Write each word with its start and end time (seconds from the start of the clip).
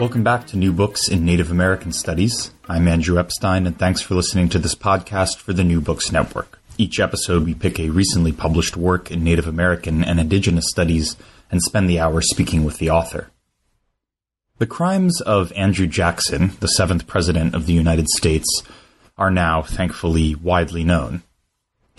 Welcome 0.00 0.24
back 0.24 0.46
to 0.46 0.56
New 0.56 0.72
Books 0.72 1.08
in 1.08 1.26
Native 1.26 1.50
American 1.50 1.92
Studies. 1.92 2.52
I'm 2.68 2.88
Andrew 2.88 3.18
Epstein, 3.18 3.66
and 3.66 3.78
thanks 3.78 4.00
for 4.00 4.14
listening 4.14 4.48
to 4.48 4.58
this 4.58 4.74
podcast 4.74 5.36
for 5.36 5.52
the 5.52 5.62
New 5.62 5.80
Books 5.80 6.10
Network. 6.10 6.58
Each 6.78 6.98
episode, 6.98 7.44
we 7.44 7.54
pick 7.54 7.78
a 7.78 7.90
recently 7.90 8.32
published 8.32 8.78
work 8.78 9.10
in 9.10 9.22
Native 9.22 9.46
American 9.46 10.02
and 10.02 10.18
Indigenous 10.18 10.64
studies 10.70 11.16
and 11.50 11.62
spend 11.62 11.90
the 11.90 12.00
hour 12.00 12.22
speaking 12.22 12.64
with 12.64 12.78
the 12.78 12.88
author. 12.88 13.30
The 14.56 14.66
crimes 14.66 15.20
of 15.20 15.52
Andrew 15.52 15.86
Jackson, 15.86 16.52
the 16.60 16.68
seventh 16.68 17.06
President 17.06 17.54
of 17.54 17.66
the 17.66 17.74
United 17.74 18.08
States, 18.08 18.62
are 19.18 19.30
now, 19.30 19.62
thankfully, 19.62 20.34
widely 20.34 20.82
known. 20.82 21.22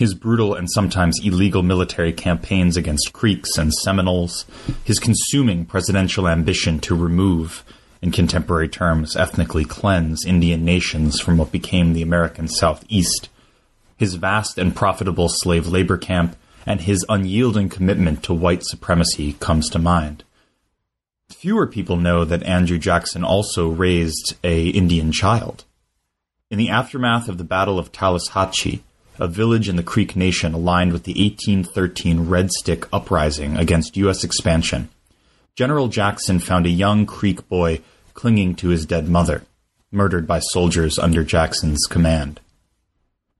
His 0.02 0.14
brutal 0.14 0.52
and 0.52 0.68
sometimes 0.68 1.24
illegal 1.24 1.62
military 1.62 2.12
campaigns 2.12 2.76
against 2.76 3.12
Creeks 3.12 3.56
and 3.56 3.72
Seminoles, 3.72 4.46
his 4.82 4.98
consuming 4.98 5.64
presidential 5.64 6.26
ambition 6.26 6.80
to 6.80 6.96
remove 6.96 7.62
in 8.02 8.10
contemporary 8.10 8.68
terms, 8.68 9.14
ethnically 9.14 9.64
cleanse 9.64 10.26
Indian 10.26 10.64
nations 10.64 11.20
from 11.20 11.38
what 11.38 11.52
became 11.52 11.92
the 11.92 12.02
American 12.02 12.48
Southeast, 12.48 13.28
his 13.96 14.16
vast 14.16 14.58
and 14.58 14.74
profitable 14.74 15.28
slave 15.28 15.68
labor 15.68 15.96
camp, 15.96 16.34
and 16.66 16.80
his 16.80 17.06
unyielding 17.08 17.68
commitment 17.68 18.24
to 18.24 18.34
white 18.34 18.64
supremacy 18.64 19.34
comes 19.34 19.70
to 19.70 19.78
mind. 19.78 20.24
Fewer 21.28 21.68
people 21.68 21.96
know 21.96 22.24
that 22.24 22.42
Andrew 22.42 22.80
Jackson 22.80 23.22
also 23.22 23.68
raised 23.68 24.34
a 24.42 24.66
Indian 24.70 25.12
child. 25.12 25.64
In 26.50 26.58
the 26.58 26.70
aftermath 26.70 27.28
of 27.28 27.38
the 27.38 27.44
Battle 27.44 27.78
of 27.78 27.92
Tallushatchee, 27.92 28.80
a 29.18 29.28
village 29.28 29.68
in 29.68 29.76
the 29.76 29.82
Creek 29.82 30.16
Nation 30.16 30.54
aligned 30.54 30.92
with 30.92 31.04
the 31.04 31.12
1813 31.12 32.28
Red 32.28 32.50
Stick 32.50 32.86
Uprising 32.92 33.56
against 33.56 33.96
U.S. 33.96 34.24
expansion, 34.24 34.88
General 35.54 35.88
Jackson 35.88 36.38
found 36.38 36.66
a 36.66 36.70
young 36.70 37.04
Creek 37.04 37.48
boy 37.48 37.80
clinging 38.14 38.54
to 38.56 38.68
his 38.68 38.86
dead 38.86 39.08
mother, 39.08 39.44
murdered 39.90 40.26
by 40.26 40.38
soldiers 40.38 40.98
under 40.98 41.22
Jackson's 41.22 41.86
command. 41.88 42.40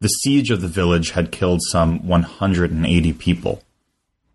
The 0.00 0.08
siege 0.08 0.50
of 0.50 0.60
the 0.60 0.68
village 0.68 1.12
had 1.12 1.32
killed 1.32 1.60
some 1.70 2.06
180 2.06 3.12
people. 3.14 3.62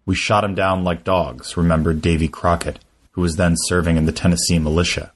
We 0.06 0.16
shot 0.16 0.44
him 0.44 0.56
down 0.56 0.84
like 0.84 1.04
dogs, 1.04 1.58
remembered 1.58 2.02
Davy 2.02 2.28
Crockett, 2.28 2.80
who 3.12 3.22
was 3.22 3.36
then 3.36 3.56
serving 3.58 3.98
in 3.98 4.06
the 4.06 4.12
Tennessee 4.12 4.60
militia. 4.60 5.12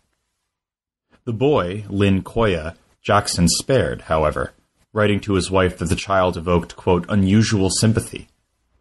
The 1.24 1.34
boy, 1.34 1.86
Lincoya, 1.88 2.76
Jackson 3.02 3.48
spared, 3.48 4.02
however, 4.02 4.54
writing 4.94 5.20
to 5.22 5.34
his 5.34 5.50
wife 5.50 5.78
that 5.78 5.86
the 5.86 5.96
child 5.96 6.38
evoked, 6.38 6.76
quote, 6.76 7.06
unusual 7.10 7.70
sympathy, 7.70 8.28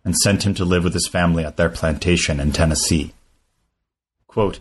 and 0.05 0.17
sent 0.17 0.45
him 0.45 0.55
to 0.55 0.65
live 0.65 0.85
with 0.85 0.95
his 0.95 1.09
family 1.09 1.45
at 1.45 1.57
their 1.57 1.69
plantation 1.69 2.41
in 2.41 2.53
Tennessee. 2.53 3.13
Quote, 4.27 4.61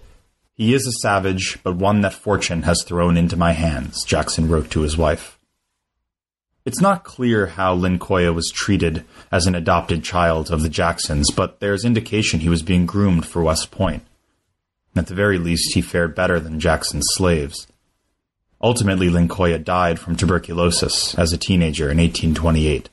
he 0.60 0.74
is 0.74 0.86
a 0.86 0.92
savage, 0.92 1.58
but 1.64 1.78
one 1.78 2.02
that 2.02 2.14
fortune 2.14 2.64
has 2.64 2.84
thrown 2.84 3.16
into 3.16 3.38
my 3.38 3.54
hands, 3.54 4.04
Jackson 4.04 4.50
wrote 4.50 4.70
to 4.72 4.82
his 4.82 4.98
wife. 4.98 5.40
It's 6.66 6.82
not 6.82 7.06
clear 7.06 7.48
how 7.48 7.78
Lincoya 7.78 8.36
was 8.36 8.52
treated 8.52 9.06
as 9.32 9.48
an 9.48 9.56
adopted 9.56 10.04
child 10.04 10.52
of 10.52 10.62
the 10.62 10.68
Jacksons, 10.68 11.32
but 11.32 11.62
there's 11.62 11.86
indication 11.86 12.42
he 12.42 12.50
was 12.50 12.62
being 12.62 12.86
groomed 12.86 13.26
for 13.26 13.42
West 13.42 13.72
Point. 13.72 14.04
At 14.98 15.08
the 15.08 15.16
very 15.16 15.38
least, 15.38 15.74
he 15.74 15.82
fared 15.82 16.14
better 16.14 16.42
than 16.42 16.60
Jackson's 16.60 17.08
slaves. 17.12 17.66
Ultimately, 18.62 19.08
Lincoya 19.08 19.64
died 19.64 20.00
from 20.00 20.16
tuberculosis 20.16 21.16
as 21.16 21.32
a 21.32 21.38
teenager 21.38 21.90
in 21.90 21.98
1828. 21.98 22.90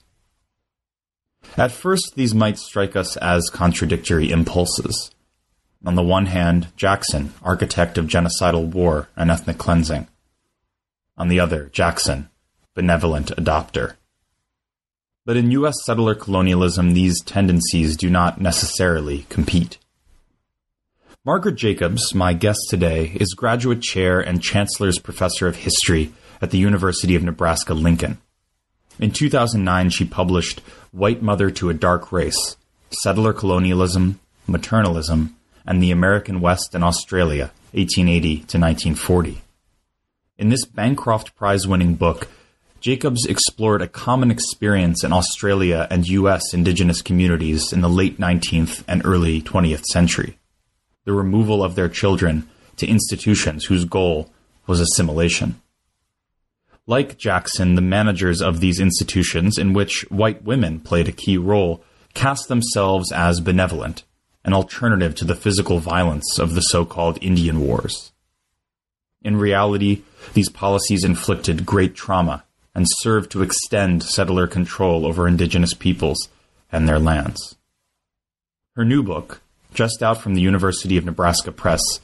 At 1.57 1.73
first, 1.73 2.13
these 2.15 2.35
might 2.35 2.59
strike 2.59 2.95
us 2.95 3.17
as 3.17 3.51
contradictory 3.51 4.31
impulses. 4.31 5.11
On 5.85 5.95
the 5.95 6.03
one 6.03 6.27
hand, 6.27 6.69
Jackson, 6.77 7.33
architect 7.43 7.99
of 7.99 8.07
genocidal 8.07 8.73
war 8.73 9.09
and 9.17 9.31
ethnic 9.31 9.59
cleansing. 9.59 10.07
On 11.17 11.29
the 11.29 11.41
other, 11.41 11.71
Jackson, 11.73 12.29
benevolent 12.75 13.29
adopter. 13.37 13.95
But 15.25 15.37
in 15.37 15.51
U.S. 15.53 15.75
settler 15.85 16.15
colonialism, 16.15 16.95
these 16.95 17.21
tendencies 17.23 17.97
do 17.97 18.09
not 18.09 18.41
necessarily 18.41 19.27
compete. 19.29 19.79
Margaret 21.27 21.57
Jacobs, 21.57 22.15
my 22.15 22.35
guest 22.35 22.69
today, 22.71 23.11
is 23.17 23.35
graduate 23.35 23.83
chair 23.83 24.21
and 24.21 24.41
chancellor's 24.41 25.01
professor 25.01 25.49
of 25.49 25.57
history 25.57 26.13
at 26.41 26.53
the 26.53 26.59
University 26.59 27.17
of 27.17 27.25
Nebraska 27.25 27.75
Lincoln. 27.75 28.19
In 29.01 29.11
2009, 29.11 29.91
she 29.91 30.05
published 30.05 30.61
White 30.93 31.23
Mother 31.23 31.51
to 31.51 31.69
a 31.69 31.75
Dark 31.75 32.13
Race 32.13 32.57
Settler 32.91 33.33
Colonialism, 33.33 34.21
Maternalism, 34.49 35.33
and 35.67 35.83
the 35.83 35.91
American 35.91 36.41
West 36.41 36.77
and 36.77 36.85
Australia, 36.85 37.51
1880 37.73 38.37
to 38.37 38.59
1940. 38.61 39.43
In 40.39 40.51
this 40.51 40.65
Bancroft 40.65 41.35
Prize 41.35 41.67
winning 41.67 41.97
book, 41.97 42.29
Jacobs 42.79 43.27
explored 43.27 43.83
a 43.83 43.89
common 43.89 44.31
experience 44.31 45.03
in 45.03 45.13
Australia 45.13 45.89
and 45.91 46.07
U.S. 46.07 46.55
indigenous 46.55 47.03
communities 47.03 47.73
in 47.73 47.81
the 47.81 47.89
late 47.89 48.19
19th 48.19 48.85
and 48.87 49.05
early 49.05 49.43
20th 49.43 49.83
century 49.87 50.39
the 51.07 51.15
removal 51.15 51.65
of 51.65 51.75
their 51.75 51.89
children 51.89 52.47
to 52.77 52.87
institutions 52.87 53.65
whose 53.65 53.87
goal 53.87 54.31
was 54.67 54.81
assimilation. 54.81 55.63
Like 56.87 57.17
Jackson, 57.17 57.75
the 57.75 57.81
managers 57.81 58.43
of 58.43 58.61
these 58.61 58.79
institutions, 58.79 59.57
in 59.57 59.73
which 59.73 60.03
white 60.11 60.43
women 60.45 60.81
played 60.81 61.09
a 61.09 61.13
key 61.13 61.39
role, 61.39 61.83
cast 62.13 62.49
themselves 62.49 63.11
as 63.11 63.41
benevolent 63.41 64.05
an 64.45 64.53
alternative 64.53 65.15
to 65.17 65.25
the 65.25 65.35
physical 65.35 65.81
violence 65.81 66.39
of 66.39 66.55
the 66.55 66.61
so 66.61 66.85
called 66.85 67.19
Indian 67.21 67.61
Wars. 67.61 68.13
In 69.23 69.37
reality, 69.37 70.03
these 70.35 70.49
policies 70.49 71.03
inflicted 71.03 71.67
great 71.67 71.97
trauma 71.97 72.45
and 72.73 72.87
served 72.89 73.33
to 73.33 73.43
extend 73.43 74.05
settler 74.05 74.47
control 74.47 75.05
over 75.05 75.27
indigenous 75.27 75.75
peoples 75.75 76.29
and 76.71 76.89
their 76.89 77.01
lands. 77.01 77.57
Her 78.77 78.85
new 78.85 79.03
book, 79.03 79.41
just 79.77 80.03
out 80.03 80.21
from 80.21 80.35
the 80.35 80.41
University 80.41 80.97
of 80.97 81.05
Nebraska 81.05 81.53
Press, 81.53 82.01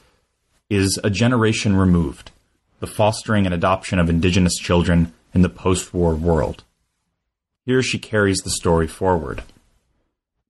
is 0.71 1.01
A 1.03 1.11
Generation 1.11 1.75
Removed 1.75 2.31
The 2.79 2.87
Fostering 2.87 3.47
and 3.47 3.55
Adoption 3.55 3.99
of 3.99 4.09
Indigenous 4.09 4.57
Children 4.57 5.13
in 5.35 5.43
the 5.43 5.49
Post 5.49 5.93
War 5.93 6.15
World. 6.15 6.63
Here 7.67 7.83
she 7.83 7.99
carries 7.99 8.39
the 8.39 8.51
story 8.51 8.87
forward 8.87 9.43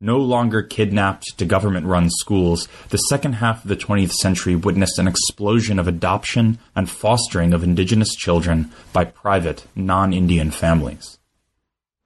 no 0.03 0.19
longer 0.19 0.63
kidnapped 0.63 1.39
to 1.39 1.45
government 1.45 1.87
run 1.87 2.11
schools, 2.11 2.69
the 2.89 2.99
second 2.99 3.35
half 3.35 3.63
of 3.63 3.69
the 3.69 3.77
20th 3.77 4.11
century 4.11 4.57
witnessed 4.57 4.99
an 4.99 5.07
explosion 5.07 5.79
of 5.79 5.87
adoption 5.87 6.59
and 6.75 6.91
fostering 6.91 7.55
of 7.55 7.63
indigenous 7.63 8.15
children 8.17 8.71
by 8.93 9.05
private, 9.05 9.65
non 9.77 10.13
Indian 10.13 10.51
families. 10.51 11.19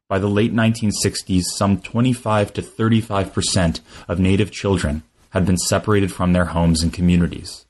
By 0.08 0.18
the 0.18 0.28
late 0.28 0.54
1960s, 0.54 1.42
some 1.56 1.80
25 1.80 2.52
to 2.54 2.62
35 2.62 3.32
percent 3.32 3.80
of 4.06 4.20
Native 4.20 4.52
children 4.52 5.02
had 5.30 5.44
been 5.44 5.58
separated 5.58 6.12
from 6.12 6.32
their 6.32 6.46
homes 6.46 6.82
and 6.82 6.92
communities. 6.92 7.66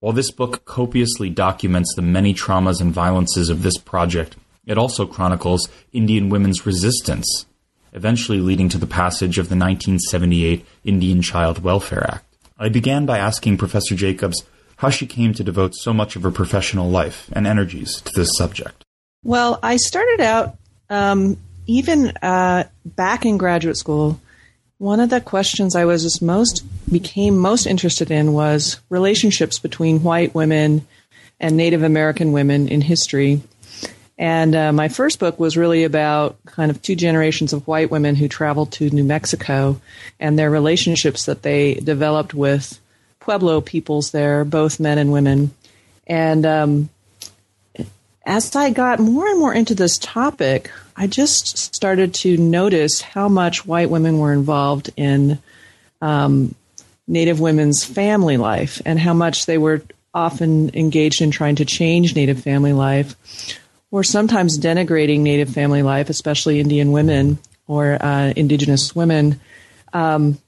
While 0.00 0.14
this 0.14 0.30
book 0.30 0.64
copiously 0.64 1.30
documents 1.30 1.94
the 1.94 2.02
many 2.02 2.32
traumas 2.34 2.80
and 2.80 2.92
violences 2.92 3.50
of 3.50 3.62
this 3.62 3.76
project, 3.78 4.36
it 4.66 4.78
also 4.78 5.06
chronicles 5.06 5.68
Indian 5.92 6.30
women's 6.30 6.64
resistance 6.64 7.46
eventually 7.94 8.40
leading 8.40 8.68
to 8.68 8.78
the 8.78 8.86
passage 8.86 9.38
of 9.38 9.48
the 9.48 9.56
1978 9.56 10.66
Indian 10.84 11.22
Child 11.22 11.62
Welfare 11.62 12.04
Act. 12.10 12.36
I 12.58 12.68
began 12.68 13.06
by 13.06 13.18
asking 13.18 13.56
Professor 13.56 13.94
Jacobs 13.94 14.42
how 14.78 14.90
she 14.90 15.06
came 15.06 15.32
to 15.34 15.44
devote 15.44 15.74
so 15.74 15.94
much 15.94 16.16
of 16.16 16.22
her 16.22 16.30
professional 16.30 16.90
life 16.90 17.30
and 17.32 17.46
energies 17.46 18.00
to 18.00 18.12
this 18.14 18.36
subject. 18.36 18.84
Well, 19.22 19.60
I 19.62 19.76
started 19.76 20.20
out 20.20 20.58
um, 20.90 21.36
even 21.66 22.08
uh, 22.22 22.64
back 22.84 23.24
in 23.24 23.38
graduate 23.38 23.76
school. 23.76 24.20
One 24.78 25.00
of 25.00 25.10
the 25.10 25.20
questions 25.20 25.76
I 25.76 25.84
was 25.84 26.02
just 26.02 26.20
most 26.20 26.64
became 26.90 27.38
most 27.38 27.66
interested 27.66 28.10
in 28.10 28.32
was 28.32 28.80
relationships 28.90 29.58
between 29.58 30.02
white 30.02 30.34
women 30.34 30.86
and 31.40 31.56
Native 31.56 31.82
American 31.82 32.32
women 32.32 32.68
in 32.68 32.80
history. 32.80 33.42
And 34.16 34.54
uh, 34.54 34.72
my 34.72 34.88
first 34.88 35.18
book 35.18 35.40
was 35.40 35.56
really 35.56 35.84
about 35.84 36.36
kind 36.46 36.70
of 36.70 36.80
two 36.80 36.94
generations 36.94 37.52
of 37.52 37.66
white 37.66 37.90
women 37.90 38.14
who 38.14 38.28
traveled 38.28 38.72
to 38.72 38.90
New 38.90 39.04
Mexico 39.04 39.80
and 40.20 40.38
their 40.38 40.50
relationships 40.50 41.26
that 41.26 41.42
they 41.42 41.74
developed 41.74 42.32
with 42.32 42.78
Pueblo 43.18 43.60
peoples 43.60 44.12
there, 44.12 44.44
both 44.44 44.78
men 44.78 44.98
and 44.98 45.10
women. 45.10 45.52
And 46.06 46.46
um, 46.46 46.90
as 48.26 48.54
I 48.56 48.70
got 48.70 48.98
more 48.98 49.26
and 49.28 49.38
more 49.38 49.54
into 49.54 49.74
this 49.74 49.98
topic, 49.98 50.70
I 50.96 51.06
just 51.06 51.58
started 51.74 52.14
to 52.14 52.36
notice 52.36 53.00
how 53.00 53.28
much 53.28 53.66
white 53.66 53.90
women 53.90 54.18
were 54.18 54.32
involved 54.32 54.90
in 54.96 55.38
um, 56.00 56.54
Native 57.06 57.40
women's 57.40 57.84
family 57.84 58.36
life 58.36 58.80
and 58.86 58.98
how 58.98 59.12
much 59.12 59.46
they 59.46 59.58
were 59.58 59.82
often 60.14 60.74
engaged 60.74 61.20
in 61.20 61.30
trying 61.30 61.56
to 61.56 61.64
change 61.64 62.14
Native 62.14 62.42
family 62.42 62.72
life 62.72 63.16
or 63.90 64.02
sometimes 64.02 64.58
denigrating 64.58 65.20
Native 65.20 65.50
family 65.50 65.82
life, 65.82 66.08
especially 66.08 66.60
Indian 66.60 66.92
women, 66.92 67.38
or 67.66 68.02
uh, 68.02 68.32
Indigenous 68.34 68.94
women. 68.94 69.40
Um, 69.92 70.38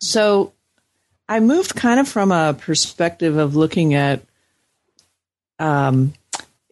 so 0.00 0.52
I 1.28 1.40
moved 1.40 1.74
kind 1.74 2.00
of 2.00 2.08
from 2.08 2.32
a 2.32 2.54
perspective 2.54 3.36
of 3.36 3.56
looking 3.56 3.94
at 3.94 4.22
um, 5.58 6.14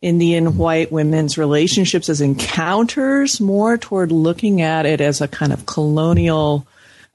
Indian 0.05 0.59
white 0.59 0.93
women's 0.93 1.39
relationships 1.39 2.11
as 2.11 2.21
encounters 2.21 3.41
more 3.41 3.79
toward 3.79 4.13
looking 4.13 4.61
at 4.61 4.85
it 4.85 5.01
as 5.01 5.23
a 5.23 5.29
kind 5.29 5.51
of 5.51 5.65
colonial 5.65 6.67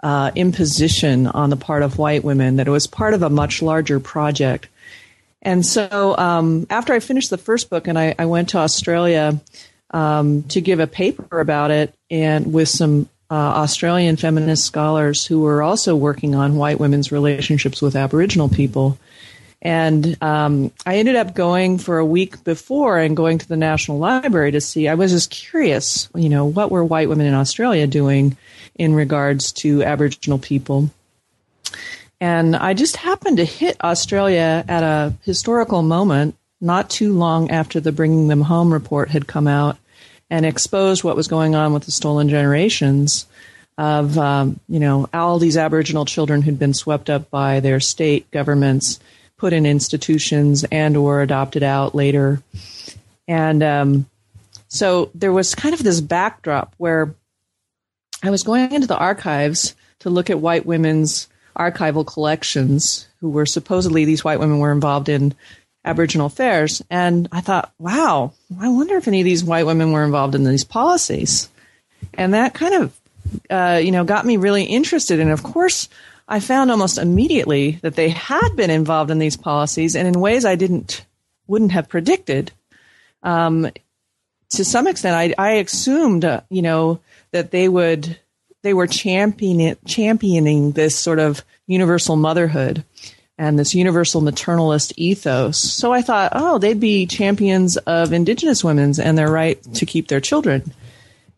uh, 0.02 0.32
imposition 0.34 1.28
on 1.28 1.52
the 1.52 1.56
part 1.56 1.84
of 1.84 2.00
white 2.00 2.24
women, 2.24 2.56
that 2.56 2.68
it 2.68 2.72
was 2.72 2.88
part 2.88 3.14
of 3.14 3.22
a 3.22 3.30
much 3.30 3.62
larger 3.62 4.00
project. 4.00 4.68
And 5.44 5.64
so 5.64 6.18
um, 6.18 6.66
after 6.72 6.92
I 6.94 7.00
finished 7.00 7.30
the 7.30 7.38
first 7.38 7.70
book 7.70 7.88
and 7.88 7.98
I, 7.98 8.16
I 8.18 8.26
went 8.26 8.50
to 8.50 8.58
Australia 8.58 9.40
um, 9.92 10.42
to 10.44 10.60
give 10.60 10.80
a 10.80 10.88
paper 10.88 11.40
about 11.40 11.70
it 11.70 11.94
and 12.10 12.52
with 12.52 12.70
some 12.70 13.08
uh, 13.30 13.36
Australian 13.36 14.16
feminist 14.16 14.66
scholars 14.66 15.28
who 15.28 15.42
were 15.42 15.62
also 15.62 15.96
working 15.96 16.34
on 16.34 16.56
white 16.56 16.80
women's 16.80 17.12
relationships 17.12 17.84
with 17.84 17.96
Aboriginal 17.96 18.50
people. 18.50 18.98
And 19.62 20.22
um, 20.24 20.72
I 20.86 20.98
ended 20.98 21.16
up 21.16 21.36
going 21.36 21.80
for 21.80 21.98
a 21.98 22.06
week 22.06 22.44
before 22.44 22.98
and 22.98 23.18
going 23.18 23.40
to 23.40 23.48
the 23.48 23.58
National 23.58 24.00
Library 24.00 24.52
to 24.52 24.62
see. 24.62 24.88
I 24.88 24.96
was 24.96 25.12
just 25.12 25.32
curious, 25.32 26.10
you 26.16 26.30
know, 26.30 26.46
what 26.46 26.72
were 26.72 26.84
white 26.84 27.10
women 27.10 27.28
in 27.28 27.34
Australia 27.34 27.86
doing 27.86 28.38
in 28.76 28.96
regards 28.96 29.52
to 29.54 29.84
Aboriginal 29.84 30.40
people? 30.40 30.90
And 32.22 32.56
I 32.56 32.74
just 32.74 32.98
happened 32.98 33.38
to 33.38 33.46
hit 33.46 33.84
Australia 33.84 34.64
at 34.68 34.84
a 34.84 35.14
historical 35.24 35.82
moment, 35.82 36.36
not 36.62 36.90
too 36.90 37.14
long 37.14 37.52
after 37.52 37.80
the 37.80 37.92
Bringing 37.92 38.28
Them 38.28 38.42
Home 38.42 38.72
report 38.72 39.10
had 39.10 39.28
come 39.28 39.48
out 39.48 39.78
and 40.30 40.46
exposed 40.46 41.04
what 41.04 41.16
was 41.16 41.28
going 41.28 41.56
on 41.56 41.74
with 41.74 41.84
the 41.84 41.92
stolen 41.92 42.30
generations 42.30 43.26
of, 43.78 44.18
um, 44.18 44.60
you 44.68 44.80
know, 44.80 45.08
all 45.14 45.40
these 45.40 45.58
Aboriginal 45.58 46.06
children 46.06 46.42
who'd 46.42 46.60
been 46.60 46.74
swept 46.74 47.10
up 47.10 47.30
by 47.30 47.62
their 47.62 47.80
state 47.80 48.30
governments, 48.30 49.00
put 49.40 49.54
in 49.54 49.66
institutions, 49.66 50.64
and 50.72 50.96
or 50.96 51.22
adopted 51.22 51.64
out 51.64 51.96
later. 51.96 52.44
And 53.28 53.64
um, 53.64 54.06
so 54.68 55.10
there 55.16 55.34
was 55.34 55.56
kind 55.56 55.74
of 55.74 55.82
this 55.82 56.02
backdrop 56.02 56.76
where 56.78 57.16
I 58.22 58.30
was 58.30 58.44
going 58.44 58.72
into 58.72 58.88
the 58.88 58.98
archives 58.98 59.76
to 60.00 60.10
look 60.10 60.30
at 60.30 60.40
white 60.40 60.66
women's 60.66 61.28
archival 61.58 62.06
collections 62.06 63.08
who 63.20 63.30
were 63.30 63.46
supposedly 63.46 64.06
these 64.06 64.24
white 64.24 64.40
women 64.40 64.60
were 64.60 64.72
involved 64.72 65.10
in 65.10 65.34
Aboriginal 65.84 66.28
affairs. 66.28 66.82
And 66.90 67.28
I 67.32 67.42
thought, 67.42 67.72
wow, 67.80 68.34
I 68.60 68.70
wonder 68.70 68.98
if 68.98 69.08
any 69.08 69.22
of 69.22 69.26
these 69.26 69.44
white 69.44 69.66
women 69.66 69.92
were 69.92 70.04
involved 70.04 70.36
in 70.36 70.44
these 70.44 70.64
policies. 70.64 71.50
And 72.14 72.34
that 72.34 72.54
kind 72.54 72.74
of, 72.76 73.00
uh, 73.50 73.80
you 73.82 73.92
know, 73.92 74.04
got 74.04 74.26
me 74.26 74.38
really 74.38 74.64
interested. 74.64 75.20
And 75.20 75.32
of 75.32 75.44
course, 75.44 75.90
I 76.32 76.40
found 76.40 76.70
almost 76.70 77.00
immediately 77.00 77.80
that 77.82 77.96
they 77.96 78.10
had 78.10 78.56
been 78.56 78.70
involved 78.70 79.10
in 79.10 79.18
these 79.18 79.36
policies 79.36 79.96
and 79.96 80.08
in 80.08 80.22
ways 80.22 80.46
I 80.46 80.56
didn't, 80.56 81.04
wouldn't 81.48 81.72
have 81.72 81.90
predicted. 81.90 82.52
Um, 83.24 83.68
to 84.52 84.64
some 84.64 84.86
extent, 84.86 85.16
I, 85.16 85.34
I 85.44 85.54
assumed, 85.54 86.24
uh, 86.24 86.42
you 86.50 86.62
know, 86.62 87.00
that 87.32 87.50
they 87.50 87.68
would, 87.68 88.20
they 88.62 88.76
were 88.76 88.86
championing, 88.86 89.76
championing 89.88 90.72
this 90.74 90.96
sort 90.96 91.18
of 91.18 91.44
universal 91.66 92.16
motherhood 92.16 92.84
and 93.40 93.58
this 93.58 93.74
universal 93.74 94.22
maternalist 94.22 94.94
ethos. 94.98 95.58
So 95.58 95.92
I 95.92 96.04
thought, 96.04 96.34
oh, 96.36 96.60
they'd 96.60 96.80
be 96.80 97.08
champions 97.08 97.78
of 97.78 98.14
indigenous 98.14 98.64
women's 98.64 99.00
and 99.00 99.18
their 99.18 99.32
right 99.32 99.62
to 99.76 99.86
keep 99.86 100.10
their 100.10 100.22
children. 100.22 100.74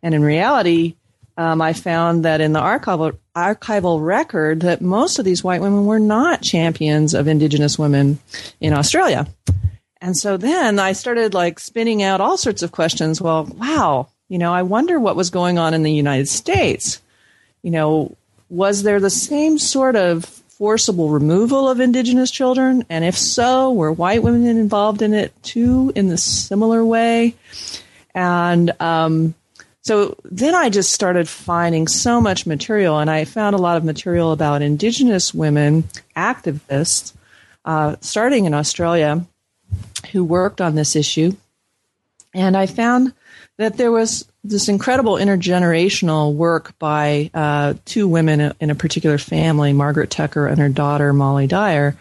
And 0.04 0.14
in 0.14 0.24
reality, 0.24 0.96
um, 1.38 1.62
I 1.62 1.74
found 1.74 2.26
that 2.26 2.42
in 2.42 2.54
the 2.54 2.60
archival, 2.60 3.18
archival 3.36 4.04
record 4.04 4.62
that 4.62 4.82
most 4.82 5.20
of 5.20 5.26
these 5.26 5.44
white 5.44 5.62
women 5.62 5.86
were 5.86 6.00
not 6.00 6.42
champions 6.42 7.14
of 7.14 7.28
indigenous 7.28 7.80
women 7.80 8.20
in 8.60 8.74
Australia. 8.74 9.28
And 10.02 10.18
so 10.18 10.38
then 10.38 10.80
I 10.80 10.94
started 10.94 11.34
like 11.34 11.60
spinning 11.60 12.02
out 12.02 12.22
all 12.22 12.38
sorts 12.38 12.64
of 12.64 12.72
questions. 12.72 13.22
Well, 13.22 13.46
wow, 13.46 14.10
you 14.30 14.38
know, 14.38 14.54
I 14.54 14.64
wonder 14.64 15.00
what 15.00 15.16
was 15.16 15.30
going 15.30 15.58
on 15.58 15.74
in 15.74 15.84
the 15.84 15.92
United 15.92 16.28
States. 16.28 17.02
You 17.62 17.72
know, 17.72 18.18
was 18.50 18.84
there 18.84 19.00
the 19.00 19.10
same 19.10 19.60
sort 19.60 19.96
of 19.96 20.26
forcible 20.26 21.10
removal 21.10 21.70
of 21.70 21.80
indigenous 21.80 22.32
children? 22.32 22.86
And 22.90 23.06
if 23.06 23.18
so, 23.18 23.72
were 23.72 23.92
white 23.92 24.24
women 24.24 24.46
involved 24.46 25.02
in 25.02 25.14
it 25.14 25.34
too 25.44 25.92
in 25.96 26.08
the 26.08 26.18
similar 26.18 26.84
way? 26.84 27.36
And 28.14 28.72
um, 28.80 29.36
so 29.82 30.16
then 30.24 30.54
I 30.54 30.70
just 30.70 30.92
started 30.92 31.28
finding 31.28 31.88
so 31.88 32.22
much 32.22 32.46
material, 32.46 33.00
and 33.00 33.10
I 33.10 33.26
found 33.26 33.56
a 33.56 33.60
lot 33.60 33.78
of 33.78 33.84
material 33.84 34.32
about 34.32 34.62
indigenous 34.62 35.34
women 35.34 35.84
activists, 36.16 37.14
uh, 37.66 37.96
starting 38.02 38.46
in 38.46 38.54
Australia, 38.54 39.26
who 40.12 40.24
worked 40.24 40.62
on 40.62 40.76
this 40.76 40.96
issue. 40.96 41.36
And 42.34 42.56
I 42.56 42.66
found 42.66 43.14
that 43.58 43.78
there 43.78 43.92
was 43.92 44.26
this 44.44 44.70
incredible 44.70 45.16
intergenerational 45.16 46.34
work 46.34 46.78
by 46.80 47.30
uh, 47.34 47.76
two 47.86 48.08
women 48.08 48.54
in 48.60 48.70
a 48.70 48.76
particular 48.76 49.18
family, 49.18 49.74
Margaret 49.74 50.10
Tucker 50.10 50.48
and 50.48 50.60
her 50.60 50.70
daughter 50.70 51.14
Molly 51.14 51.48
Dyer. 51.48 51.96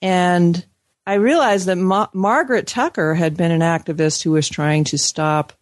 And 0.00 0.64
I 1.06 1.14
realized 1.14 1.66
that 1.66 1.76
Ma- 1.76 2.08
Margaret 2.12 2.66
Tucker 2.66 3.14
had 3.14 3.36
been 3.36 3.50
an 3.50 3.60
activist 3.60 4.22
who 4.22 4.32
was 4.32 4.48
trying 4.48 4.84
to 4.84 4.98
stop 4.98 5.52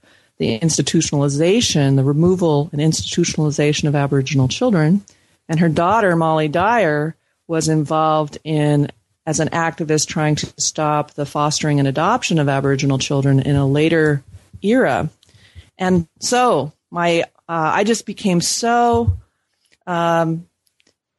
the 0.40 0.58
institutionalization, 0.58 1.96
the 1.96 2.02
removal 2.02 2.70
and 2.72 2.80
institutionalization 2.80 3.86
of 3.86 3.94
Aboriginal 3.94 4.48
children. 4.48 5.04
And 5.50 5.60
her 5.60 5.68
daughter, 5.68 6.16
Molly 6.16 6.48
Dyer, 6.48 7.14
was 7.46 7.68
involved 7.68 8.38
in 8.42 8.90
as 9.26 9.38
an 9.38 9.50
activist 9.50 10.08
trying 10.08 10.36
to 10.36 10.52
stop 10.56 11.10
the 11.10 11.26
fostering 11.26 11.78
and 11.78 11.86
adoption 11.86 12.38
of 12.38 12.48
Aboriginal 12.48 12.96
children 12.96 13.40
in 13.40 13.54
a 13.54 13.66
later 13.66 14.24
era. 14.62 15.10
And 15.76 16.08
so 16.20 16.72
my, 16.90 17.24
uh, 17.46 17.72
I 17.74 17.84
just 17.84 18.06
became 18.06 18.40
so 18.40 19.12
um, 19.86 20.48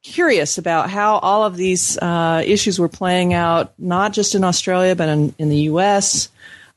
curious 0.02 0.58
about 0.58 0.90
how 0.90 1.18
all 1.18 1.44
of 1.44 1.56
these 1.56 1.96
uh, 1.96 2.42
issues 2.44 2.80
were 2.80 2.88
playing 2.88 3.34
out, 3.34 3.72
not 3.78 4.14
just 4.14 4.34
in 4.34 4.42
Australia, 4.42 4.96
but 4.96 5.08
in, 5.08 5.32
in 5.38 5.48
the 5.48 5.58
U.S., 5.58 6.28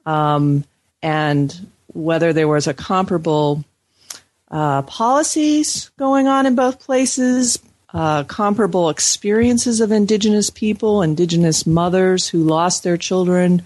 um, 0.05 0.63
and 1.01 1.67
whether 1.95 2.33
there 2.33 2.47
was 2.47 2.67
a 2.67 2.73
comparable 2.73 3.63
uh, 4.51 4.83
policies 4.83 5.89
going 5.97 6.27
on 6.27 6.45
in 6.45 6.55
both 6.55 6.79
places, 6.79 7.57
uh, 7.93 8.23
comparable 8.25 8.89
experiences 8.89 9.81
of 9.81 9.91
Indigenous 9.91 10.49
people, 10.49 11.01
Indigenous 11.01 11.65
mothers 11.65 12.27
who 12.27 12.43
lost 12.43 12.83
their 12.83 12.97
children, 12.97 13.63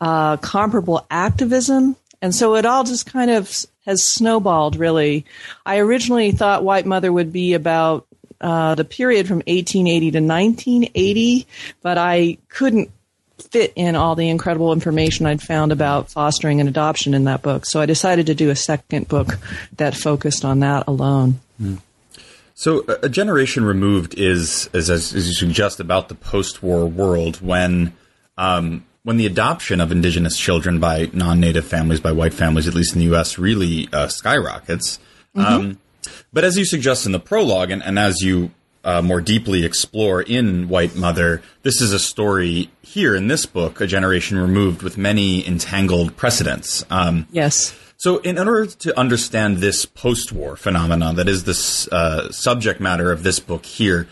uh, 0.00 0.36
comparable 0.36 1.06
activism 1.10 1.96
and 2.22 2.32
so 2.32 2.54
it 2.54 2.64
all 2.64 2.84
just 2.84 3.04
kind 3.04 3.32
of 3.32 3.66
has 3.84 4.02
snowballed, 4.02 4.76
really. 4.76 5.26
I 5.66 5.78
originally 5.78 6.30
thought 6.30 6.62
White 6.62 6.86
Mother 6.86 7.12
would 7.12 7.32
be 7.32 7.54
about 7.54 8.06
uh, 8.40 8.76
the 8.76 8.84
period 8.84 9.26
from 9.26 9.38
1880 9.38 10.12
to 10.12 10.20
1980, 10.20 11.46
but 11.82 11.98
I 11.98 12.38
couldn't 12.48 12.90
fit 13.38 13.72
in 13.76 13.96
all 13.96 14.14
the 14.14 14.28
incredible 14.28 14.72
information 14.72 15.26
I'd 15.26 15.42
found 15.42 15.72
about 15.72 16.10
fostering 16.10 16.60
and 16.60 16.68
adoption 16.68 17.14
in 17.14 17.24
that 17.24 17.42
book. 17.42 17.66
So 17.66 17.80
I 17.80 17.86
decided 17.86 18.26
to 18.26 18.34
do 18.34 18.50
a 18.50 18.56
second 18.56 19.08
book 19.08 19.38
that 19.76 19.96
focused 19.96 20.44
on 20.44 20.60
that 20.60 20.84
alone. 20.86 21.40
Mm. 21.60 21.80
So, 22.54 22.84
a 23.02 23.08
generation 23.08 23.64
removed 23.64 24.14
is, 24.16 24.68
as, 24.74 24.90
as, 24.90 25.14
you 25.14 25.32
suggest, 25.32 25.80
about 25.80 26.08
the 26.08 26.14
post-war 26.14 26.86
world 26.86 27.40
when 27.40 27.94
um, 28.36 28.84
when 29.02 29.16
the 29.16 29.26
adoption 29.26 29.80
of 29.80 29.90
indigenous 29.90 30.38
children 30.38 30.78
by 30.78 31.10
non-native 31.12 31.66
families, 31.66 31.98
by 31.98 32.12
white 32.12 32.34
families, 32.34 32.68
at 32.68 32.74
least 32.74 32.92
in 32.92 33.00
the 33.00 33.06
U.S., 33.06 33.36
really 33.38 33.88
uh, 33.92 34.06
skyrockets. 34.06 35.00
Mm-hmm. 35.34 35.40
Um, 35.40 35.78
but 36.32 36.44
as 36.44 36.56
you 36.56 36.64
suggest 36.64 37.04
in 37.04 37.12
the 37.12 37.18
prologue, 37.18 37.70
and, 37.70 37.82
and 37.82 37.98
as 37.98 38.20
you 38.20 38.52
uh, 38.84 39.02
more 39.02 39.20
deeply 39.20 39.64
explore 39.64 40.22
in 40.22 40.68
White 40.68 40.96
Mother, 40.96 41.42
this 41.62 41.80
is 41.80 41.92
a 41.92 41.98
story 41.98 42.70
here 42.82 43.14
in 43.14 43.28
this 43.28 43.46
book, 43.46 43.80
a 43.80 43.86
generation 43.86 44.38
removed 44.38 44.82
with 44.82 44.98
many 44.98 45.46
entangled 45.46 46.16
precedents. 46.16 46.84
Um, 46.90 47.26
yes. 47.30 47.78
So, 47.96 48.18
in 48.18 48.36
order 48.36 48.66
to 48.66 48.98
understand 48.98 49.58
this 49.58 49.86
post-war 49.86 50.56
phenomenon 50.56 51.14
that 51.16 51.28
is 51.28 51.44
the 51.44 51.94
uh, 51.94 52.32
subject 52.32 52.80
matter 52.80 53.12
of 53.12 53.22
this 53.22 53.38
book 53.38 53.64
here, 53.64 54.08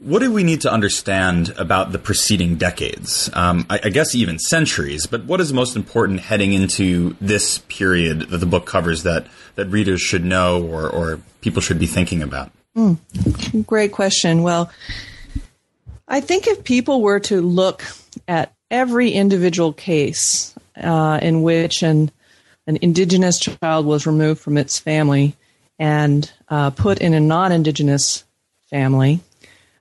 what 0.00 0.20
do 0.20 0.32
we 0.32 0.42
need 0.44 0.60
to 0.62 0.72
understand 0.72 1.54
about 1.56 1.92
the 1.92 1.98
preceding 1.98 2.56
decades? 2.56 3.30
Um, 3.34 3.66
I, 3.70 3.80
I, 3.84 3.88
guess 3.90 4.14
even 4.14 4.38
centuries, 4.38 5.06
but 5.06 5.24
what 5.24 5.40
is 5.40 5.52
most 5.52 5.74
important 5.76 6.20
heading 6.20 6.52
into 6.52 7.16
this 7.20 7.58
period 7.68 8.28
that 8.30 8.38
the 8.38 8.46
book 8.46 8.64
covers 8.64 9.02
that, 9.02 9.26
that 9.56 9.66
readers 9.66 10.00
should 10.00 10.24
know 10.24 10.64
or, 10.64 10.88
or 10.88 11.20
people 11.40 11.60
should 11.60 11.80
be 11.80 11.86
thinking 11.86 12.22
about? 12.22 12.52
Mm, 12.78 13.66
great 13.66 13.90
question. 13.90 14.44
Well, 14.44 14.70
I 16.06 16.20
think 16.20 16.46
if 16.46 16.62
people 16.62 17.02
were 17.02 17.18
to 17.20 17.40
look 17.40 17.82
at 18.28 18.54
every 18.70 19.10
individual 19.10 19.72
case 19.72 20.54
uh, 20.76 21.18
in 21.20 21.42
which 21.42 21.82
an, 21.82 22.12
an 22.68 22.78
indigenous 22.80 23.40
child 23.40 23.84
was 23.84 24.06
removed 24.06 24.40
from 24.40 24.56
its 24.56 24.78
family, 24.78 25.34
and 25.80 26.30
uh, 26.48 26.70
put 26.70 26.98
in 26.98 27.14
a 27.14 27.20
non-indigenous 27.20 28.24
family, 28.70 29.20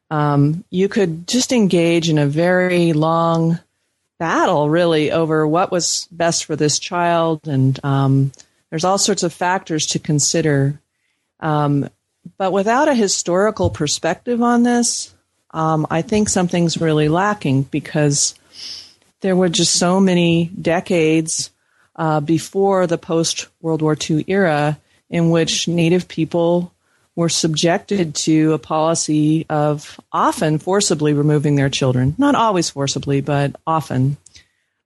um, 0.09 0.63
you 0.71 0.89
could 0.89 1.27
just 1.27 1.51
engage 1.51 2.09
in 2.09 2.17
a 2.17 2.25
very 2.25 2.93
long 2.93 3.59
battle, 4.17 4.71
really, 4.71 5.11
over 5.11 5.47
what 5.47 5.71
was 5.71 6.07
best 6.11 6.45
for 6.45 6.55
this 6.55 6.79
child, 6.79 7.47
and 7.47 7.79
um, 7.83 8.31
there's 8.71 8.83
all 8.83 8.97
sorts 8.97 9.21
of 9.21 9.33
factors 9.33 9.85
to 9.85 9.99
consider. 9.99 10.79
Um, 11.39 11.89
but 12.38 12.51
without 12.51 12.88
a 12.88 12.93
historical 12.93 13.69
perspective 13.69 14.41
on 14.41 14.63
this, 14.63 15.13
um, 15.51 15.88
I 15.89 16.01
think 16.01 16.29
something's 16.29 16.81
really 16.81 17.10
lacking 17.10 17.63
because 17.63 18.36
there 19.22 19.36
were 19.36 19.50
just 19.50 19.75
so 19.75 20.00
many 20.00 20.46
decades 20.46 21.51
uh, 21.96 22.19
before 22.19 22.88
the 22.88 22.98
post 22.98 23.48
World 23.62 23.81
War 23.81 23.98
II 24.10 24.24
era 24.27 24.79
in 25.10 25.29
which 25.29 25.67
Native 25.67 26.07
people 26.07 26.74
were 27.15 27.29
subjected 27.29 28.13
to 28.13 28.53
a 28.53 28.60
policy 28.60 29.46
of 29.50 30.00
often 30.12 30.60
forcibly 30.60 31.13
removing 31.13 31.55
their 31.55 31.69
children. 31.69 32.13
Not 32.17 32.36
always 32.36 32.69
forcibly, 32.69 33.22
but 33.22 33.55
often. 33.65 34.17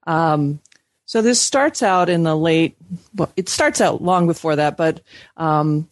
Um, 0.07 0.61
so 1.05 1.21
this 1.21 1.41
starts 1.41 1.83
out 1.83 2.07
in 2.07 2.23
the 2.23 2.35
late, 2.35 2.77
well, 3.13 3.29
it 3.35 3.49
starts 3.49 3.81
out 3.81 4.01
long 4.01 4.27
before 4.27 4.55
that, 4.55 4.77
but 4.77 5.01
um, 5.35 5.89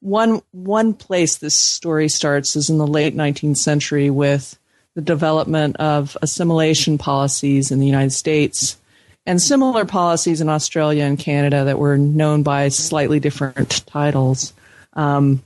one 0.00 0.40
one 0.52 0.94
place 0.94 1.36
this 1.36 1.54
story 1.54 2.08
starts 2.08 2.56
is 2.56 2.70
in 2.70 2.78
the 2.78 2.86
late 2.86 3.14
19th 3.14 3.58
century 3.58 4.10
with 4.10 4.58
the 4.94 5.02
development 5.02 5.76
of 5.76 6.16
assimilation 6.22 6.98
policies 6.98 7.70
in 7.70 7.78
the 7.78 7.86
United 7.86 8.10
States 8.10 8.76
and 9.26 9.40
similar 9.40 9.84
policies 9.84 10.40
in 10.40 10.48
Australia 10.48 11.04
and 11.04 11.18
Canada 11.18 11.64
that 11.64 11.78
were 11.78 11.98
known 11.98 12.42
by 12.42 12.68
slightly 12.68 13.20
different 13.20 13.86
titles. 13.86 14.52
Um, 14.94 15.42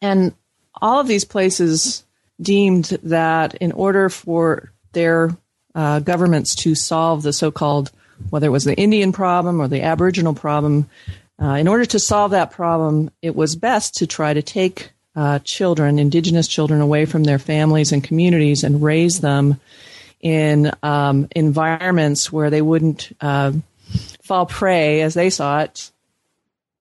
and 0.00 0.32
all 0.80 1.00
of 1.00 1.08
these 1.08 1.24
places 1.24 2.04
deemed 2.40 2.84
that 3.02 3.54
in 3.56 3.72
order 3.72 4.08
for 4.08 4.72
their 4.92 5.36
uh, 5.74 6.00
governments 6.00 6.54
to 6.54 6.74
solve 6.74 7.22
the 7.22 7.32
so 7.32 7.50
called, 7.50 7.90
whether 8.30 8.46
it 8.46 8.50
was 8.50 8.64
the 8.64 8.76
Indian 8.76 9.12
problem 9.12 9.60
or 9.60 9.68
the 9.68 9.82
Aboriginal 9.82 10.34
problem, 10.34 10.88
uh, 11.40 11.54
in 11.54 11.68
order 11.68 11.84
to 11.84 11.98
solve 11.98 12.32
that 12.32 12.50
problem, 12.50 13.10
it 13.22 13.36
was 13.36 13.54
best 13.54 13.96
to 13.98 14.06
try 14.06 14.34
to 14.34 14.42
take 14.42 14.90
uh, 15.14 15.38
children, 15.40 15.98
indigenous 15.98 16.48
children, 16.48 16.80
away 16.80 17.04
from 17.04 17.24
their 17.24 17.38
families 17.38 17.92
and 17.92 18.02
communities 18.04 18.64
and 18.64 18.82
raise 18.82 19.20
them 19.20 19.60
in 20.20 20.72
um, 20.82 21.28
environments 21.34 22.32
where 22.32 22.50
they 22.50 22.62
wouldn't 22.62 23.16
uh, 23.20 23.52
fall 24.22 24.46
prey, 24.46 25.00
as 25.00 25.14
they 25.14 25.30
saw 25.30 25.60
it, 25.60 25.90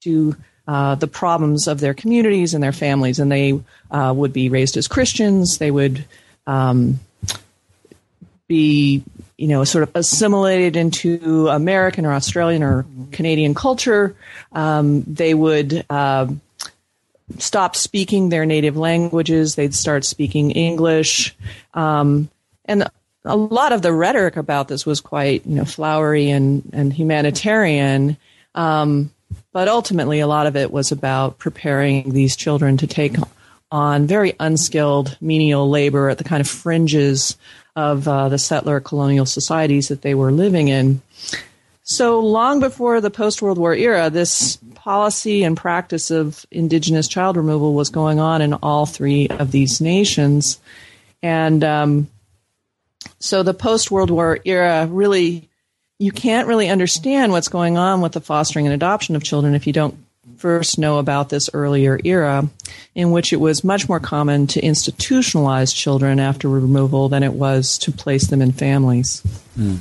to 0.02 0.36
uh, 0.68 0.96
the 0.96 1.08
problems 1.08 1.68
of 1.68 1.80
their 1.80 1.94
communities 1.94 2.54
and 2.54 2.64
their 2.64 2.72
families. 2.72 3.20
And 3.20 3.32
they 3.32 3.60
uh, 3.92 4.14
would 4.16 4.34
be 4.34 4.50
raised 4.50 4.76
as 4.76 4.88
Christians. 4.88 5.60
They 5.60 5.72
would 5.72 6.04
um, 6.46 7.00
be 8.48 9.04
you 9.38 9.48
know, 9.48 9.64
sort 9.64 9.84
of 9.84 9.92
assimilated 9.96 10.76
into 10.76 11.48
American 11.50 12.06
or 12.06 12.14
Australian 12.14 12.64
or 12.64 12.86
Canadian 13.12 13.54
culture. 13.54 14.16
Um, 14.52 15.04
they 15.04 15.34
would 15.34 15.86
uh, 15.90 16.28
stop 17.38 17.76
speaking 17.76 18.30
their 18.30 18.46
native 18.46 18.78
languages. 18.78 19.56
They'd 19.56 19.76
start 19.76 20.06
speaking 20.06 20.52
English. 20.52 21.36
Um, 21.76 22.30
and 22.66 22.90
a 23.26 23.36
lot 23.36 23.74
of 23.74 23.82
the 23.82 23.94
rhetoric 23.94 24.38
about 24.38 24.70
this 24.70 24.86
was 24.86 25.02
quite, 25.02 25.46
you 25.46 25.56
know, 25.56 25.66
flowery 25.66 26.30
and, 26.32 26.68
and 26.74 26.92
humanitarian. 26.92 28.18
Um, 28.56 29.12
but 29.52 29.68
ultimately, 29.68 30.20
a 30.20 30.28
lot 30.28 30.48
of 30.48 30.56
it 30.56 30.72
was 30.72 30.92
about 30.92 31.38
preparing 31.38 32.12
these 32.12 32.36
children 32.36 32.78
to 32.78 32.88
take 32.88 33.16
on 33.72 34.08
very 34.08 34.34
unskilled 34.40 35.18
menial 35.20 35.70
labor 35.70 36.10
at 36.10 36.18
the 36.18 36.24
kind 36.24 36.40
of 36.42 36.48
fringes 36.48 37.38
of 37.78 38.08
uh, 38.08 38.28
the 38.28 38.40
settler 38.40 38.80
colonial 38.80 39.28
societies 39.28 39.90
that 39.90 40.02
they 40.02 40.16
were 40.16 40.32
living 40.32 40.68
in. 40.68 41.00
So 41.84 42.20
long 42.20 42.60
before 42.60 43.00
the 43.00 43.12
post 43.12 43.42
World 43.42 43.60
War 43.60 43.74
era, 43.74 44.10
this 44.10 44.58
policy 44.74 45.44
and 45.44 45.56
practice 45.56 46.10
of 46.10 46.44
indigenous 46.50 47.08
child 47.08 47.38
removal 47.38 47.76
was 47.76 47.90
going 47.90 48.20
on 48.20 48.42
in 48.42 48.54
all 48.56 48.88
three 48.88 49.28
of 49.28 49.52
these 49.52 49.80
nations. 49.80 50.60
And 51.22 51.64
um, 51.64 52.10
so 53.20 53.44
the 53.44 53.54
post 53.54 53.92
World 53.92 54.10
War 54.10 54.40
era 54.44 54.88
really, 54.88 55.48
you 56.00 56.12
can't 56.12 56.48
really 56.48 56.70
understand 56.70 57.32
what's 57.32 57.48
going 57.48 57.78
on 57.78 58.02
with 58.02 58.14
the 58.14 58.22
fostering 58.22 58.66
and 58.66 58.74
adoption 58.74 59.16
of 59.16 59.24
children 59.24 59.54
if 59.54 59.68
you 59.68 59.74
don't 59.74 59.96
first 60.38 60.78
know 60.78 61.00
about 61.00 61.30
this 61.30 61.50
earlier 61.54 62.00
era 62.04 62.48
in 62.94 63.12
which 63.12 63.34
it 63.34 63.38
was 63.38 63.64
much 63.64 63.88
more 63.88 64.00
common 64.00 64.48
to 64.48 64.62
institutionalize 64.62 65.76
children 65.76 66.20
after 66.20 66.48
removal 66.50 67.10
than 67.10 67.24
it 67.24 67.34
was 67.34 67.78
to 67.80 67.92
place 67.92 68.28
them 68.28 68.42
in 68.42 68.52
families. 68.52 69.22
Mm. 69.58 69.80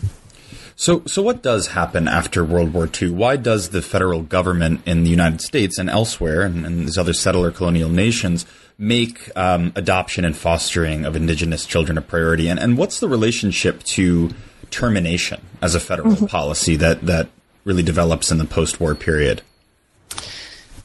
So, 0.79 1.03
so 1.07 1.23
what 1.23 1.43
does 1.43 1.69
happen 1.69 2.07
after 2.07 2.45
World 2.45 2.75
War 2.75 2.89
II? 3.01 3.11
Why 3.11 3.37
does 3.37 3.71
the 3.71 3.81
federal 3.81 4.21
government 4.23 4.83
in 4.85 5.05
the 5.05 5.11
United 5.11 5.41
States 5.41 5.79
and 5.79 5.89
elsewhere, 5.89 6.43
and, 6.43 6.67
and 6.67 6.81
these 6.81 6.99
other 6.99 7.15
settler 7.15 7.51
colonial 7.51 7.89
nations, 7.89 8.45
make 8.77 9.35
um, 9.37 9.73
adoption 9.75 10.27
and 10.27 10.37
fostering 10.37 11.07
of 11.07 11.17
indigenous 11.17 11.65
children 11.65 11.97
a 11.97 12.03
priority? 12.03 12.49
And, 12.49 12.61
and 12.61 12.77
what's 12.77 13.01
the 13.01 13.09
relationship 13.09 13.83
to 13.85 14.31
termination 14.71 15.41
as 15.63 15.75
a 15.75 15.81
federal 15.81 16.13
mm-hmm. 16.13 16.27
policy 16.27 16.77
that, 16.77 17.01
that 17.07 17.29
really 17.65 17.83
develops 17.83 18.31
in 18.31 18.37
the 18.37 18.45
post-war 18.45 18.95
period? 18.95 19.41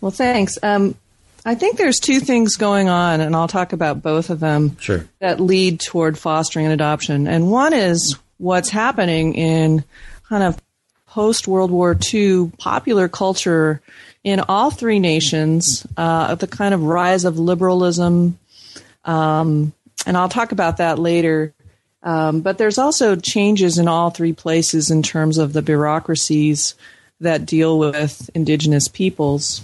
Well, 0.02 0.12
thanks. 0.12 0.58
Um, 0.62 0.96
I 1.46 1.56
think 1.56 1.78
there's 1.78 2.00
two 2.00 2.20
things 2.20 2.56
going 2.56 2.90
on, 2.90 3.22
and 3.22 3.36
I'll 3.36 3.48
talk 3.48 3.74
about 3.74 4.02
both 4.02 4.30
of 4.30 4.40
them 4.40 4.78
sure. 4.80 5.08
that 5.20 5.40
lead 5.40 5.80
toward 5.80 6.18
fostering 6.18 6.66
and 6.66 6.74
adoption. 6.74 7.28
And 7.28 7.50
one 7.50 7.74
is 7.74 8.18
what's 8.38 8.70
happening 8.70 9.36
in 9.36 9.84
kind 10.28 10.44
of 10.44 10.62
post 11.08 11.48
World 11.48 11.72
War 11.72 11.98
II 12.14 12.52
popular 12.58 13.08
culture 13.08 13.82
in 14.24 14.40
all 14.40 14.72
three 14.72 15.00
nations, 15.00 15.86
uh, 15.98 16.36
the 16.36 16.48
kind 16.48 16.74
of 16.74 16.84
rise 16.84 17.26
of 17.26 17.40
liberalism. 17.40 18.38
Um, 19.04 19.74
and 20.06 20.18
I'll 20.18 20.30
talk 20.30 20.52
about 20.52 20.78
that 20.78 21.00
later. 21.00 21.54
Um, 22.04 22.42
but 22.42 22.58
there's 22.58 22.78
also 22.78 23.16
changes 23.16 23.78
in 23.78 23.88
all 23.88 24.10
three 24.10 24.34
places 24.34 24.90
in 24.90 25.04
terms 25.04 25.38
of 25.38 25.54
the 25.54 25.62
bureaucracies 25.62 26.76
that 27.20 27.46
deal 27.46 27.78
with 27.78 28.30
indigenous 28.34 28.88
peoples. 28.88 29.62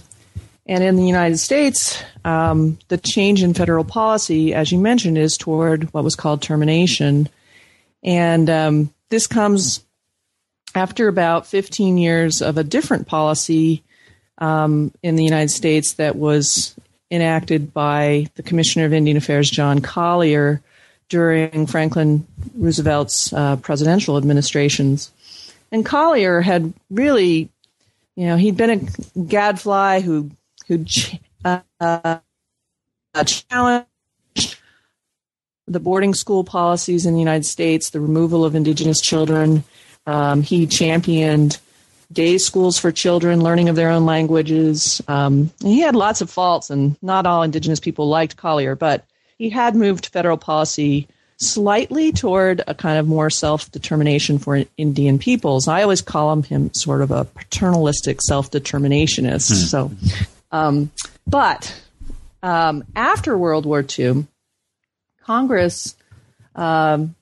And 0.67 0.83
in 0.83 0.97
the 0.97 1.05
United 1.05 1.37
States, 1.37 2.03
um, 2.25 2.77
the 2.89 2.97
change 2.97 3.41
in 3.41 3.53
federal 3.53 3.85
policy, 3.85 4.53
as 4.53 4.71
you 4.71 4.79
mentioned, 4.79 5.17
is 5.17 5.37
toward 5.37 5.93
what 5.93 6.03
was 6.03 6.15
called 6.15 6.41
termination. 6.41 7.29
And 8.03 8.49
um, 8.49 8.93
this 9.09 9.27
comes 9.27 9.83
after 10.75 11.07
about 11.07 11.47
15 11.47 11.97
years 11.97 12.41
of 12.41 12.57
a 12.57 12.63
different 12.63 13.07
policy 13.07 13.83
um, 14.39 14.91
in 15.01 15.15
the 15.15 15.23
United 15.23 15.49
States 15.49 15.93
that 15.93 16.15
was 16.15 16.75
enacted 17.09 17.73
by 17.73 18.27
the 18.35 18.43
Commissioner 18.43 18.85
of 18.85 18.93
Indian 18.93 19.17
Affairs, 19.17 19.49
John 19.49 19.79
Collier, 19.79 20.61
during 21.09 21.65
Franklin 21.67 22.27
Roosevelt's 22.55 23.31
uh, 23.31 23.55
presidential 23.55 24.17
administrations. 24.17 25.11
And 25.71 25.85
Collier 25.85 26.41
had 26.41 26.73
really, 26.89 27.49
you 28.15 28.25
know, 28.25 28.35
he'd 28.35 28.57
been 28.57 28.69
a 28.69 29.21
gadfly 29.21 30.01
who 30.01 30.31
who 30.67 30.85
uh, 31.45 31.59
uh, 31.79 32.19
challenged 33.25 33.87
the 35.67 35.79
boarding 35.79 36.13
school 36.13 36.43
policies 36.43 37.05
in 37.05 37.13
the 37.13 37.19
United 37.19 37.45
States, 37.45 37.89
the 37.89 37.99
removal 37.99 38.45
of 38.45 38.55
indigenous 38.55 39.01
children. 39.01 39.63
Um, 40.05 40.41
he 40.41 40.65
championed 40.65 41.59
day 42.11 42.37
schools 42.37 42.79
for 42.79 42.91
children, 42.91 43.43
learning 43.43 43.67
of 43.69 43.75
their 43.75 43.89
own 43.89 44.05
languages. 44.05 45.01
Um, 45.07 45.51
he 45.61 45.81
had 45.81 45.95
lots 45.95 46.21
of 46.21 46.29
faults, 46.29 46.69
and 46.69 46.95
not 47.01 47.25
all 47.25 47.43
indigenous 47.43 47.81
people 47.81 48.07
liked 48.07 48.37
Collier, 48.37 48.75
but 48.75 49.05
he 49.37 49.49
had 49.49 49.75
moved 49.75 50.07
federal 50.07 50.37
policy 50.37 51.07
slightly 51.37 52.11
toward 52.11 52.63
a 52.65 52.73
kind 52.73 52.97
of 52.97 53.07
more 53.07 53.29
self 53.29 53.69
determination 53.71 54.39
for 54.39 54.63
Indian 54.77 55.19
peoples. 55.19 55.67
I 55.67 55.83
always 55.83 56.01
call 56.01 56.31
him, 56.31 56.43
him 56.43 56.73
sort 56.73 57.01
of 57.01 57.11
a 57.11 57.25
paternalistic 57.25 58.21
self 58.21 58.49
determinationist. 58.49 59.49
Hmm. 59.49 59.67
So 59.67 59.91
um, 60.51 60.91
but 61.25 61.81
um, 62.43 62.83
after 62.95 63.37
World 63.37 63.65
War 63.65 63.85
II, 63.97 64.25
Congress 65.23 65.95
um, 66.55 67.15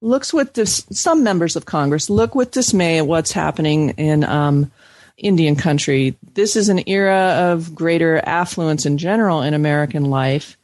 looks 0.00 0.32
with 0.32 0.52
dis- 0.52 0.86
some 0.90 1.24
members 1.24 1.56
of 1.56 1.64
Congress 1.64 2.10
look 2.10 2.34
with 2.34 2.50
dismay 2.50 2.98
at 2.98 3.06
what's 3.06 3.32
happening 3.32 3.90
in 3.90 4.22
um, 4.24 4.70
Indian 5.16 5.56
country. 5.56 6.16
This 6.34 6.56
is 6.56 6.68
an 6.68 6.86
era 6.88 7.52
of 7.52 7.74
greater 7.74 8.20
affluence 8.24 8.84
in 8.86 8.98
general 8.98 9.42
in 9.42 9.54
American 9.54 10.04
life, 10.04 10.56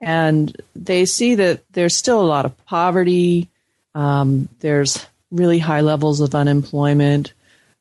and 0.00 0.54
they 0.74 1.04
see 1.04 1.36
that 1.36 1.62
there's 1.72 1.94
still 1.94 2.20
a 2.20 2.26
lot 2.26 2.44
of 2.44 2.66
poverty. 2.66 3.48
Um, 3.94 4.48
there's 4.60 5.06
really 5.30 5.58
high 5.58 5.82
levels 5.82 6.20
of 6.20 6.34
unemployment, 6.34 7.32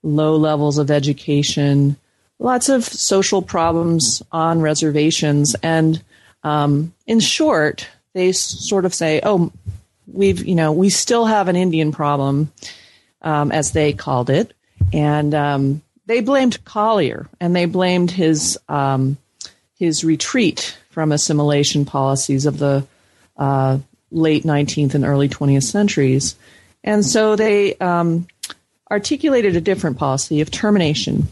low 0.04 0.36
levels 0.36 0.78
of 0.78 0.92
education 0.92 1.96
lots 2.40 2.70
of 2.70 2.84
social 2.84 3.42
problems 3.42 4.22
on 4.32 4.62
reservations. 4.62 5.56
And 5.64 6.02
um, 6.44 6.94
in 7.06 7.20
short, 7.20 7.88
they 8.14 8.32
sort 8.32 8.86
of 8.86 8.94
say, 8.94 9.22
oh, 9.24 9.52
we've, 10.08 10.46
you 10.46 10.56
know, 10.56 10.72
we 10.72 10.90
still 10.90 11.26
have 11.26 11.48
an 11.48 11.56
Indian 11.56 11.92
problem, 11.92 12.52
um, 13.22 13.52
as 13.52 13.72
they 13.72 13.94
called 13.94 14.30
it. 14.30 14.54
And 14.94 15.34
um, 15.34 15.82
they 16.06 16.22
blamed 16.22 16.64
Collier 16.64 17.28
and 17.40 17.56
they 17.56 17.66
blamed 17.66 18.12
his, 18.12 18.58
um, 18.70 19.18
his 19.78 20.04
retreat 20.04 20.78
from 20.90 21.12
assimilation 21.12 21.86
policies 21.86 22.46
of 22.46 22.58
the 22.58 22.86
uh, 23.38 23.80
late 24.12 24.44
19th 24.44 24.96
and 24.96 25.06
early 25.06 25.30
20th 25.30 25.64
centuries. 25.64 26.36
And 26.84 27.06
so 27.06 27.36
they 27.36 27.76
um, 27.76 28.28
articulated 28.90 29.56
a 29.56 29.62
different 29.62 29.98
policy 29.98 30.42
of 30.42 30.50
termination, 30.50 31.28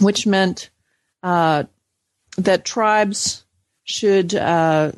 which 0.00 0.26
meant 0.26 0.70
uh, 1.22 1.64
that 2.36 2.64
tribes 2.64 3.44
should 3.84 4.34
uh, 4.34 4.92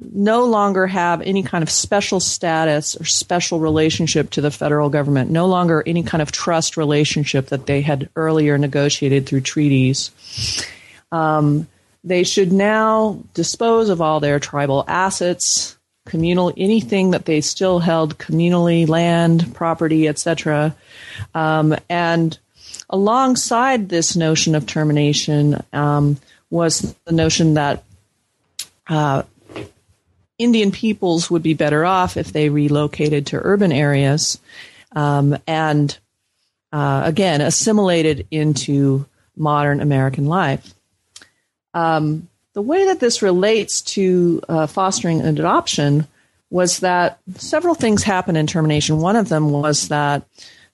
no 0.00 0.44
longer 0.44 0.86
have 0.86 1.20
any 1.22 1.42
kind 1.42 1.62
of 1.62 1.70
special 1.70 2.20
status 2.20 2.96
or 2.96 3.04
special 3.04 3.60
relationship 3.60 4.30
to 4.30 4.40
the 4.40 4.50
federal 4.50 4.88
government, 4.88 5.30
no 5.30 5.46
longer 5.46 5.82
any 5.86 6.02
kind 6.02 6.22
of 6.22 6.32
trust 6.32 6.76
relationship 6.76 7.46
that 7.46 7.66
they 7.66 7.80
had 7.80 8.08
earlier 8.16 8.56
negotiated 8.56 9.26
through 9.26 9.42
treaties. 9.42 10.10
Um, 11.12 11.68
they 12.02 12.24
should 12.24 12.52
now 12.52 13.22
dispose 13.34 13.90
of 13.90 14.00
all 14.00 14.20
their 14.20 14.38
tribal 14.38 14.84
assets, 14.88 15.76
communal 16.06 16.52
anything 16.56 17.10
that 17.10 17.26
they 17.26 17.40
still 17.40 17.78
held 17.78 18.16
communally, 18.16 18.88
land, 18.88 19.54
property, 19.54 20.08
etc. 20.08 20.74
Um, 21.34 21.76
and 21.90 22.38
alongside 22.90 23.88
this 23.88 24.16
notion 24.16 24.54
of 24.54 24.66
termination 24.66 25.62
um, 25.72 26.18
was 26.50 26.94
the 27.06 27.12
notion 27.12 27.54
that 27.54 27.84
uh, 28.88 29.22
Indian 30.36 30.72
peoples 30.72 31.30
would 31.30 31.42
be 31.42 31.54
better 31.54 31.84
off 31.84 32.16
if 32.16 32.32
they 32.32 32.48
relocated 32.48 33.26
to 33.26 33.40
urban 33.40 33.72
areas 33.72 34.38
um, 34.92 35.38
and 35.46 35.96
uh, 36.72 37.02
again 37.04 37.40
assimilated 37.40 38.26
into 38.30 39.06
modern 39.36 39.80
American 39.80 40.26
life. 40.26 40.74
Um, 41.72 42.28
the 42.52 42.62
way 42.62 42.86
that 42.86 42.98
this 42.98 43.22
relates 43.22 43.80
to 43.82 44.42
uh, 44.48 44.66
fostering 44.66 45.20
adoption 45.20 46.08
was 46.50 46.80
that 46.80 47.20
several 47.36 47.76
things 47.76 48.02
happened 48.02 48.36
in 48.36 48.48
termination. 48.48 48.98
One 48.98 49.14
of 49.14 49.28
them 49.28 49.50
was 49.50 49.88
that 49.88 50.24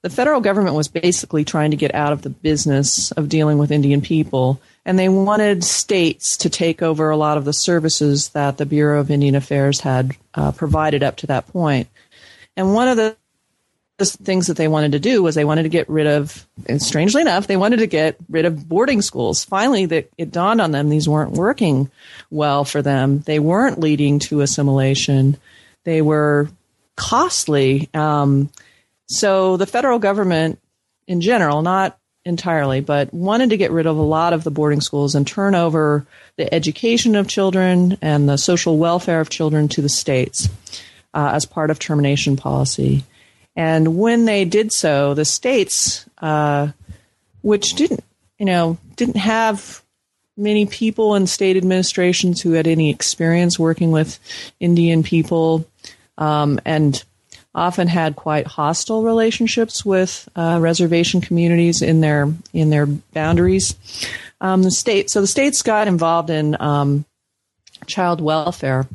the 0.07 0.15
federal 0.15 0.41
government 0.41 0.77
was 0.77 0.87
basically 0.87 1.45
trying 1.45 1.73
to 1.73 1.77
get 1.77 1.93
out 1.93 2.13
of 2.13 2.23
the 2.23 2.31
business 2.31 3.11
of 3.11 3.29
dealing 3.29 3.59
with 3.59 3.73
Indian 3.73 4.01
people, 4.01 4.61
and 4.85 4.97
they 4.97 5.09
wanted 5.09 5.65
states 5.65 6.37
to 6.37 6.49
take 6.49 6.81
over 6.81 7.11
a 7.11 7.17
lot 7.17 7.37
of 7.37 7.45
the 7.45 7.53
services 7.53 8.29
that 8.29 8.57
the 8.57 8.67
Bureau 8.67 9.01
of 9.01 9.11
Indian 9.11 9.35
Affairs 9.35 9.81
had 9.81 10.13
uh, 10.35 10.53
provided 10.53 11.03
up 11.03 11.17
to 11.17 11.27
that 11.27 11.49
point. 11.49 11.89
And 12.57 12.73
one 12.73 12.87
of 12.87 12.97
the 12.97 13.17
things 13.99 14.47
that 14.47 14.57
they 14.57 14.69
wanted 14.69 14.93
to 14.93 15.01
do 15.01 15.25
was 15.25 15.35
they 15.35 15.45
wanted 15.45 15.65
to 15.65 15.71
get 15.71 15.89
rid 15.89 16.07
of, 16.07 16.47
and 16.67 16.81
strangely 16.81 17.23
enough, 17.23 17.49
they 17.49 17.57
wanted 17.57 17.79
to 17.79 17.89
get 17.89 18.17
rid 18.29 18.45
of 18.45 18.69
boarding 18.69 19.03
schools. 19.03 19.45
Finally, 19.45 20.07
it 20.17 20.31
dawned 20.31 20.61
on 20.61 20.71
them 20.71 20.89
these 20.89 21.09
weren't 21.09 21.33
working 21.33 21.91
well 22.31 22.65
for 22.65 22.81
them. 22.81 23.23
They 23.23 23.41
weren't 23.41 23.81
leading 23.81 24.21
to 24.21 24.43
assimilation. 24.43 25.37
They 25.83 26.01
were 26.01 26.49
costly. 26.95 27.89
Um, 27.93 28.51
so 29.07 29.57
the 29.57 29.67
federal 29.67 29.99
government, 29.99 30.61
in 31.07 31.21
general, 31.21 31.63
not 31.63 31.99
entirely, 32.25 32.81
but 32.81 33.15
wanted 33.15 33.51
to 33.51 33.57
get 33.57 33.71
rid 33.71 33.87
of 33.87 33.97
a 33.97 34.03
lot 34.03 34.33
of 34.33 34.43
the 34.45 34.51
boarding 34.51 34.81
schools 34.81 35.15
and 35.15 35.27
turn 35.27 35.55
over 35.55 36.05
the 36.37 36.53
education 36.53 37.15
of 37.15 37.29
children 37.29 37.97
and 38.03 38.29
the 38.29 38.37
social 38.37 38.77
welfare 38.79 39.21
of 39.21 39.31
children 39.31 39.69
to 39.69 39.81
the 39.81 39.89
states 39.89 40.49
uh, 41.15 41.31
as 41.33 41.47
part 41.47 41.71
of 41.71 41.79
termination 41.79 42.37
policy. 42.37 43.05
And 43.55 43.97
when 43.97 44.25
they 44.25 44.45
did 44.45 44.73
so, 44.73 45.15
the 45.15 45.25
states, 45.25 46.05
uh, 46.19 46.73
which 47.43 47.75
didn't, 47.75 48.05
you 48.39 48.45
know, 48.45 48.77
didn't 48.97 49.17
have 49.17 49.83
many 50.37 50.67
people 50.67 51.15
in 51.15 51.27
state 51.27 51.57
administrations 51.57 52.43
who 52.43 52.53
had 52.53 52.67
any 52.67 52.91
experience 52.91 53.59
working 53.59 53.93
with 53.93 54.19
Indian 54.61 55.03
people, 55.03 55.65
um, 56.19 56.61
and 56.67 57.03
often 57.57 57.89
had 57.89 58.15
quite 58.15 58.47
hostile 58.47 59.03
relationships 59.03 59.85
with 59.85 60.29
uh, 60.37 60.59
reservation 60.61 61.21
communities 61.21 61.81
in 61.81 62.01
their 62.01 62.33
in 62.53 62.71
their 62.71 62.87
boundaries. 62.87 63.75
Um, 64.41 64.63
the 64.63 64.71
state, 64.71 65.09
so 65.09 65.23
the 65.23 65.27
states 65.27 65.63
got 65.63 65.89
involved 65.89 66.29
in 66.29 66.61
um, 66.61 67.07
child 67.87 68.21
welfare 68.21 68.87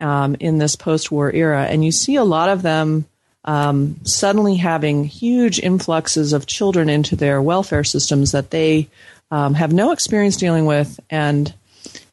um, 0.00 0.34
in 0.40 0.56
this 0.56 0.74
post-war 0.74 1.30
era, 1.30 1.64
and 1.64 1.84
you 1.84 1.92
see 1.92 2.16
a 2.16 2.24
lot 2.24 2.48
of 2.48 2.62
them 2.62 3.04
um, 3.44 3.96
suddenly 4.04 4.56
having 4.56 5.04
huge 5.04 5.58
influxes 5.58 6.32
of 6.32 6.46
children 6.46 6.88
into 6.88 7.16
their 7.16 7.42
welfare 7.42 7.84
systems 7.84 8.32
that 8.32 8.50
they 8.50 8.88
um, 9.30 9.54
have 9.54 9.72
no 9.72 9.92
experience 9.92 10.36
dealing 10.36 10.64
with 10.64 10.98
and 11.10 11.52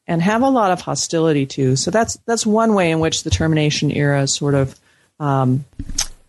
and 0.10 0.22
have 0.22 0.42
a 0.42 0.50
lot 0.50 0.72
of 0.72 0.82
hostility 0.82 1.46
to. 1.46 1.78
So 1.78 1.92
that's 1.92 2.18
that's 2.26 2.46
one 2.46 2.74
way 2.74 2.92
in 2.92 3.00
which 3.00 3.24
the 3.24 3.30
termination 3.30 3.92
era 3.92 4.28
sort 4.28 4.54
of 4.54 4.78
um, 5.20 5.66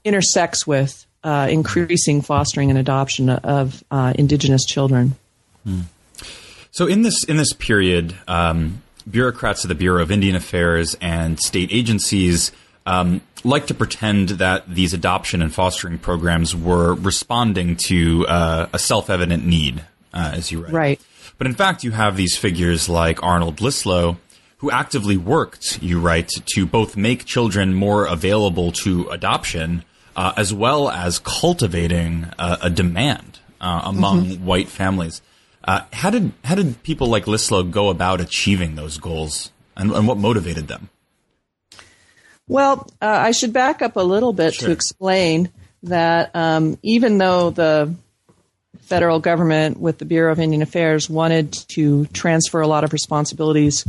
intersects 0.05 0.67
with 0.67 1.07
uh, 1.25 1.49
increasing 1.51 2.23
fostering 2.23 2.71
and 2.71 2.79
adoption 2.79 3.29
of 3.29 3.83
uh, 3.91 4.13
indigenous 4.17 4.65
children. 4.65 5.17
Hmm. 5.65 5.81
So 6.71 6.87
in 6.87 7.03
this 7.03 7.25
in 7.25 7.37
this 7.37 7.53
period, 7.53 8.15
um, 8.29 8.83
bureaucrats 9.11 9.65
of 9.65 9.69
the 9.69 9.75
Bureau 9.75 10.03
of 10.03 10.11
Indian 10.11 10.37
Affairs 10.37 10.97
and 11.01 11.39
state 11.41 11.71
agencies 11.73 12.53
um, 12.87 13.21
like 13.45 13.67
to 13.67 13.75
pretend 13.75 14.31
that 14.31 14.69
these 14.69 14.95
adoption 14.95 15.43
and 15.43 15.53
fostering 15.53 15.99
programs 15.99 16.55
were 16.55 16.95
responding 16.95 17.77
to 17.77 18.27
uh, 18.27 18.69
a 18.73 18.79
self-evident 18.79 19.45
need, 19.45 19.85
uh, 20.15 20.33
as 20.35 20.51
you 20.51 20.63
write. 20.63 20.73
Right. 20.73 21.01
But 21.37 21.47
in 21.47 21.55
fact, 21.55 21.85
you 21.85 21.91
have 21.91 22.17
these 22.17 22.37
figures 22.37 22.89
like 22.89 23.23
Arnold 23.23 23.57
Lyslo, 23.57 24.17
who 24.59 24.71
actively 24.71 25.17
worked, 25.17 25.81
you 25.83 26.01
write, 26.01 26.29
to 26.55 26.67
both 26.67 26.97
make 26.97 27.25
children 27.25 27.75
more 27.75 28.07
available 28.07 28.73
to 28.73 29.09
adoption, 29.09 29.85
uh, 30.17 30.33
as 30.37 30.53
well 30.53 30.89
as 30.89 31.21
cultivating 31.21 32.27
a 32.39 32.69
demand 32.69 33.39
uh, 33.61 33.83
among 33.85 34.25
mm-hmm. 34.25 34.45
white 34.45 34.69
families. 34.69 35.23
Uh, 35.65 35.83
how 35.93 36.11
did 36.11 36.33
how 36.45 36.55
did 36.55 36.83
people 36.83 37.09
like 37.09 37.27
Lyslo 37.27 37.69
go 37.69 37.89
about 37.91 38.21
achieving 38.21 38.75
those 38.75 38.99
goals, 38.99 39.53
and, 39.77 39.91
and 39.93 40.09
what 40.09 40.17
motivated 40.17 40.67
them? 40.69 40.89
Well, 42.47 42.89
uh, 43.03 43.07
I 43.07 43.33
should 43.33 43.53
back 43.53 43.83
up 43.83 43.97
a 43.97 44.01
little 44.01 44.33
bit 44.33 44.55
sure. 44.55 44.69
to 44.69 44.73
explain 44.73 45.51
that 45.83 46.35
um, 46.35 46.79
even 46.83 47.19
though 47.19 47.51
the 47.51 47.95
federal 48.81 49.21
government 49.21 49.79
with 49.79 49.99
the 49.99 50.07
Bureau 50.07 50.33
of 50.33 50.41
Indian 50.41 50.63
Affairs 50.63 51.11
wanted 51.11 51.53
to 51.53 52.07
transfer 52.07 52.61
a 52.61 52.67
lot 52.67 52.85
of 52.85 52.93
responsibilities 52.95 53.85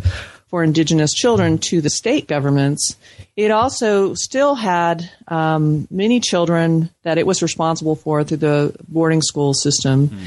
for 0.49 0.63
indigenous 0.63 1.13
children 1.13 1.57
to 1.59 1.79
the 1.81 1.89
state 1.89 2.27
governments, 2.27 2.95
it 3.35 3.51
also 3.51 4.13
still 4.15 4.55
had 4.55 5.09
um, 5.27 5.87
many 5.91 6.19
children 6.19 6.89
that 7.03 7.17
it 7.17 7.27
was 7.27 7.41
responsible 7.41 7.95
for 7.95 8.23
through 8.23 8.37
the 8.37 8.75
boarding 8.87 9.21
school 9.21 9.53
system. 9.53 10.07
Mm. 10.07 10.19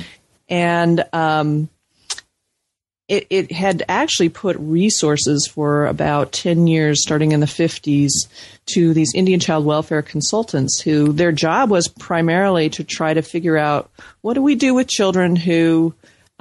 And 0.49 1.05
um, 1.13 1.69
it, 3.09 3.27
it 3.31 3.53
had 3.53 3.83
actually 3.89 4.29
put 4.29 4.57
resources 4.59 5.47
for 5.47 5.87
about 5.87 6.33
10 6.33 6.67
years, 6.67 7.03
starting 7.03 7.33
in 7.33 7.41
the 7.41 7.47
50s, 7.47 8.11
to 8.67 8.95
these 8.95 9.13
Indian 9.15 9.41
child 9.41 9.67
welfare 9.67 10.03
consultants 10.03 10.81
who 10.81 11.13
their 11.13 11.33
job 11.33 11.69
was 11.69 11.89
primarily 11.89 12.71
to 12.71 12.85
try 12.85 13.13
to 13.13 13.23
figure 13.23 13.59
out 13.59 13.91
what 14.21 14.35
do 14.35 14.43
we 14.43 14.55
do 14.55 14.73
with 14.73 14.89
children 14.89 15.35
who 15.35 15.93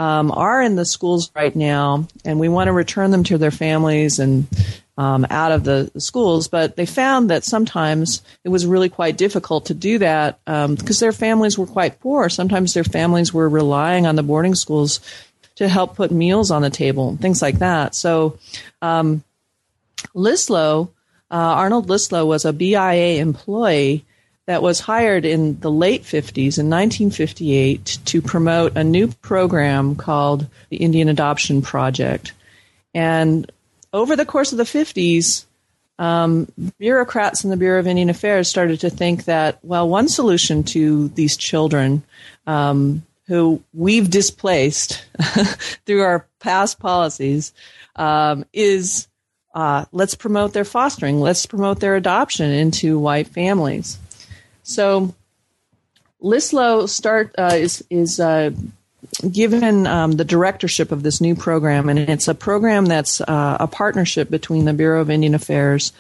um, 0.02 0.32
are 0.32 0.64
in 0.64 0.76
the 0.76 0.86
schools 0.86 1.32
right 1.36 1.56
now 1.56 2.08
and 2.26 2.40
we 2.40 2.50
want 2.50 2.68
to 2.70 2.72
return 2.72 3.12
them 3.12 3.24
to 3.24 3.38
their 3.38 3.52
families 3.52 4.18
and 4.18 4.48
um, 4.98 5.28
out 5.30 5.52
of 5.52 5.64
the, 5.64 5.92
the, 5.94 6.02
schools. 6.02 6.48
But 6.48 6.76
they 6.76 6.88
found 6.88 7.30
that 7.30 7.44
sometimes 7.44 8.24
it 8.44 8.50
was 8.50 8.66
really 8.66 8.90
quite 8.90 9.16
difficult 9.16 9.68
to 9.68 9.76
do 9.76 10.00
that 10.00 10.44
because 10.44 11.02
um, 11.02 11.06
their 11.06 11.12
families 11.12 11.56
were 11.56 11.68
quite 11.68 12.00
poor. 12.00 12.30
Sometimes 12.30 12.74
their 12.74 12.84
families 12.84 13.32
were 13.32 13.48
relying 13.48 14.08
on 14.08 14.16
the 14.16 14.24
boarding 14.24 14.56
schools 14.56 15.02
to 15.58 15.70
help 15.70 15.96
put 15.96 16.10
meals 16.10 16.50
on 16.50 16.64
the 16.64 16.72
table, 16.72 17.10
and 17.10 17.22
things 17.22 17.40
like 17.40 17.60
that. 17.60 17.94
So, 17.94 18.40
um, 18.82 19.24
Lyslo, 20.16 20.90
uh, 21.30 21.36
Arnold 21.36 21.90
Lyslo 21.90 22.26
was 22.26 22.44
a 22.44 22.54
BIA 22.54 23.22
employee 23.22 24.04
that 24.52 24.62
was 24.62 24.82
hired 24.82 25.24
in 25.24 25.58
the 25.62 25.72
late 25.72 26.04
50s 26.04 26.60
in 26.60 26.70
1958 26.70 28.00
to 28.04 28.22
promote 28.22 28.76
a 28.76 28.84
new 28.84 29.08
program 29.08 29.96
called 29.96 30.46
the 30.70 30.76
Indian 30.76 31.08
Adoption 31.08 31.62
Project. 31.62 32.34
And 32.94 33.50
over 33.94 34.18
the 34.18 34.26
course 34.26 34.52
of 34.52 34.58
the 34.58 34.66
50s, 34.66 35.46
um, 36.00 36.52
bureaucrats 36.78 37.46
in 37.46 37.50
the 37.50 37.56
Bureau 37.56 37.80
of 37.80 37.88
Indian 37.88 38.10
Affairs 38.10 38.50
started 38.50 38.82
to 38.82 38.90
think 38.90 39.24
that, 39.24 39.58
well, 39.64 39.88
one 39.88 40.10
solution 40.10 40.64
to 40.64 41.08
these 41.08 41.38
children 41.38 42.04
um, 42.46 43.04
who 43.28 43.64
we've 43.74 44.10
displaced 44.10 45.06
through 45.86 46.02
our 46.02 46.28
past 46.42 46.78
policies 46.78 47.54
um, 47.96 48.44
is 48.52 49.08
uh, 49.56 49.86
let's 49.94 50.16
promote 50.16 50.52
their 50.52 50.66
fostering, 50.66 51.22
let's 51.22 51.46
promote 51.46 51.80
their 51.80 51.96
adoption 51.96 52.52
into 52.52 53.00
white 53.00 53.28
families. 53.30 53.98
So 54.72 55.14
Lyslo 56.22 56.88
start 56.88 57.36
uh, 57.38 57.56
is 57.56 57.84
is 57.90 58.20
uh, 58.20 58.52
given 59.30 59.86
um, 59.88 60.14
the 60.14 60.26
directorship 60.26 60.92
of 60.92 61.04
this 61.04 61.20
new 61.20 61.36
program, 61.36 61.90
and 61.90 62.00
it's 62.00 62.28
a 62.28 62.36
program 62.36 62.86
that's 62.86 63.22
uh, 63.22 63.58
a 63.60 63.68
partnership 63.68 64.30
between 64.30 64.66
the 64.66 64.74
Bureau 64.74 65.02
of 65.02 65.10
Indian 65.10 65.36
Affairs 65.36 65.92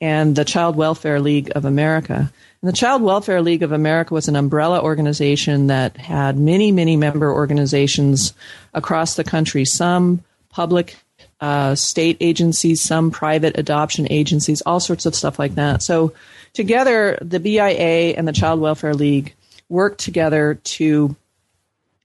and 0.00 0.36
the 0.36 0.44
Child 0.44 0.76
Welfare 0.76 1.20
League 1.20 1.50
of 1.54 1.64
America. 1.64 2.32
And 2.60 2.68
the 2.68 2.76
Child 2.76 3.02
Welfare 3.02 3.42
League 3.42 3.62
of 3.62 3.72
America 3.72 4.14
was 4.14 4.28
an 4.28 4.36
umbrella 4.36 4.80
organization 4.80 5.66
that 5.66 5.96
had 5.96 6.38
many, 6.38 6.70
many 6.70 6.96
member 6.96 7.32
organizations 7.32 8.34
across 8.72 9.16
the 9.16 9.24
country, 9.24 9.64
some 9.64 10.22
public 10.48 10.96
uh, 11.40 11.74
state 11.74 12.18
agencies, 12.20 12.80
some 12.80 13.10
private 13.10 13.58
adoption 13.58 14.06
agencies, 14.10 14.60
all 14.62 14.78
sorts 14.78 15.06
of 15.06 15.14
stuff 15.14 15.38
like 15.38 15.56
that. 15.56 15.82
So, 15.82 16.12
together, 16.52 17.18
the 17.20 17.40
BIA 17.40 18.14
and 18.16 18.26
the 18.26 18.32
Child 18.32 18.60
Welfare 18.60 18.94
League 18.94 19.34
worked 19.68 20.00
together 20.00 20.54
to 20.62 21.16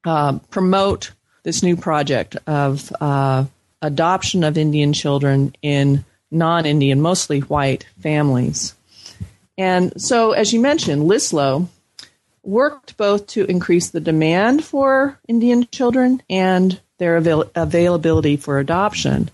uh, 0.06 0.40
promote 0.50 1.12
this 1.44 1.64
new 1.64 1.76
project 1.76 2.38
of 2.48 2.92
uh, 3.02 3.46
adoption 3.82 4.44
of 4.44 4.58
Indian 4.58 4.94
children 4.94 5.56
in 5.62 6.04
non 6.32 6.66
Indian, 6.66 7.02
mostly 7.02 7.40
white 7.42 7.86
families. 8.02 8.74
And 9.58 10.00
so, 10.02 10.34
as 10.34 10.54
you 10.54 10.60
mentioned, 10.60 11.04
Lyslo 11.04 11.68
worked 12.44 12.96
both 12.98 13.28
to 13.28 13.46
increase 13.46 13.90
the 13.90 14.00
demand 14.00 14.64
for 14.64 15.20
Indian 15.28 15.68
children 15.72 16.22
and 16.30 16.80
their 16.98 17.18
avail- 17.18 17.50
availability 17.56 18.38
for 18.38 18.60
adoption. 18.60 19.30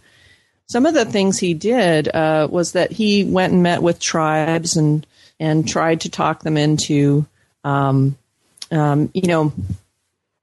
Some 0.67 0.85
of 0.85 0.93
the 0.93 1.05
things 1.05 1.37
he 1.37 1.53
did 1.53 2.07
uh, 2.07 2.47
was 2.49 2.71
that 2.71 2.91
he 2.91 3.23
went 3.23 3.53
and 3.53 3.63
met 3.63 3.81
with 3.81 3.99
tribes 3.99 4.75
and 4.77 5.05
and 5.39 5.67
tried 5.67 6.01
to 6.01 6.09
talk 6.09 6.43
them 6.43 6.57
into, 6.57 7.25
um, 7.63 8.17
um, 8.71 9.09
you 9.13 9.27
know, 9.27 9.51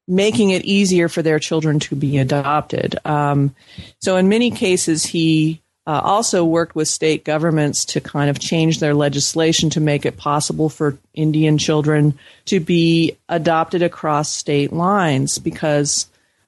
making 0.07 0.51
it 0.51 0.65
easier 0.65 1.09
for 1.09 1.23
their 1.23 1.39
children 1.39 1.79
to 1.79 1.95
be 1.95 2.19
adopted. 2.19 2.97
Um, 3.05 3.55
so 4.01 4.17
in 4.17 4.29
many 4.29 4.51
cases, 4.51 5.05
he 5.05 5.63
uh, 5.87 6.01
also 6.05 6.45
worked 6.45 6.75
with 6.75 6.89
state 6.89 7.25
governments 7.25 7.85
to 7.85 8.01
kind 8.01 8.29
of 8.29 8.39
change 8.39 8.81
their 8.81 8.95
legislation 8.95 9.71
to 9.71 9.81
make 9.81 10.05
it 10.05 10.17
possible 10.17 10.69
for 10.69 10.99
Indian 11.15 11.59
children 11.59 12.19
to 12.47 12.61
be 12.61 13.17
adopted 13.29 13.83
across 13.83 14.33
state 14.33 14.73
lines 14.73 15.39
because 15.39 16.07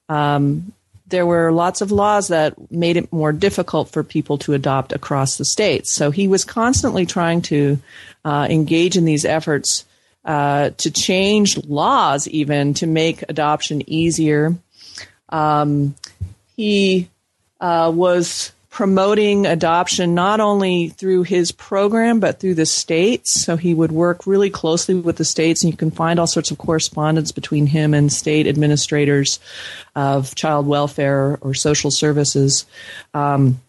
um, 0.09 0.73
there 1.07 1.25
were 1.25 1.51
lots 1.51 1.81
of 1.81 1.91
laws 1.91 2.29
that 2.29 2.71
made 2.71 2.97
it 2.97 3.11
more 3.11 3.31
difficult 3.31 3.89
for 3.89 4.03
people 4.03 4.37
to 4.39 4.53
adopt 4.53 4.93
across 4.93 5.37
the 5.37 5.45
states. 5.45 5.91
So 5.91 6.11
he 6.11 6.27
was 6.27 6.45
constantly 6.45 7.05
trying 7.05 7.41
to 7.43 7.79
uh, 8.23 8.47
engage 8.49 8.95
in 8.95 9.05
these 9.05 9.25
efforts 9.25 9.85
uh, 10.25 10.69
to 10.77 10.89
change 10.89 11.63
laws, 11.65 12.27
even 12.29 12.73
to 12.75 12.87
make 12.87 13.23
adoption 13.27 13.87
easier. 13.89 14.55
Um, 15.29 15.95
he 16.55 17.09
uh, 17.59 17.91
was 17.93 18.52
promoting 18.73 19.45
adoption 19.45 20.15
not 20.15 20.39
only 20.39 20.89
through 20.89 21.21
his 21.21 21.51
program 21.51 22.19
but 22.19 22.39
through 22.39 22.55
the 22.55 22.65
states. 22.65 23.29
So 23.29 23.55
he 23.55 23.71
would 23.71 23.91
work 23.91 24.25
really 24.25 24.49
closely 24.49 24.95
with 24.95 25.17
the 25.17 25.25
states, 25.25 25.63
and 25.63 25.71
you 25.71 25.77
can 25.77 25.91
find 25.91 26.19
all 26.19 26.25
sorts 26.25 26.49
of 26.49 26.57
correspondence 26.57 27.31
between 27.31 27.67
him 27.67 27.93
and 27.93 28.11
state 28.11 28.47
administrators 28.47 29.39
of 29.95 30.33
child 30.33 30.65
welfare 30.65 31.37
or 31.41 31.53
social 31.53 31.91
services. 31.91 32.65
Um, 33.13 33.61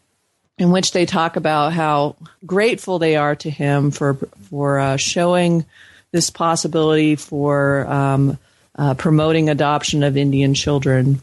in 0.57 0.71
which 0.71 0.93
they 0.93 1.05
talk 1.05 1.37
about 1.37 1.73
how 1.73 2.17
grateful 2.47 2.99
they 2.99 3.17
are 3.17 3.35
to 3.37 3.51
him 3.51 3.91
for 3.91 4.15
for 4.49 4.79
uh, 4.79 4.97
showing 4.97 5.67
this 6.13 6.31
possibility 6.31 7.17
for 7.17 7.87
um, 7.89 8.39
uh, 8.77 8.95
promoting 8.95 9.51
adoption 9.51 10.03
of 10.03 10.17
Indian 10.17 10.55
children. 10.55 11.21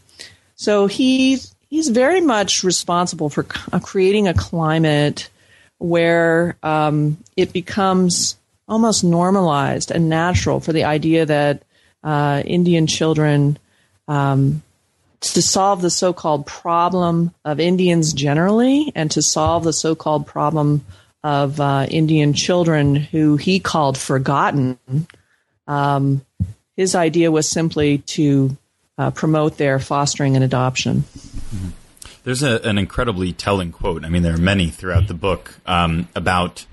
So 0.54 0.86
he's 0.86 1.51
he's 1.72 1.88
very 1.88 2.20
much 2.20 2.62
responsible 2.62 3.30
for 3.30 3.46
uh, 3.72 3.80
creating 3.80 4.28
a 4.28 4.34
climate 4.34 5.30
where 5.78 6.54
um, 6.62 7.16
it 7.34 7.50
becomes 7.50 8.36
almost 8.68 9.02
normalized 9.02 9.90
and 9.90 10.10
natural 10.10 10.60
for 10.60 10.74
the 10.74 10.84
idea 10.84 11.24
that 11.24 11.62
uh, 12.04 12.42
Indian 12.44 12.86
children. 12.86 13.58
Um, 14.06 14.62
to 15.20 15.40
solve 15.40 15.80
the 15.82 15.90
so-called 15.90 16.46
problem 16.46 17.32
of 17.44 17.60
Indians 17.60 18.12
generally, 18.12 18.90
and 18.96 19.08
to 19.12 19.22
solve 19.22 19.62
the 19.62 19.72
so-called 19.72 20.26
problem 20.26 20.84
of 21.22 21.60
uh, 21.60 21.86
Indian 21.88 22.34
children 22.34 22.96
who 22.96 23.36
he 23.36 23.60
called 23.60 23.96
forgotten. 23.96 24.78
Um, 25.68 26.26
his 26.76 26.96
idea 26.96 27.30
was 27.30 27.48
simply 27.48 27.98
to 27.98 28.56
uh, 28.98 29.10
promote 29.10 29.56
their 29.56 29.78
fostering 29.78 30.34
and 30.34 30.44
adoption. 30.44 30.98
Mm-hmm. 30.98 31.68
There's 32.24 32.42
a, 32.42 32.60
an 32.62 32.78
incredibly 32.78 33.32
telling 33.32 33.72
quote. 33.72 34.04
I 34.04 34.08
mean, 34.08 34.22
there 34.22 34.34
are 34.34 34.38
many 34.38 34.68
throughout 34.70 35.08
the 35.08 35.14
book 35.14 35.54
um, 35.66 36.08
about 36.14 36.66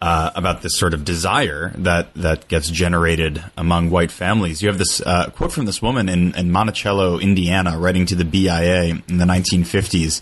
uh, 0.00 0.32
about 0.34 0.62
this 0.62 0.76
sort 0.78 0.94
of 0.94 1.04
desire 1.04 1.72
that 1.76 2.12
that 2.14 2.48
gets 2.48 2.68
generated 2.70 3.42
among 3.56 3.90
white 3.90 4.10
families. 4.10 4.62
You 4.62 4.68
have 4.68 4.78
this 4.78 5.00
uh, 5.00 5.30
quote 5.30 5.52
from 5.52 5.66
this 5.66 5.80
woman 5.80 6.08
in, 6.08 6.34
in 6.34 6.50
Monticello, 6.50 7.18
Indiana, 7.18 7.78
writing 7.78 8.06
to 8.06 8.14
the 8.14 8.24
BIA 8.24 8.84
in 9.08 9.18
the 9.18 9.24
1950s 9.24 10.20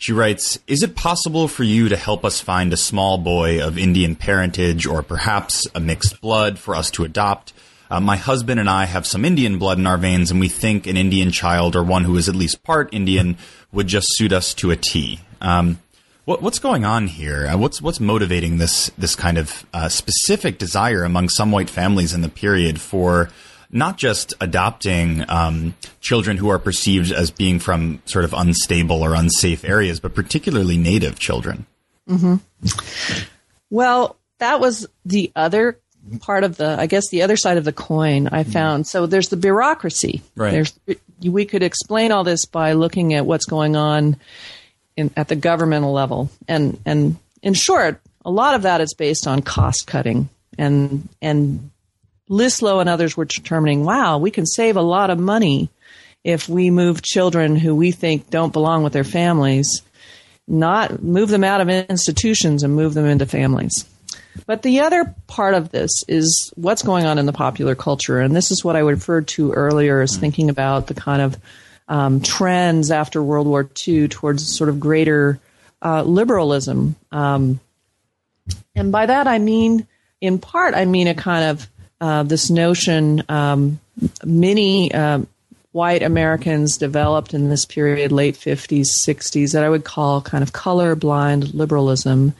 she 0.00 0.12
writes, 0.12 0.60
Is 0.68 0.84
it 0.84 0.94
possible 0.94 1.48
for 1.48 1.64
you 1.64 1.88
to 1.88 1.96
help 1.96 2.24
us 2.24 2.40
find 2.40 2.72
a 2.72 2.76
small 2.76 3.18
boy 3.18 3.60
of 3.60 3.76
Indian 3.76 4.14
parentage 4.14 4.86
or 4.86 5.02
perhaps 5.02 5.66
a 5.74 5.80
mixed 5.80 6.20
blood 6.20 6.58
for 6.58 6.76
us 6.76 6.90
to 6.92 7.04
adopt? 7.04 7.52
Uh, 7.90 8.00
my 8.00 8.16
husband 8.16 8.60
and 8.60 8.68
I 8.68 8.84
have 8.84 9.06
some 9.06 9.24
Indian 9.24 9.58
blood 9.58 9.78
in 9.78 9.86
our 9.86 9.98
veins, 9.98 10.30
and 10.30 10.40
we 10.40 10.48
think 10.48 10.86
an 10.86 10.96
Indian 10.96 11.30
child 11.30 11.74
or 11.74 11.82
one 11.82 12.04
who 12.04 12.16
is 12.16 12.28
at 12.28 12.34
least 12.34 12.62
part 12.62 12.92
Indian 12.92 13.38
would 13.72 13.86
just 13.86 14.06
suit 14.10 14.32
us 14.32 14.54
to 14.54 14.70
a 14.70 14.76
T. 14.76 15.20
Um, 15.40 15.78
what, 16.24 16.42
what's 16.42 16.58
going 16.58 16.84
on 16.84 17.06
here? 17.06 17.46
Uh, 17.46 17.56
what's 17.56 17.80
what's 17.80 18.00
motivating 18.00 18.58
this 18.58 18.90
this 18.98 19.16
kind 19.16 19.38
of 19.38 19.64
uh, 19.72 19.88
specific 19.88 20.58
desire 20.58 21.04
among 21.04 21.30
some 21.30 21.50
white 21.50 21.70
families 21.70 22.12
in 22.12 22.20
the 22.20 22.28
period 22.28 22.80
for 22.80 23.30
not 23.70 23.96
just 23.96 24.34
adopting 24.40 25.24
um, 25.30 25.74
children 26.00 26.36
who 26.36 26.48
are 26.50 26.58
perceived 26.58 27.12
as 27.12 27.30
being 27.30 27.58
from 27.58 28.02
sort 28.04 28.24
of 28.24 28.34
unstable 28.34 29.02
or 29.02 29.14
unsafe 29.14 29.64
areas, 29.64 30.00
but 30.00 30.14
particularly 30.14 30.76
native 30.76 31.18
children. 31.18 31.66
Mm-hmm. 32.08 32.36
Well, 33.70 34.16
that 34.38 34.60
was 34.60 34.86
the 35.04 35.30
other 35.36 35.78
part 36.20 36.44
of 36.44 36.56
the, 36.56 36.78
I 36.78 36.86
guess, 36.86 37.08
the 37.10 37.22
other 37.22 37.36
side 37.36 37.56
of 37.56 37.64
the 37.64 37.72
coin 37.72 38.28
I 38.28 38.42
mm-hmm. 38.42 38.52
found. 38.52 38.86
So 38.86 39.06
there's 39.06 39.28
the 39.28 39.36
bureaucracy. 39.36 40.22
Right. 40.36 40.50
There's, 40.50 40.78
we 41.22 41.44
could 41.44 41.62
explain 41.62 42.12
all 42.12 42.24
this 42.24 42.46
by 42.46 42.72
looking 42.72 43.14
at 43.14 43.26
what's 43.26 43.46
going 43.46 43.76
on 43.76 44.16
in, 44.96 45.10
at 45.16 45.28
the 45.28 45.36
governmental 45.36 45.92
level, 45.92 46.30
and 46.48 46.80
and 46.84 47.16
in 47.42 47.54
short, 47.54 48.00
a 48.24 48.30
lot 48.30 48.54
of 48.54 48.62
that 48.62 48.80
is 48.80 48.94
based 48.94 49.26
on 49.26 49.42
cost 49.42 49.86
cutting 49.86 50.28
and 50.58 51.08
and 51.22 51.70
Lyslo 52.28 52.80
and 52.80 52.88
others 52.88 53.16
were 53.16 53.24
determining, 53.24 53.84
wow, 53.84 54.18
we 54.18 54.30
can 54.30 54.44
save 54.44 54.76
a 54.76 54.82
lot 54.82 55.08
of 55.10 55.18
money 55.18 55.70
if 56.24 56.48
we 56.48 56.70
move 56.70 57.00
children 57.00 57.56
who 57.56 57.74
we 57.74 57.90
think 57.90 58.28
don't 58.28 58.52
belong 58.52 58.82
with 58.82 58.92
their 58.92 59.04
families, 59.04 59.82
not 60.46 61.02
move 61.02 61.30
them 61.30 61.44
out 61.44 61.62
of 61.62 61.70
institutions 61.70 62.62
and 62.62 62.74
move 62.74 62.92
them 62.92 63.06
into 63.06 63.24
families. 63.24 63.86
But 64.46 64.62
the 64.62 64.80
other 64.80 65.14
part 65.26 65.54
of 65.54 65.70
this 65.70 66.04
is 66.08 66.52
what's 66.56 66.82
going 66.82 67.06
on 67.06 67.18
in 67.18 67.26
the 67.26 67.32
popular 67.32 67.74
culture. 67.74 68.20
And 68.20 68.34
this 68.34 68.50
is 68.50 68.64
what 68.64 68.76
I 68.76 68.80
referred 68.80 69.28
to 69.28 69.52
earlier 69.52 70.00
as 70.00 70.16
thinking 70.16 70.50
about 70.50 70.86
the 70.86 70.94
kind 70.94 71.22
of 71.22 71.36
um, 71.88 72.20
trends 72.20 72.90
after 72.90 73.22
World 73.22 73.46
War 73.46 73.68
II 73.86 74.08
towards 74.08 74.56
sort 74.56 74.68
of 74.68 74.78
greater 74.80 75.40
uh, 75.82 76.02
liberalism. 76.02 76.96
Um, 77.12 77.60
and 78.74 78.92
by 78.92 79.06
that 79.06 79.26
I 79.26 79.38
mean, 79.38 79.86
in 80.20 80.38
part, 80.38 80.74
I 80.74 80.84
mean 80.84 81.08
a 81.08 81.14
kind 81.14 81.50
of 81.50 81.68
uh, 82.00 82.22
this 82.22 82.50
notion 82.50 83.22
um, 83.28 83.80
many 84.24 84.92
uh, 84.92 85.20
white 85.72 86.02
Americans 86.02 86.76
developed 86.76 87.34
in 87.34 87.50
this 87.50 87.64
period, 87.64 88.12
late 88.12 88.34
50s, 88.34 88.86
60s, 88.86 89.52
that 89.52 89.64
I 89.64 89.68
would 89.68 89.84
call 89.84 90.20
kind 90.20 90.42
of 90.42 90.52
color-blind 90.52 91.54
liberalism. 91.54 92.34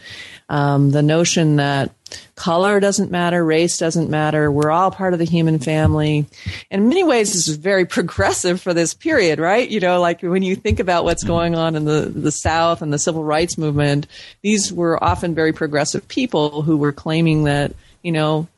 Um, 0.49 0.91
the 0.91 1.03
notion 1.03 1.57
that 1.57 1.91
color 2.35 2.81
doesn't 2.81 3.11
matter, 3.11 3.45
race 3.45 3.77
doesn't 3.77 4.09
matter, 4.09 4.51
we're 4.51 4.71
all 4.71 4.91
part 4.91 5.13
of 5.13 5.19
the 5.19 5.27
human 5.27 5.59
family. 5.59 6.27
In 6.71 6.89
many 6.89 7.05
ways, 7.05 7.33
this 7.33 7.49
is 7.49 7.57
very 7.57 7.85
progressive 7.99 8.61
for 8.61 8.73
this 8.73 8.95
period, 8.95 9.39
right? 9.39 9.69
You 9.69 9.81
know, 9.81 10.01
like 10.01 10.23
when 10.23 10.43
you 10.43 10.57
think 10.57 10.81
about 10.81 11.05
what's 11.05 11.23
mm-hmm. 11.23 11.33
going 11.33 11.55
on 11.55 11.77
in 11.77 11.85
the, 11.85 12.03
the 12.03 12.33
South 12.33 12.83
and 12.83 12.93
the 12.93 12.99
civil 12.99 13.25
rights 13.25 13.59
movement, 13.59 14.07
these 14.43 14.73
were 14.73 15.03
often 15.03 15.35
very 15.35 15.53
progressive 15.53 16.09
people 16.09 16.63
who 16.63 16.77
were 16.77 16.93
claiming 16.93 17.45
that, 17.45 17.73
you 18.03 18.13
know, 18.13 18.49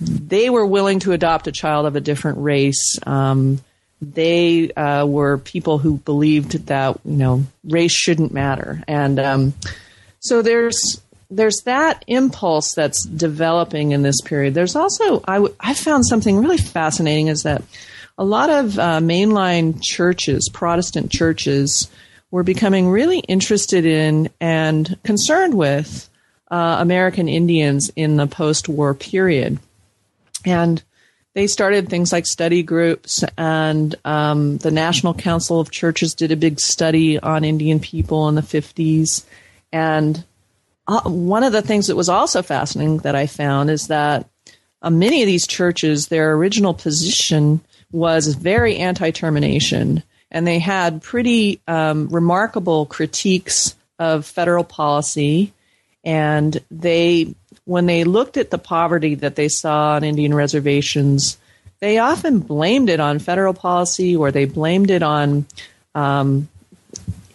they 0.00 0.50
were 0.50 0.66
willing 0.66 1.00
to 1.00 1.12
adopt 1.12 1.46
a 1.46 1.52
child 1.52 1.86
of 1.86 1.96
a 1.96 2.00
different 2.00 2.38
race. 2.38 2.98
Um, 3.06 3.60
they 4.00 4.70
uh, 4.72 5.06
were 5.06 5.38
people 5.38 5.78
who 5.78 5.98
believed 5.98 6.66
that 6.66 6.98
you 7.04 7.16
know 7.16 7.44
race 7.64 7.92
shouldn't 7.92 8.32
matter, 8.32 8.82
and 8.86 9.18
um, 9.18 9.54
so 10.24 10.40
there's 10.40 11.00
there's 11.30 11.62
that 11.64 12.04
impulse 12.06 12.74
that's 12.74 13.04
developing 13.04 13.92
in 13.92 14.02
this 14.02 14.20
period. 14.22 14.54
There's 14.54 14.76
also 14.76 15.22
I, 15.28 15.34
w- 15.34 15.54
I 15.60 15.74
found 15.74 16.06
something 16.06 16.38
really 16.38 16.56
fascinating 16.56 17.28
is 17.28 17.42
that 17.42 17.62
a 18.16 18.24
lot 18.24 18.48
of 18.48 18.78
uh, 18.78 19.00
mainline 19.00 19.82
churches, 19.82 20.48
Protestant 20.52 21.10
churches, 21.10 21.90
were 22.30 22.42
becoming 22.42 22.88
really 22.88 23.18
interested 23.20 23.84
in 23.84 24.30
and 24.40 24.98
concerned 25.04 25.54
with 25.54 26.08
uh, 26.50 26.76
American 26.80 27.28
Indians 27.28 27.90
in 27.94 28.16
the 28.16 28.26
post-war 28.26 28.94
period, 28.94 29.58
and 30.44 30.82
they 31.34 31.48
started 31.48 31.88
things 31.88 32.12
like 32.12 32.26
study 32.26 32.62
groups, 32.62 33.24
and 33.36 33.94
um, 34.06 34.56
the 34.58 34.70
National 34.70 35.12
Council 35.12 35.60
of 35.60 35.70
Churches 35.70 36.14
did 36.14 36.32
a 36.32 36.36
big 36.36 36.60
study 36.60 37.18
on 37.18 37.44
Indian 37.44 37.80
people 37.80 38.28
in 38.28 38.36
the 38.36 38.40
50s. 38.40 39.24
And 39.74 40.22
uh, 40.86 41.00
one 41.02 41.42
of 41.42 41.52
the 41.52 41.60
things 41.60 41.88
that 41.88 41.96
was 41.96 42.08
also 42.08 42.42
fascinating 42.42 42.98
that 42.98 43.16
I 43.16 43.26
found 43.26 43.70
is 43.70 43.88
that 43.88 44.28
uh, 44.80 44.90
many 44.90 45.20
of 45.20 45.26
these 45.26 45.48
churches, 45.48 46.06
their 46.06 46.32
original 46.34 46.74
position 46.74 47.60
was 47.90 48.36
very 48.36 48.76
anti 48.76 49.10
termination, 49.10 50.04
and 50.30 50.46
they 50.46 50.60
had 50.60 51.02
pretty 51.02 51.60
um, 51.66 52.08
remarkable 52.08 52.86
critiques 52.86 53.74
of 53.98 54.24
federal 54.24 54.62
policy. 54.62 55.52
And 56.04 56.56
they 56.70 57.34
when 57.64 57.86
they 57.86 58.04
looked 58.04 58.36
at 58.36 58.50
the 58.50 58.58
poverty 58.58 59.16
that 59.16 59.34
they 59.34 59.48
saw 59.48 59.94
on 59.94 60.04
Indian 60.04 60.34
reservations, 60.34 61.36
they 61.80 61.98
often 61.98 62.38
blamed 62.38 62.90
it 62.90 63.00
on 63.00 63.18
federal 63.18 63.54
policy 63.54 64.14
or 64.14 64.30
they 64.30 64.44
blamed 64.44 64.92
it 64.92 65.02
on 65.02 65.46
um, 65.96 66.48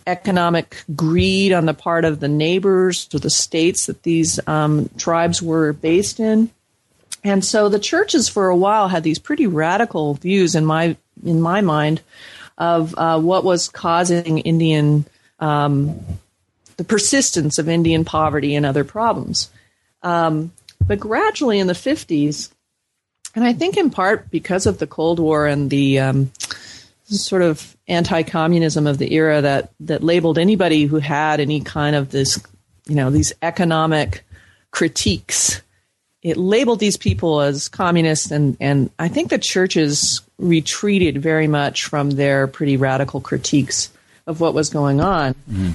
economic 0.07 0.83
greed 0.95 1.53
on 1.53 1.65
the 1.65 1.73
part 1.73 2.05
of 2.05 2.19
the 2.19 2.27
neighbors 2.27 3.09
or 3.13 3.19
the 3.19 3.29
states 3.29 3.85
that 3.85 4.03
these 4.03 4.39
um, 4.47 4.89
tribes 4.97 5.41
were 5.41 5.73
based 5.73 6.19
in. 6.19 6.49
And 7.23 7.43
so 7.43 7.69
the 7.69 7.79
churches 7.79 8.29
for 8.29 8.47
a 8.47 8.55
while 8.55 8.87
had 8.87 9.03
these 9.03 9.19
pretty 9.19 9.47
radical 9.47 10.13
views 10.13 10.55
in 10.55 10.65
my 10.65 10.95
in 11.23 11.41
my 11.41 11.61
mind 11.61 12.01
of 12.57 12.95
uh, 12.97 13.19
what 13.19 13.43
was 13.43 13.67
causing 13.67 14.39
Indian 14.39 15.05
um, 15.39 15.99
the 16.77 16.83
persistence 16.85 17.57
of 17.57 17.67
Indian 17.67 18.05
poverty 18.05 18.55
and 18.55 18.65
other 18.65 18.85
problems. 18.85 19.51
Um, 20.01 20.53
but 20.85 20.99
gradually 20.99 21.59
in 21.59 21.67
the 21.67 21.73
50s, 21.73 22.49
and 23.35 23.43
I 23.43 23.53
think 23.53 23.77
in 23.77 23.89
part 23.89 24.31
because 24.31 24.65
of 24.65 24.79
the 24.79 24.87
Cold 24.87 25.19
War 25.19 25.45
and 25.45 25.69
the 25.69 25.99
um, 25.99 26.31
sort 27.03 27.41
of 27.41 27.75
anti-communism 27.89 28.87
of 28.87 28.97
the 28.97 29.13
era 29.13 29.41
that 29.41 29.71
that 29.79 30.03
labeled 30.03 30.37
anybody 30.37 30.85
who 30.85 30.99
had 30.99 31.39
any 31.39 31.59
kind 31.59 31.95
of 31.95 32.11
this, 32.11 32.41
you 32.87 32.95
know, 32.95 33.09
these 33.09 33.33
economic 33.41 34.23
critiques. 34.71 35.61
It 36.21 36.37
labeled 36.37 36.79
these 36.79 36.97
people 36.97 37.41
as 37.41 37.67
communists, 37.67 38.31
and 38.31 38.55
and 38.59 38.89
I 38.99 39.07
think 39.07 39.29
the 39.29 39.39
churches 39.39 40.21
retreated 40.37 41.21
very 41.21 41.47
much 41.47 41.85
from 41.85 42.11
their 42.11 42.47
pretty 42.47 42.77
radical 42.77 43.21
critiques 43.21 43.89
of 44.27 44.39
what 44.39 44.53
was 44.53 44.69
going 44.69 45.01
on, 45.01 45.33
mm-hmm. 45.49 45.71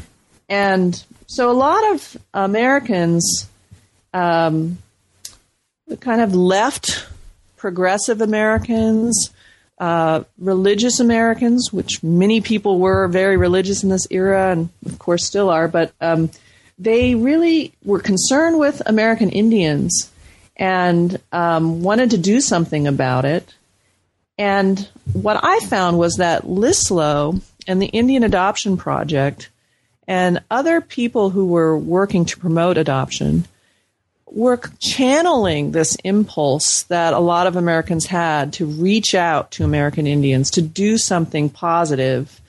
and 0.49 1.03
so 1.27 1.51
a 1.51 1.53
lot 1.53 1.93
of 1.93 2.17
Americans 2.35 3.49
um, 4.13 4.79
kind 6.01 6.21
of 6.21 6.35
left 6.35 7.07
progressive 7.57 8.21
Americans, 8.21 9.31
uh, 9.79 10.23
religious 10.39 11.01
Americans, 11.01 11.73
which 11.73 12.03
many 12.03 12.41
people 12.41 12.79
were 12.79 13.09
very 13.09 13.37
religious 13.37 13.83
in 13.83 13.89
this 13.89 14.07
era, 14.11 14.53
and 14.53 14.69
of 14.87 14.99
course 14.99 15.25
still 15.25 15.51
are, 15.51 15.69
but 15.69 15.93
um, 16.01 16.31
they 16.79 17.15
really 17.15 17.73
were 17.85 18.01
concerned 18.01 18.59
with 18.59 18.83
American 18.87 19.31
Indians 19.31 20.11
and 20.57 21.21
um, 21.33 21.83
wanted 21.83 22.11
to 22.11 22.19
do 22.19 22.41
something 22.41 22.87
about 22.87 23.25
it. 23.25 23.53
And 24.39 24.89
what 25.13 25.41
I 25.43 25.61
found 25.61 25.99
was 25.99 26.17
that 26.17 26.45
Lyslo 26.45 27.41
and 27.67 27.81
the 27.81 27.87
Indian 27.87 28.25
Adoption 28.25 28.77
Project 28.77 29.51
and 30.07 30.43
other 30.51 30.81
people 30.81 31.31
who 31.31 31.47
were 31.47 31.79
working 31.79 32.25
to 32.27 32.39
promote 32.39 32.77
adoption 32.77 33.47
were 34.35 34.61
channeling 34.81 35.71
this 35.71 35.97
impulse 36.03 36.83
that 36.85 37.15
a 37.15 37.21
lot 37.21 37.47
of 37.47 37.55
Americans 37.55 38.05
had 38.05 38.53
to 38.55 38.67
reach 38.67 39.15
out 39.15 39.53
to 39.53 39.65
American 39.65 40.09
Indians, 40.09 40.51
to 40.51 40.63
do 40.63 40.99
something 40.99 41.49
positive, 41.49 42.41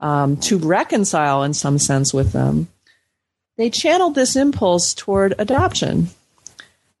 um, 0.00 0.38
to 0.38 0.56
reconcile 0.56 1.42
in 1.42 1.52
some 1.52 1.78
sense 1.78 2.14
with 2.14 2.32
them. 2.32 2.68
They 3.58 3.68
channeled 3.68 4.14
this 4.14 4.36
impulse 4.36 4.94
toward 4.94 5.34
adoption. 5.38 6.08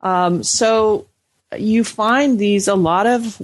Um, 0.02 0.42
so 0.42 1.06
you 1.56 1.82
find 1.82 2.38
these 2.38 2.68
a 2.68 2.74
lot 2.74 3.06
of 3.06 3.40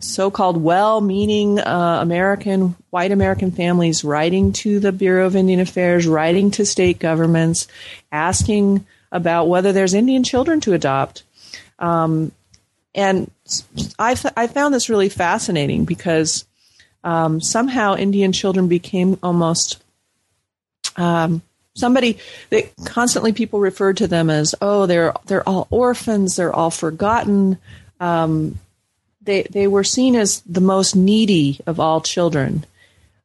so-called 0.00 0.56
well-meaning 0.56 1.60
uh, 1.60 1.98
American 2.00 2.74
white 2.90 3.12
American 3.12 3.52
families 3.52 4.02
writing 4.02 4.52
to 4.54 4.80
the 4.80 4.92
Bureau 4.92 5.26
of 5.26 5.36
Indian 5.36 5.60
Affairs, 5.60 6.06
writing 6.06 6.50
to 6.52 6.66
state 6.66 6.98
governments, 6.98 7.68
asking 8.10 8.84
about 9.12 9.48
whether 9.48 9.72
there's 9.72 9.94
Indian 9.94 10.24
children 10.24 10.60
to 10.60 10.72
adopt. 10.72 11.24
Um, 11.78 12.32
and 12.94 13.30
I, 13.98 14.16
I 14.36 14.46
found 14.46 14.74
this 14.74 14.88
really 14.88 15.08
fascinating 15.08 15.84
because 15.84 16.44
um, 17.04 17.40
somehow 17.40 17.96
Indian 17.96 18.32
children 18.32 18.68
became 18.68 19.18
almost 19.22 19.82
um, 20.96 21.42
somebody 21.74 22.18
that 22.50 22.72
constantly 22.84 23.32
people 23.32 23.60
referred 23.60 23.96
to 23.98 24.06
them 24.06 24.28
as 24.28 24.54
oh 24.60 24.86
they're 24.86 25.14
they're 25.26 25.48
all 25.48 25.66
orphans 25.70 26.36
they're 26.36 26.52
all 26.52 26.70
forgotten 26.70 27.58
um, 28.00 28.58
they 29.22 29.42
they 29.44 29.66
were 29.66 29.84
seen 29.84 30.16
as 30.16 30.40
the 30.42 30.60
most 30.60 30.96
needy 30.96 31.60
of 31.66 31.80
all 31.80 32.00
children 32.00 32.64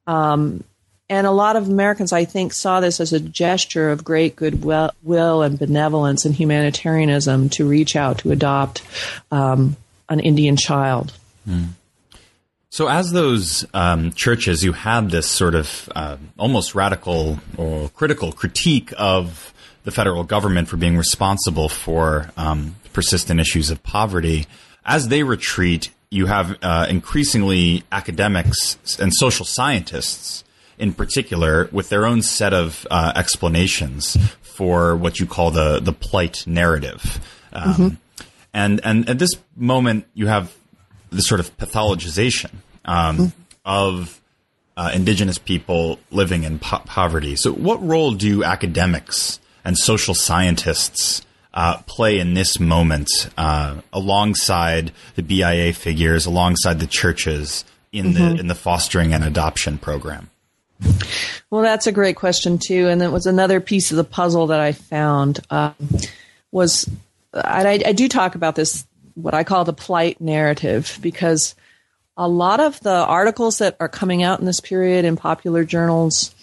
um, 0.07 0.63
and 1.09 1.27
a 1.27 1.31
lot 1.31 1.55
of 1.55 1.69
Americans, 1.69 2.11
I 2.11 2.25
think, 2.25 2.53
saw 2.53 2.79
this 2.79 2.99
as 2.99 3.13
a 3.13 3.19
gesture 3.19 3.91
of 3.91 4.03
great 4.03 4.35
goodwill 4.35 5.43
and 5.43 5.59
benevolence 5.59 6.25
and 6.25 6.33
humanitarianism 6.33 7.49
to 7.49 7.67
reach 7.67 7.95
out 7.95 8.19
to 8.19 8.31
adopt 8.31 8.81
um, 9.31 9.77
an 10.09 10.19
Indian 10.19 10.57
child. 10.57 11.13
Mm. 11.47 11.69
So, 12.71 12.87
as 12.87 13.11
those 13.11 13.65
um, 13.73 14.13
churches, 14.13 14.63
you 14.63 14.73
had 14.73 15.11
this 15.11 15.27
sort 15.27 15.53
of 15.55 15.89
uh, 15.95 16.17
almost 16.37 16.73
radical 16.73 17.39
or 17.55 17.89
critical 17.89 18.31
critique 18.31 18.91
of 18.97 19.53
the 19.83 19.91
federal 19.91 20.23
government 20.23 20.67
for 20.67 20.77
being 20.77 20.97
responsible 20.97 21.69
for 21.69 22.31
um, 22.35 22.75
persistent 22.93 23.39
issues 23.39 23.69
of 23.69 23.83
poverty. 23.83 24.47
As 24.83 25.07
they 25.07 25.21
retreat, 25.21 25.91
you 26.09 26.25
have 26.25 26.57
uh, 26.63 26.87
increasingly 26.89 27.83
academics 27.91 28.77
and 28.99 29.13
social 29.13 29.45
scientists 29.45 30.44
in 30.77 30.93
particular 30.93 31.69
with 31.71 31.89
their 31.89 32.05
own 32.05 32.21
set 32.21 32.53
of 32.53 32.85
uh, 32.91 33.13
explanations 33.15 34.17
for 34.41 34.95
what 34.95 35.19
you 35.19 35.25
call 35.25 35.51
the 35.51 35.79
the 35.79 35.93
plight 35.93 36.45
narrative. 36.47 37.19
Um, 37.53 37.73
mm-hmm. 37.73 37.95
And 38.53 38.81
and 38.83 39.09
at 39.09 39.19
this 39.19 39.31
moment, 39.55 40.05
you 40.13 40.27
have 40.27 40.55
this 41.09 41.27
sort 41.27 41.39
of 41.39 41.55
pathologization 41.57 42.51
um, 42.85 43.17
mm-hmm. 43.17 43.39
of 43.65 44.21
uh, 44.77 44.91
indigenous 44.93 45.37
people 45.37 45.99
living 46.11 46.43
in 46.43 46.59
po- 46.59 46.81
poverty. 46.85 47.35
So, 47.35 47.51
what 47.51 47.81
role 47.81 48.11
do 48.11 48.43
academics 48.43 49.39
and 49.63 49.77
social 49.77 50.13
scientists 50.13 51.25
uh, 51.53 51.77
play 51.87 52.19
in 52.19 52.33
this 52.33 52.59
moment 52.59 53.09
uh, 53.37 53.81
alongside 53.93 54.91
the 55.15 55.23
BIA 55.23 55.73
figures, 55.73 56.25
alongside 56.25 56.79
the 56.79 56.87
churches 56.87 57.63
in 57.91 58.07
mm-hmm. 58.07 58.35
the 58.35 58.39
in 58.39 58.47
the 58.47 58.55
fostering 58.55 59.13
and 59.13 59.23
adoption 59.23 59.77
program? 59.77 60.29
Well, 61.49 61.61
that's 61.61 61.87
a 61.87 61.91
great 61.91 62.15
question 62.15 62.57
too, 62.57 62.87
and 62.87 63.01
it 63.01 63.11
was 63.11 63.25
another 63.25 63.59
piece 63.61 63.91
of 63.91 63.97
the 63.97 64.03
puzzle 64.03 64.47
that 64.47 64.59
I 64.59 64.71
found 64.71 65.39
uh, 65.49 65.73
was 66.51 66.89
I, 67.33 67.81
I 67.85 67.91
do 67.91 68.07
talk 68.07 68.35
about 68.35 68.55
this 68.55 68.85
what 69.15 69.33
I 69.33 69.43
call 69.43 69.63
the 69.65 69.73
plight 69.73 70.19
narrative 70.19 70.97
because 71.01 71.55
a 72.17 72.27
lot 72.27 72.59
of 72.59 72.79
the 72.81 72.93
articles 72.93 73.59
that 73.59 73.75
are 73.79 73.89
coming 73.89 74.23
out 74.23 74.39
in 74.39 74.45
this 74.45 74.59
period 74.59 75.05
in 75.05 75.15
popular 75.15 75.63
journals 75.63 76.33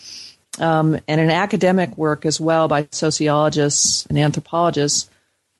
um, 0.58 0.98
and 1.08 1.20
in 1.20 1.30
academic 1.30 1.96
work 1.96 2.26
as 2.26 2.40
well 2.40 2.68
by 2.68 2.88
sociologists 2.90 4.06
and 4.06 4.18
anthropologists 4.18 5.08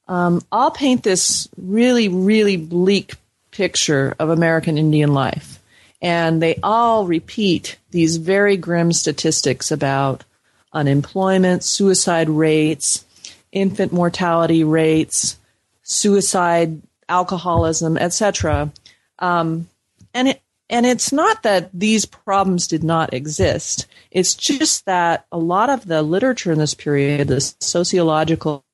um, 0.08 0.42
all 0.50 0.70
paint 0.70 1.02
this 1.02 1.48
really, 1.56 2.08
really 2.08 2.56
bleak 2.56 3.14
picture 3.50 4.14
of 4.18 4.30
American 4.30 4.76
Indian 4.76 5.14
life 5.14 5.61
and 6.02 6.42
they 6.42 6.58
all 6.64 7.06
repeat 7.06 7.78
these 7.92 8.16
very 8.16 8.56
grim 8.56 8.92
statistics 8.92 9.70
about 9.70 10.24
unemployment, 10.72 11.62
suicide 11.62 12.28
rates, 12.28 13.04
infant 13.52 13.92
mortality 13.92 14.64
rates, 14.64 15.38
suicide 15.84 16.82
alcoholism, 17.08 17.96
etc. 17.96 18.72
Um, 19.20 19.68
and 20.12 20.28
it, 20.28 20.42
and 20.68 20.86
it's 20.86 21.12
not 21.12 21.42
that 21.44 21.70
these 21.72 22.04
problems 22.04 22.66
did 22.66 22.82
not 22.82 23.12
exist. 23.14 23.86
It's 24.10 24.34
just 24.34 24.86
that 24.86 25.26
a 25.30 25.38
lot 25.38 25.70
of 25.70 25.86
the 25.86 26.02
literature 26.02 26.50
in 26.50 26.58
this 26.58 26.74
period, 26.74 27.28
the 27.28 27.40
sociological 27.60 28.64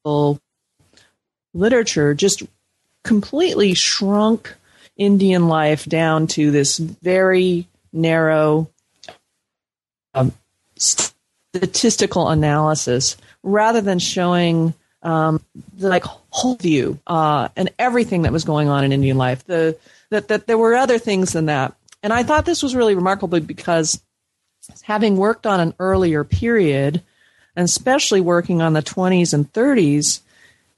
literature, 1.53 2.14
just 2.14 2.45
completely 3.03 3.75
shrunk 3.75 4.55
Indian 4.99 5.49
life 5.49 5.87
down 5.87 6.27
to 6.27 6.51
this 6.51 6.77
very 6.79 7.67
narrow 7.93 8.69
um, 10.13 10.33
statistical 10.77 12.29
analysis 12.29 13.17
rather 13.43 13.81
than 13.81 13.99
showing 13.99 14.75
um, 15.03 15.43
the 15.77 15.89
like 15.89 16.05
whole 16.05 16.57
view 16.57 16.99
uh, 17.07 17.49
and 17.57 17.71
everything 17.79 18.23
that 18.23 18.33
was 18.33 18.45
going 18.45 18.69
on 18.69 18.85
in 18.85 18.93
Indian 18.93 19.17
life. 19.17 19.45
The 19.45 19.79
that 20.11 20.29
that 20.29 20.47
there 20.47 20.59
were 20.59 20.75
other 20.75 20.99
things 20.99 21.33
than 21.33 21.47
that, 21.47 21.75
and 22.03 22.13
I 22.13 22.25
thought 22.25 22.45
this 22.45 22.63
was 22.63 22.75
really 22.75 22.95
remarkable 22.95 23.41
because 23.41 24.01
having 24.83 25.17
worked 25.17 25.47
on 25.47 25.61
an 25.61 25.75
earlier 25.79 26.25
period, 26.25 27.03
and 27.55 27.65
especially 27.65 28.21
working 28.21 28.61
on 28.61 28.73
the 28.73 28.83
20s 28.83 29.33
and 29.33 29.51
30s, 29.53 30.21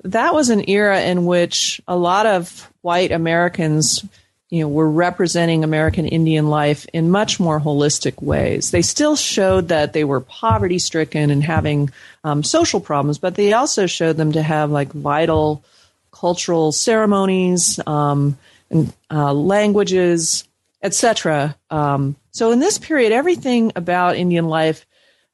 that 0.04 0.34
was 0.34 0.50
an 0.50 0.68
era 0.68 1.02
in 1.02 1.24
which 1.26 1.80
a 1.86 1.96
lot 1.96 2.26
of 2.26 2.70
white 2.82 3.12
Americans 3.12 4.04
you 4.50 4.62
know, 4.62 4.68
were 4.68 4.90
representing 4.90 5.62
American 5.62 6.06
Indian 6.06 6.48
life 6.48 6.84
in 6.92 7.10
much 7.10 7.38
more 7.38 7.60
holistic 7.60 8.20
ways. 8.20 8.72
They 8.72 8.82
still 8.82 9.14
showed 9.14 9.68
that 9.68 9.92
they 9.92 10.02
were 10.02 10.20
poverty 10.20 10.80
stricken 10.80 11.30
and 11.30 11.42
having 11.42 11.90
um, 12.24 12.42
social 12.42 12.80
problems, 12.80 13.18
but 13.18 13.36
they 13.36 13.52
also 13.52 13.86
showed 13.86 14.16
them 14.16 14.32
to 14.32 14.42
have 14.42 14.70
like 14.70 14.92
vital 14.92 15.62
cultural 16.10 16.72
ceremonies 16.72 17.78
um, 17.86 18.36
and 18.70 18.92
uh, 19.10 19.32
languages, 19.32 20.44
etc. 20.82 21.56
Um, 21.70 22.16
so 22.32 22.50
in 22.50 22.58
this 22.58 22.78
period, 22.78 23.12
everything 23.12 23.70
about 23.76 24.16
Indian 24.16 24.48
life, 24.48 24.84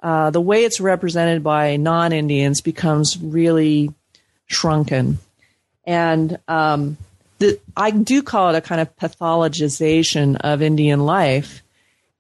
uh, 0.00 0.28
the 0.28 0.42
way 0.42 0.64
it's 0.64 0.78
represented 0.78 1.42
by 1.42 1.76
non-Indians, 1.76 2.60
becomes 2.60 3.18
really 3.18 3.94
shrunken, 4.46 5.18
and 5.84 6.38
um, 6.48 6.96
the, 7.38 7.60
I 7.76 7.90
do 7.90 8.22
call 8.22 8.54
it 8.54 8.58
a 8.58 8.60
kind 8.60 8.80
of 8.80 8.96
pathologization 8.96 10.36
of 10.40 10.62
Indian 10.62 11.00
life, 11.00 11.62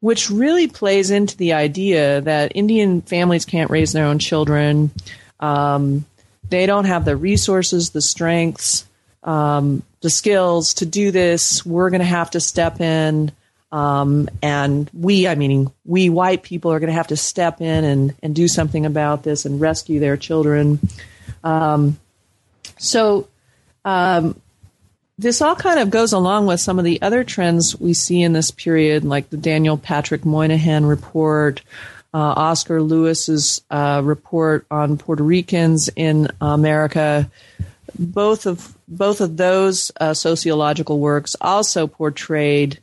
which 0.00 0.30
really 0.30 0.68
plays 0.68 1.10
into 1.10 1.36
the 1.36 1.54
idea 1.54 2.20
that 2.20 2.52
Indian 2.54 3.02
families 3.02 3.44
can't 3.44 3.70
raise 3.70 3.92
their 3.92 4.04
own 4.04 4.18
children. 4.18 4.90
Um, 5.40 6.04
they 6.48 6.66
don't 6.66 6.84
have 6.84 7.04
the 7.04 7.16
resources, 7.16 7.90
the 7.90 8.02
strengths, 8.02 8.86
um, 9.22 9.82
the 10.02 10.10
skills 10.10 10.74
to 10.74 10.86
do 10.86 11.10
this. 11.10 11.64
We're 11.66 11.90
going 11.90 12.00
to 12.00 12.06
have 12.06 12.30
to 12.32 12.40
step 12.40 12.80
in. 12.80 13.32
Um, 13.72 14.28
and 14.42 14.88
we, 14.94 15.26
I 15.26 15.34
mean, 15.34 15.72
we 15.84 16.08
white 16.08 16.42
people 16.42 16.72
are 16.72 16.78
going 16.78 16.88
to 16.88 16.94
have 16.94 17.08
to 17.08 17.16
step 17.16 17.60
in 17.60 17.84
and, 17.84 18.14
and 18.22 18.34
do 18.34 18.46
something 18.46 18.86
about 18.86 19.24
this 19.24 19.44
and 19.44 19.60
rescue 19.60 19.98
their 19.98 20.16
children. 20.16 20.78
Um, 21.42 21.98
so, 22.78 23.28
um, 23.84 24.40
this 25.18 25.40
all 25.40 25.56
kind 25.56 25.80
of 25.80 25.90
goes 25.90 26.12
along 26.12 26.46
with 26.46 26.60
some 26.60 26.78
of 26.78 26.84
the 26.84 27.00
other 27.00 27.24
trends 27.24 27.78
we 27.78 27.94
see 27.94 28.22
in 28.22 28.32
this 28.34 28.50
period, 28.50 29.04
like 29.04 29.30
the 29.30 29.38
Daniel 29.38 29.78
Patrick 29.78 30.26
Moynihan 30.26 30.84
report, 30.84 31.62
uh, 32.12 32.18
Oscar 32.18 32.82
Lewis's 32.82 33.62
uh, 33.70 34.02
report 34.04 34.66
on 34.70 34.98
Puerto 34.98 35.22
Ricans 35.22 35.88
in 35.96 36.28
America. 36.40 37.30
Both 37.98 38.46
of 38.46 38.76
both 38.88 39.20
of 39.20 39.36
those 39.36 39.90
uh, 40.00 40.14
sociological 40.14 40.98
works 40.98 41.34
also 41.40 41.86
portrayed, 41.86 42.78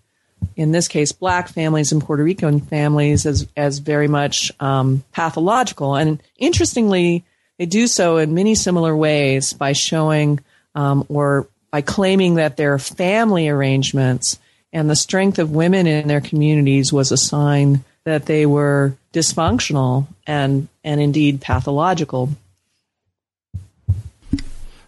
in 0.56 0.72
this 0.72 0.88
case, 0.88 1.12
black 1.12 1.50
families 1.50 1.92
and 1.92 2.02
Puerto 2.02 2.24
Rican 2.24 2.62
families 2.62 3.26
as 3.26 3.48
as 3.56 3.78
very 3.78 4.08
much 4.08 4.52
um, 4.60 5.04
pathological. 5.12 5.96
And 5.96 6.22
interestingly, 6.38 7.24
they 7.58 7.66
do 7.66 7.88
so 7.88 8.18
in 8.18 8.34
many 8.34 8.56
similar 8.56 8.96
ways 8.96 9.54
by 9.54 9.74
showing 9.74 10.40
um, 10.76 11.06
or 11.10 11.48
by 11.72 11.82
claiming 11.82 12.36
that 12.36 12.58
their 12.58 12.78
family 12.78 13.48
arrangements 13.48 14.40
and 14.72 14.90
the 14.90 14.96
strength 14.96 15.40
of 15.40 15.52
women 15.52 15.88
in 15.88 16.08
their 16.08 16.22
communities 16.22 16.92
was 16.92 17.12
a 17.12 17.18
sign 17.18 17.84
that 18.06 18.26
they 18.26 18.46
were 18.46 18.96
dysfunctional 19.14 20.08
and, 20.28 20.68
and 20.84 21.00
indeed 21.00 21.42
pathological. 21.42 22.30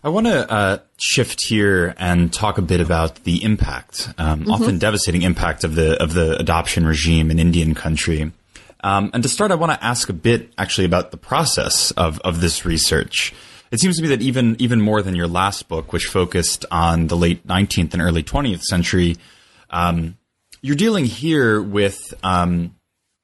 I 0.04 0.10
want 0.10 0.28
to 0.28 0.52
uh, 0.52 0.78
shift 0.98 1.48
here 1.48 1.96
and 1.98 2.32
talk 2.32 2.60
a 2.60 2.62
bit 2.62 2.80
about 2.80 3.24
the 3.24 3.44
impact, 3.44 4.10
um, 4.20 4.42
mm-hmm. 4.42 4.52
often 4.52 4.78
devastating 4.78 5.24
impact 5.24 5.64
of 5.64 5.74
the 5.74 6.00
of 6.02 6.14
the 6.14 6.38
adoption 6.38 6.86
regime 6.86 7.32
in 7.32 7.40
Indian 7.40 7.74
country. 7.74 8.32
Um, 8.86 9.10
and 9.14 9.24
to 9.24 9.30
start, 9.30 9.52
I 9.52 9.56
want 9.56 9.74
to 9.74 9.84
ask 9.84 10.08
a 10.10 10.14
bit 10.14 10.54
actually 10.58 10.86
about 10.86 11.12
the 11.12 11.18
process 11.18 11.92
of 11.92 12.20
of 12.20 12.40
this 12.40 12.66
research 12.66 13.34
it 13.72 13.80
seems 13.80 13.98
to 13.98 14.04
me 14.04 14.10
that 14.10 14.22
even 14.22 14.56
even 14.60 14.82
more 14.82 15.02
than 15.02 15.16
your 15.16 15.28
last 15.28 15.68
book, 15.68 15.92
which 15.92 16.06
focused 16.06 16.66
on 16.72 17.08
the 17.08 17.18
late 17.18 17.46
19th 17.46 17.94
and 17.94 18.02
early 18.02 18.24
20th 18.24 18.62
century, 18.62 19.18
um, 19.70 20.18
you're 20.62 20.76
dealing 20.76 21.06
here 21.06 21.62
with 21.62 22.14
um, 22.24 22.76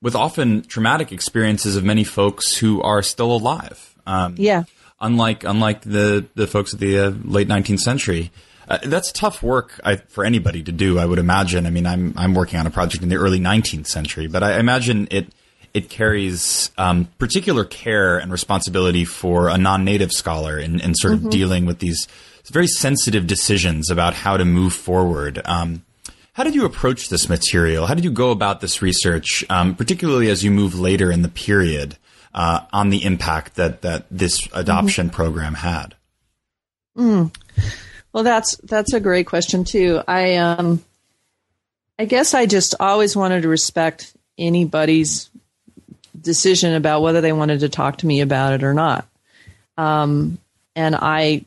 with 0.01 0.15
often 0.15 0.63
traumatic 0.63 1.11
experiences 1.11 1.75
of 1.75 1.83
many 1.83 2.03
folks 2.03 2.57
who 2.57 2.81
are 2.81 3.01
still 3.01 3.31
alive. 3.31 3.95
Um, 4.05 4.35
yeah. 4.37 4.63
Unlike 4.99 5.43
unlike 5.43 5.81
the 5.81 6.25
the 6.35 6.47
folks 6.47 6.73
of 6.73 6.79
the 6.79 6.99
uh, 6.99 7.09
late 7.23 7.47
19th 7.47 7.79
century. 7.79 8.31
Uh, 8.67 8.77
that's 8.85 9.11
tough 9.11 9.43
work 9.43 9.81
I, 9.83 9.97
for 9.97 10.23
anybody 10.23 10.63
to 10.63 10.71
do. 10.71 10.97
I 10.97 11.05
would 11.05 11.19
imagine. 11.19 11.65
I 11.65 11.71
mean, 11.71 11.85
I'm 11.85 12.13
I'm 12.17 12.33
working 12.33 12.59
on 12.59 12.67
a 12.67 12.71
project 12.71 13.03
in 13.03 13.09
the 13.09 13.17
early 13.17 13.39
19th 13.39 13.87
century, 13.87 14.27
but 14.27 14.43
I 14.43 14.59
imagine 14.59 15.07
it 15.11 15.33
it 15.73 15.89
carries 15.89 16.71
um, 16.77 17.05
particular 17.17 17.65
care 17.65 18.17
and 18.17 18.31
responsibility 18.31 19.05
for 19.05 19.49
a 19.49 19.57
non-native 19.57 20.11
scholar 20.11 20.57
in, 20.57 20.79
in 20.79 20.95
sort 20.95 21.15
mm-hmm. 21.15 21.27
of 21.27 21.31
dealing 21.31 21.65
with 21.65 21.79
these 21.79 22.07
very 22.51 22.67
sensitive 22.67 23.27
decisions 23.27 23.89
about 23.89 24.13
how 24.13 24.35
to 24.37 24.43
move 24.43 24.73
forward. 24.73 25.41
Um, 25.45 25.85
how 26.33 26.43
did 26.43 26.55
you 26.55 26.65
approach 26.65 27.09
this 27.09 27.29
material? 27.29 27.87
How 27.87 27.93
did 27.93 28.03
you 28.03 28.11
go 28.11 28.31
about 28.31 28.61
this 28.61 28.81
research, 28.81 29.45
um, 29.49 29.75
particularly 29.75 30.29
as 30.29 30.43
you 30.43 30.51
move 30.51 30.79
later 30.79 31.11
in 31.11 31.21
the 31.21 31.29
period 31.29 31.97
uh, 32.33 32.61
on 32.71 32.89
the 32.89 33.03
impact 33.03 33.55
that 33.55 33.81
that 33.81 34.05
this 34.11 34.47
adoption 34.53 35.07
mm-hmm. 35.07 35.15
program 35.15 35.53
had? 35.55 35.95
Mm. 36.97 37.35
Well, 38.13 38.23
that's 38.23 38.57
that's 38.57 38.93
a 38.93 38.99
great 38.99 39.27
question 39.27 39.63
too. 39.63 40.01
I 40.07 40.35
um, 40.35 40.83
I 41.97 42.05
guess 42.05 42.33
I 42.33 42.45
just 42.45 42.75
always 42.79 43.15
wanted 43.15 43.43
to 43.43 43.47
respect 43.49 44.13
anybody's 44.37 45.29
decision 46.21 46.73
about 46.73 47.01
whether 47.01 47.21
they 47.21 47.33
wanted 47.33 47.61
to 47.61 47.69
talk 47.69 47.97
to 47.97 48.07
me 48.07 48.21
about 48.21 48.53
it 48.53 48.63
or 48.63 48.73
not. 48.73 49.07
Um, 49.77 50.37
and 50.75 50.95
I, 50.95 51.45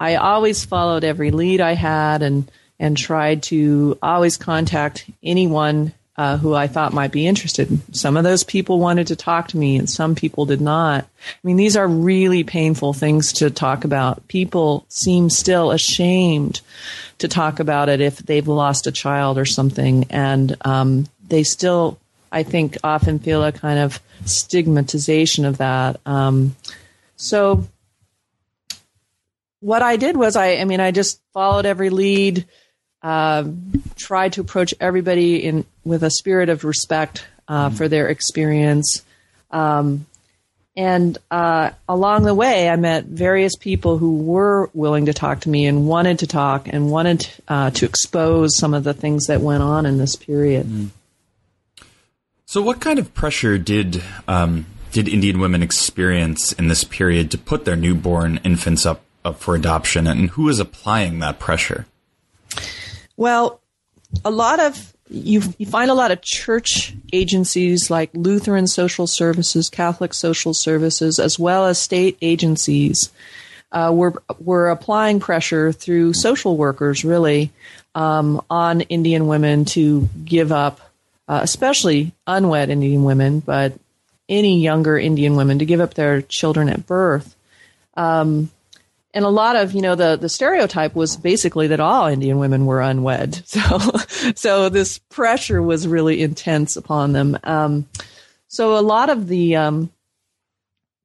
I 0.00 0.16
always 0.16 0.64
followed 0.64 1.04
every 1.04 1.30
lead 1.30 1.60
I 1.60 1.74
had 1.74 2.22
and 2.22 2.50
and 2.82 2.96
tried 2.96 3.44
to 3.44 3.96
always 4.02 4.36
contact 4.36 5.08
anyone 5.22 5.92
uh, 6.16 6.36
who 6.36 6.52
I 6.52 6.66
thought 6.66 6.92
might 6.92 7.12
be 7.12 7.26
interested. 7.26 7.80
Some 7.94 8.16
of 8.16 8.24
those 8.24 8.42
people 8.42 8.80
wanted 8.80 9.06
to 9.06 9.16
talk 9.16 9.48
to 9.48 9.56
me, 9.56 9.76
and 9.76 9.88
some 9.88 10.14
people 10.14 10.46
did 10.46 10.60
not. 10.60 11.04
I 11.04 11.46
mean, 11.46 11.56
these 11.56 11.76
are 11.76 11.86
really 11.86 12.42
painful 12.42 12.92
things 12.92 13.32
to 13.34 13.50
talk 13.50 13.84
about. 13.84 14.26
People 14.26 14.84
seem 14.88 15.30
still 15.30 15.70
ashamed 15.70 16.60
to 17.18 17.28
talk 17.28 17.60
about 17.60 17.88
it 17.88 18.00
if 18.00 18.18
they've 18.18 18.48
lost 18.48 18.88
a 18.88 18.92
child 18.92 19.38
or 19.38 19.44
something, 19.44 20.06
and 20.10 20.56
um, 20.64 21.06
they 21.28 21.44
still 21.44 21.98
I 22.32 22.42
think 22.42 22.78
often 22.82 23.18
feel 23.18 23.44
a 23.44 23.52
kind 23.52 23.78
of 23.78 24.00
stigmatization 24.24 25.44
of 25.44 25.58
that. 25.58 26.00
Um, 26.06 26.56
so 27.16 27.66
what 29.60 29.82
I 29.82 29.96
did 29.96 30.16
was 30.16 30.34
I, 30.34 30.56
I 30.56 30.64
mean, 30.64 30.80
I 30.80 30.90
just 30.90 31.20
followed 31.32 31.66
every 31.66 31.90
lead, 31.90 32.46
uh, 33.02 33.44
tried 33.96 34.32
to 34.34 34.40
approach 34.40 34.74
everybody 34.80 35.44
in 35.44 35.64
with 35.84 36.02
a 36.02 36.10
spirit 36.10 36.48
of 36.48 36.64
respect 36.64 37.26
uh, 37.46 37.68
mm-hmm. 37.68 37.76
for 37.76 37.88
their 37.88 38.08
experience. 38.08 39.02
Um, 39.50 40.06
and 40.74 41.18
uh, 41.30 41.70
along 41.86 42.22
the 42.22 42.34
way, 42.34 42.68
I 42.68 42.76
met 42.76 43.04
various 43.04 43.56
people 43.56 43.98
who 43.98 44.16
were 44.16 44.70
willing 44.72 45.06
to 45.06 45.12
talk 45.12 45.40
to 45.40 45.50
me 45.50 45.66
and 45.66 45.86
wanted 45.86 46.20
to 46.20 46.26
talk 46.26 46.66
and 46.66 46.90
wanted 46.90 47.28
uh, 47.46 47.70
to 47.72 47.84
expose 47.84 48.56
some 48.56 48.72
of 48.72 48.82
the 48.82 48.94
things 48.94 49.26
that 49.26 49.42
went 49.42 49.62
on 49.62 49.84
in 49.84 49.98
this 49.98 50.16
period. 50.16 50.66
Mm. 50.66 50.88
So, 52.52 52.60
what 52.60 52.80
kind 52.80 52.98
of 52.98 53.14
pressure 53.14 53.56
did 53.56 54.02
um, 54.28 54.66
did 54.90 55.08
Indian 55.08 55.40
women 55.40 55.62
experience 55.62 56.52
in 56.52 56.68
this 56.68 56.84
period 56.84 57.30
to 57.30 57.38
put 57.38 57.64
their 57.64 57.76
newborn 57.76 58.40
infants 58.44 58.84
up, 58.84 59.00
up 59.24 59.40
for 59.40 59.54
adoption, 59.54 60.06
and 60.06 60.28
who 60.28 60.50
is 60.50 60.60
applying 60.60 61.20
that 61.20 61.38
pressure? 61.38 61.86
Well, 63.16 63.62
a 64.22 64.30
lot 64.30 64.60
of 64.60 64.94
you, 65.08 65.40
you 65.56 65.64
find 65.64 65.90
a 65.90 65.94
lot 65.94 66.10
of 66.10 66.20
church 66.20 66.92
agencies 67.10 67.90
like 67.90 68.10
Lutheran 68.12 68.66
Social 68.66 69.06
Services, 69.06 69.70
Catholic 69.70 70.12
Social 70.12 70.52
Services, 70.52 71.18
as 71.18 71.38
well 71.38 71.64
as 71.64 71.78
state 71.78 72.18
agencies 72.20 73.10
uh, 73.72 73.90
were 73.94 74.22
were 74.38 74.68
applying 74.68 75.20
pressure 75.20 75.72
through 75.72 76.12
social 76.12 76.58
workers, 76.58 77.02
really, 77.02 77.50
um, 77.94 78.42
on 78.50 78.82
Indian 78.82 79.26
women 79.26 79.64
to 79.64 80.06
give 80.26 80.52
up, 80.52 80.91
uh, 81.28 81.40
especially 81.42 82.12
unwed 82.26 82.70
Indian 82.70 83.04
women, 83.04 83.40
but 83.40 83.74
any 84.28 84.60
younger 84.60 84.98
Indian 84.98 85.36
women 85.36 85.58
to 85.58 85.66
give 85.66 85.80
up 85.80 85.94
their 85.94 86.22
children 86.22 86.68
at 86.68 86.86
birth. 86.86 87.36
Um, 87.94 88.50
and 89.14 89.24
a 89.24 89.30
lot 89.30 89.56
of 89.56 89.72
you 89.72 89.82
know 89.82 89.94
the 89.94 90.16
the 90.16 90.28
stereotype 90.28 90.94
was 90.94 91.16
basically 91.16 91.66
that 91.68 91.80
all 91.80 92.06
Indian 92.06 92.38
women 92.38 92.66
were 92.66 92.80
unwed. 92.80 93.42
So 93.52 93.78
so 94.34 94.68
this 94.68 94.98
pressure 94.98 95.62
was 95.62 95.86
really 95.86 96.22
intense 96.22 96.76
upon 96.76 97.12
them. 97.12 97.38
Um, 97.44 97.86
so 98.48 98.78
a 98.78 98.80
lot 98.80 99.10
of 99.10 99.28
the 99.28 99.56
um, 99.56 99.90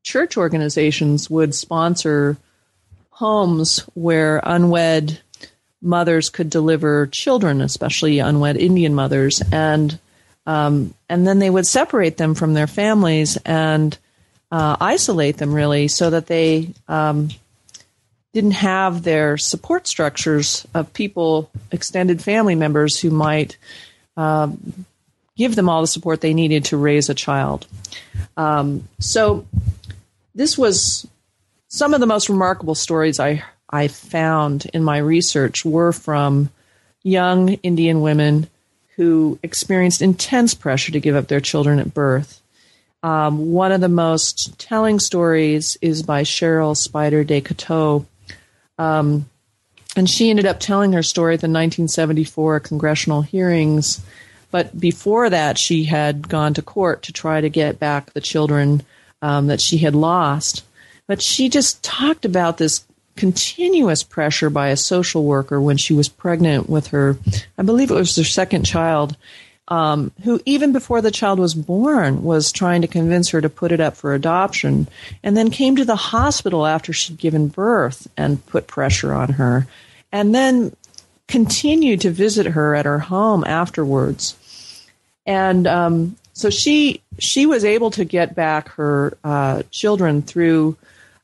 church 0.04 0.38
organizations 0.38 1.30
would 1.30 1.54
sponsor 1.54 2.38
homes 3.10 3.80
where 3.94 4.40
unwed 4.44 5.20
mothers 5.82 6.30
could 6.30 6.50
deliver 6.50 7.08
children, 7.08 7.62
especially 7.62 8.20
unwed 8.20 8.58
Indian 8.58 8.94
mothers, 8.94 9.42
and 9.52 10.00
um, 10.48 10.94
and 11.10 11.28
then 11.28 11.40
they 11.40 11.50
would 11.50 11.68
separate 11.68 12.18
them 12.18 12.34
from 12.34 12.54
their 12.54 12.68
families 12.68 13.38
and 13.46 13.96
uh, 14.50 14.78
isolate 14.80 15.38
them 15.38 15.54
really, 15.54 15.90
so 15.90 16.10
that 16.10 16.28
they 16.28 16.74
um, 16.88 17.28
didn't 18.34 18.52
have 18.52 19.04
their 19.04 19.38
support 19.38 19.88
structures 19.88 20.66
of 20.74 20.94
people, 20.94 21.52
extended 21.72 22.22
family 22.22 22.56
members 22.56 23.00
who 23.00 23.10
might 23.10 23.58
uh, 24.16 24.50
give 25.36 25.56
them 25.56 25.68
all 25.68 25.82
the 25.82 25.88
support 25.88 26.22
they 26.22 26.34
needed 26.34 26.64
to 26.66 26.78
raise 26.78 27.10
a 27.10 27.14
child. 27.14 27.68
Um, 28.38 28.88
so 29.00 29.46
this 30.34 30.58
was 30.58 31.06
some 31.68 31.94
of 31.94 32.00
the 32.00 32.08
most 32.08 32.30
remarkable 32.30 32.76
stories 32.76 33.20
I 33.20 33.44
I 33.70 33.90
found 33.90 34.66
in 34.74 34.82
my 34.82 34.98
research 34.98 35.66
were 35.66 35.92
from 35.92 36.50
young 37.04 37.50
Indian 37.50 38.00
women 38.00 38.48
who 38.98 39.40
experienced 39.44 40.02
intense 40.02 40.54
pressure 40.54 40.92
to 40.92 41.00
give 41.00 41.16
up 41.16 41.28
their 41.28 41.40
children 41.40 41.80
at 41.80 41.94
birth. 41.94 42.42
Um, 43.04 43.52
one 43.52 43.72
of 43.72 43.80
the 43.80 43.90
most 43.90 44.60
telling 44.60 45.00
stories 45.00 45.78
is 45.82 46.04
by 46.04 46.24
Cheryl 46.24 46.76
Spider 46.76 47.24
DeCoteau. 47.24 48.06
Um, 48.78 49.30
and 49.96 50.10
she 50.10 50.30
ended 50.30 50.46
up 50.46 50.60
telling 50.60 50.94
her 50.94 51.04
story 51.04 51.36
at 51.36 51.42
the 51.42 51.46
1974 51.46 52.60
congressional 52.60 53.22
hearings. 53.22 54.02
But 54.52 54.80
before 54.80 55.30
that, 55.30 55.58
she 55.58 55.86
had 55.86 56.28
gone 56.28 56.54
to 56.56 56.62
court 56.62 57.04
to 57.04 57.14
try 57.14 57.40
to 57.40 57.50
get 57.50 57.80
back 57.80 58.14
the 58.14 58.22
children 58.22 58.82
um, 59.22 59.48
that 59.48 59.62
she 59.62 59.78
had 59.78 59.96
lost. 59.96 60.64
But 61.08 61.22
she 61.22 61.50
just 61.50 61.84
talked 61.84 62.26
about 62.26 62.58
this 62.58 62.84
continuous 63.18 64.04
pressure 64.04 64.50
by 64.50 64.70
a 64.70 64.78
social 64.78 65.24
worker 65.24 65.60
when 65.60 65.78
she 65.78 65.94
was 65.94 66.08
pregnant 66.08 66.70
with 66.70 66.88
her, 66.88 67.18
I 67.58 67.64
believe 67.64 67.92
it 67.92 67.96
was 67.96 68.16
her 68.16 68.24
second 68.24 68.64
child, 68.64 69.18
um, 69.68 70.12
who 70.24 70.40
even 70.46 70.72
before 70.72 71.02
the 71.02 71.12
child 71.12 71.40
was 71.40 71.54
born 71.54 72.24
was 72.24 72.52
trying 72.52 72.82
to 72.84 72.88
convince 72.88 73.30
her 73.30 73.42
to 73.42 73.50
put 73.50 73.74
it 73.74 73.82
up 73.82 73.98
for 73.98 74.14
adoption, 74.14 74.88
and 75.24 75.36
then 75.36 75.52
came 75.52 75.76
to 75.76 75.86
the 75.86 75.96
hospital 75.96 76.66
after 76.66 76.94
she'd 76.94 77.18
given 77.18 77.50
birth 77.50 78.08
and 78.16 78.46
put 78.46 78.68
pressure 78.68 79.14
on 79.14 79.34
her, 79.34 79.68
and 80.12 80.34
then 80.34 80.74
continued 81.28 82.00
to 82.02 82.10
visit 82.10 82.46
her 82.46 82.76
at 82.76 82.86
her 82.86 83.00
home 83.00 83.44
afterwards. 83.44 84.38
And 85.26 85.68
um, 85.68 86.16
so 86.32 86.50
she 86.50 87.02
she 87.20 87.46
was 87.46 87.66
able 87.66 87.92
to 87.92 88.06
get 88.06 88.36
back 88.36 88.70
her 88.70 89.18
uh, 89.24 89.64
children 89.72 90.22
through 90.22 90.78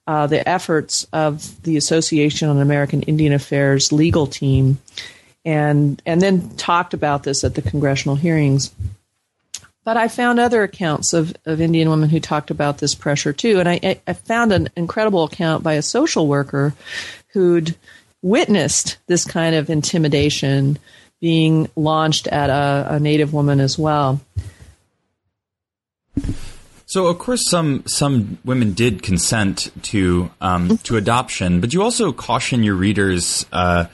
uh, 0.07 0.27
the 0.27 0.47
efforts 0.47 1.07
of 1.13 1.61
the 1.63 1.77
Association 1.77 2.49
on 2.49 2.59
American 2.59 3.01
Indian 3.03 3.33
Affairs 3.33 3.91
legal 3.91 4.27
team, 4.27 4.79
and 5.45 6.01
and 6.05 6.21
then 6.21 6.49
talked 6.55 6.93
about 6.93 7.23
this 7.23 7.43
at 7.43 7.55
the 7.55 7.61
congressional 7.61 8.15
hearings. 8.15 8.71
But 9.85 9.97
I 9.97 10.07
found 10.07 10.39
other 10.39 10.63
accounts 10.63 11.11
of, 11.11 11.35
of 11.45 11.59
Indian 11.59 11.89
women 11.89 12.09
who 12.09 12.21
talked 12.21 12.51
about 12.51 12.77
this 12.77 12.95
pressure 12.95 13.33
too, 13.33 13.59
and 13.59 13.67
I, 13.67 13.99
I 14.07 14.13
found 14.13 14.53
an 14.53 14.69
incredible 14.77 15.25
account 15.25 15.61
by 15.61 15.73
a 15.73 15.81
social 15.81 16.25
worker 16.25 16.73
who'd 17.29 17.75
witnessed 18.21 18.97
this 19.07 19.25
kind 19.25 19.55
of 19.55 19.69
intimidation 19.69 20.79
being 21.19 21.69
launched 21.75 22.27
at 22.27 22.49
a, 22.49 22.95
a 22.95 22.99
Native 22.99 23.33
woman 23.33 23.59
as 23.59 23.77
well. 23.77 24.21
So, 26.93 27.07
of 27.07 27.17
course, 27.17 27.49
some 27.49 27.87
some 27.87 28.37
women 28.45 28.73
did 28.73 29.01
consent 29.01 29.71
to 29.93 30.29
um, 30.39 30.77
to 30.83 30.95
adoption, 30.95 31.59
but 31.59 31.73
you 31.73 31.81
also 31.81 32.13
caution 32.13 32.61
your 32.61 32.75
readers 32.75 33.47
uh, 33.51 33.85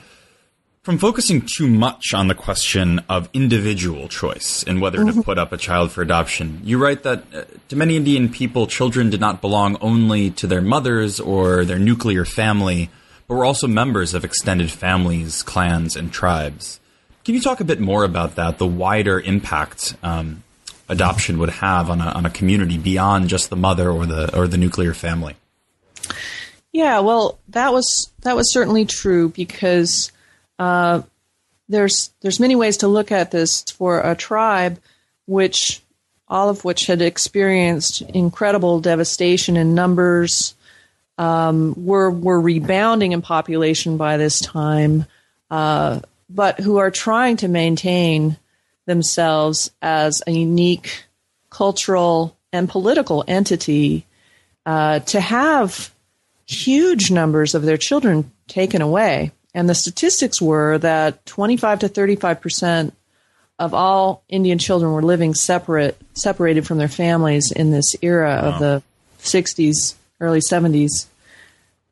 from 0.82 0.98
focusing 0.98 1.40
too 1.40 1.66
much 1.66 2.12
on 2.12 2.28
the 2.28 2.34
question 2.34 2.98
of 3.08 3.30
individual 3.32 4.06
choice 4.08 4.62
and 4.64 4.82
whether 4.82 4.98
mm-hmm. 4.98 5.18
to 5.18 5.24
put 5.24 5.38
up 5.38 5.50
a 5.50 5.56
child 5.56 5.92
for 5.92 6.02
adoption. 6.02 6.60
You 6.62 6.76
write 6.76 7.02
that 7.04 7.24
uh, 7.34 7.44
to 7.70 7.76
many 7.76 7.96
Indian 7.96 8.28
people, 8.28 8.66
children 8.66 9.08
did 9.08 9.18
not 9.18 9.40
belong 9.40 9.78
only 9.80 10.28
to 10.32 10.46
their 10.46 10.60
mothers 10.60 11.18
or 11.18 11.64
their 11.64 11.78
nuclear 11.78 12.26
family, 12.26 12.90
but 13.26 13.36
were 13.36 13.46
also 13.46 13.66
members 13.66 14.12
of 14.12 14.26
extended 14.26 14.70
families, 14.70 15.42
clans, 15.42 15.96
and 15.96 16.12
tribes. 16.12 16.80
Can 17.24 17.34
you 17.34 17.40
talk 17.40 17.60
a 17.60 17.64
bit 17.64 17.80
more 17.80 18.04
about 18.04 18.34
that, 18.34 18.58
the 18.58 18.66
wider 18.66 19.18
impact 19.18 19.94
um, 20.02 20.42
adoption 20.90 21.38
would 21.38 21.48
have 21.50 21.88
on 21.88 22.00
a, 22.00 22.06
on 22.06 22.26
a 22.26 22.30
community 22.30 22.76
beyond 22.76 23.28
just 23.28 23.48
the 23.48 23.56
mother 23.56 23.90
or 23.90 24.04
the 24.04 24.36
or 24.36 24.46
the 24.46 24.58
nuclear 24.58 24.92
family. 24.92 25.36
Yeah, 26.72 27.00
well, 27.00 27.38
that 27.48 27.72
was 27.72 28.10
that 28.22 28.36
was 28.36 28.52
certainly 28.52 28.84
true 28.84 29.30
because 29.30 30.12
uh, 30.58 31.02
there's 31.68 32.12
there's 32.20 32.40
many 32.40 32.56
ways 32.56 32.78
to 32.78 32.88
look 32.88 33.10
at 33.12 33.30
this 33.30 33.62
for 33.62 34.00
a 34.00 34.14
tribe, 34.14 34.78
which 35.26 35.80
all 36.28 36.48
of 36.48 36.64
which 36.64 36.86
had 36.86 37.02
experienced 37.02 38.02
incredible 38.02 38.80
devastation 38.80 39.56
in 39.56 39.74
numbers, 39.74 40.54
um, 41.18 41.74
were 41.76 42.10
were 42.10 42.40
rebounding 42.40 43.12
in 43.12 43.22
population 43.22 43.96
by 43.96 44.16
this 44.16 44.40
time, 44.40 45.06
uh, 45.50 46.00
but 46.28 46.60
who 46.60 46.76
are 46.78 46.90
trying 46.90 47.36
to 47.38 47.48
maintain 47.48 48.36
themselves 48.90 49.70
as 49.80 50.22
a 50.26 50.32
unique 50.32 51.04
cultural 51.48 52.36
and 52.52 52.68
political 52.68 53.24
entity 53.26 54.04
uh, 54.66 54.98
to 55.00 55.20
have 55.20 55.94
huge 56.46 57.10
numbers 57.10 57.54
of 57.54 57.62
their 57.62 57.76
children 57.76 58.30
taken 58.48 58.82
away. 58.82 59.30
And 59.54 59.68
the 59.68 59.74
statistics 59.74 60.42
were 60.42 60.78
that 60.78 61.24
25 61.26 61.80
to 61.80 61.88
35 61.88 62.40
percent 62.40 62.94
of 63.58 63.74
all 63.74 64.24
Indian 64.28 64.58
children 64.58 64.92
were 64.92 65.02
living 65.02 65.34
separate, 65.34 66.00
separated 66.14 66.66
from 66.66 66.78
their 66.78 66.88
families 66.88 67.52
in 67.52 67.70
this 67.70 67.94
era 68.00 68.40
wow. 68.42 68.48
of 68.48 68.58
the 68.58 68.82
60s, 69.20 69.94
early 70.20 70.40
70s. 70.40 71.06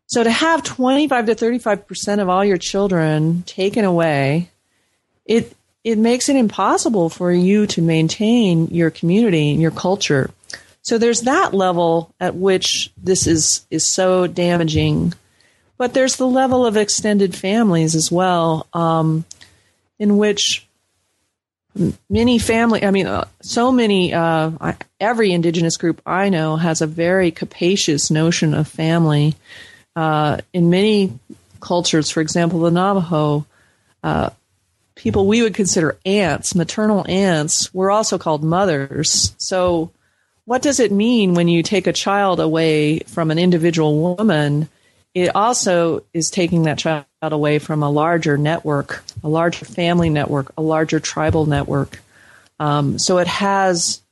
So 0.07 0.25
to 0.25 0.31
have 0.31 0.63
25 0.63 1.27
to 1.27 1.35
35 1.35 1.87
percent 1.87 2.21
of 2.21 2.29
all 2.29 2.45
your 2.45 2.57
children 2.59 3.43
taken 3.43 3.85
away, 3.85 4.51
it 5.27 5.55
it 5.89 5.97
makes 5.97 6.29
it 6.29 6.37
impossible 6.37 7.09
for 7.09 7.33
you 7.33 7.67
to 7.67 7.81
maintain 7.81 8.67
your 8.67 8.91
community 8.91 9.53
and 9.53 9.63
your 9.63 9.71
culture. 9.71 10.31
So 10.83 10.99
there's 10.99 11.23
that 11.23 11.55
level 11.55 12.15
at 12.21 12.35
which 12.35 12.93
this 13.03 13.27
is, 13.27 13.67
is 13.71 13.87
so 13.87 14.27
damaging. 14.27 15.15
But 15.79 15.95
there's 15.95 16.17
the 16.17 16.27
level 16.27 16.67
of 16.67 16.77
extended 16.77 17.35
families 17.35 17.95
as 17.95 18.13
well, 18.13 18.67
um, 18.75 19.25
in 19.99 20.19
which 20.19 20.67
many 22.11 22.39
family, 22.39 22.85
I 22.85 22.91
mean, 22.91 23.07
uh, 23.07 23.27
so 23.41 23.73
many, 23.73 24.13
uh, 24.13 24.75
every 25.01 25.33
indigenous 25.33 25.79
group 25.79 26.03
I 26.05 26.29
know 26.29 26.57
has 26.57 26.83
a 26.83 26.87
very 26.87 27.31
capacious 27.31 28.11
notion 28.11 28.53
of 28.53 28.69
family. 28.69 29.37
Uh, 29.97 30.39
in 30.53 30.69
many 30.69 31.19
cultures, 31.61 32.11
for 32.11 32.21
example, 32.21 32.61
the 32.61 32.71
Navajo, 32.71 33.47
uh, 34.03 34.31
people 34.99 35.27
we 35.27 35.43
would 35.43 35.55
consider 35.55 35.97
aunts, 36.05 36.55
maternal 36.55 37.07
aunts, 37.09 37.73
were 37.73 37.91
also 37.91 38.19
called 38.19 38.43
mothers. 38.43 39.35
So, 39.39 39.91
what 40.45 40.61
does 40.61 40.81
it 40.81 40.93
mean 40.93 41.35
when 41.35 41.49
you 41.49 41.63
take 41.63 41.87
a 41.87 41.93
child 41.93 42.41
away 42.41 43.01
from 43.01 43.31
an 43.31 43.39
individual 43.39 44.17
woman? 44.17 44.69
It 45.15 45.35
also 45.35 46.05
is 46.13 46.31
taking 46.31 46.65
that 46.65 46.79
child 46.79 47.07
away 47.23 47.59
from 47.59 47.83
a 47.83 47.91
larger 47.91 48.37
network, 48.37 49.03
a 49.25 49.29
larger 49.29 49.65
family 49.65 50.11
network, 50.11 50.53
a 50.59 50.63
larger 50.63 51.01
tribal 51.01 51.47
network. 51.47 52.01
Um, 52.59 52.99
so, 52.99 53.19
it 53.19 53.29
has 53.29 54.03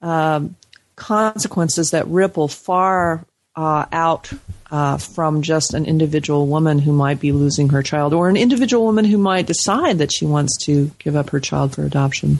um, 0.00 0.54
consequences 0.94 1.90
that 1.90 2.06
ripple 2.06 2.48
far 2.48 3.24
uh, 3.56 3.86
out 3.90 4.32
uh, 4.70 4.98
from 4.98 5.42
just 5.42 5.74
an 5.74 5.86
individual 5.86 6.46
woman 6.46 6.78
who 6.78 6.92
might 6.92 7.20
be 7.20 7.32
losing 7.32 7.68
her 7.70 7.82
child, 7.82 8.12
or 8.12 8.28
an 8.28 8.36
individual 8.36 8.84
woman 8.84 9.04
who 9.04 9.18
might 9.18 9.46
decide 9.46 9.98
that 9.98 10.12
she 10.12 10.26
wants 10.26 10.56
to 10.64 10.90
give 10.98 11.16
up 11.16 11.30
her 11.30 11.40
child 11.40 11.74
for 11.74 11.84
adoption. 11.84 12.38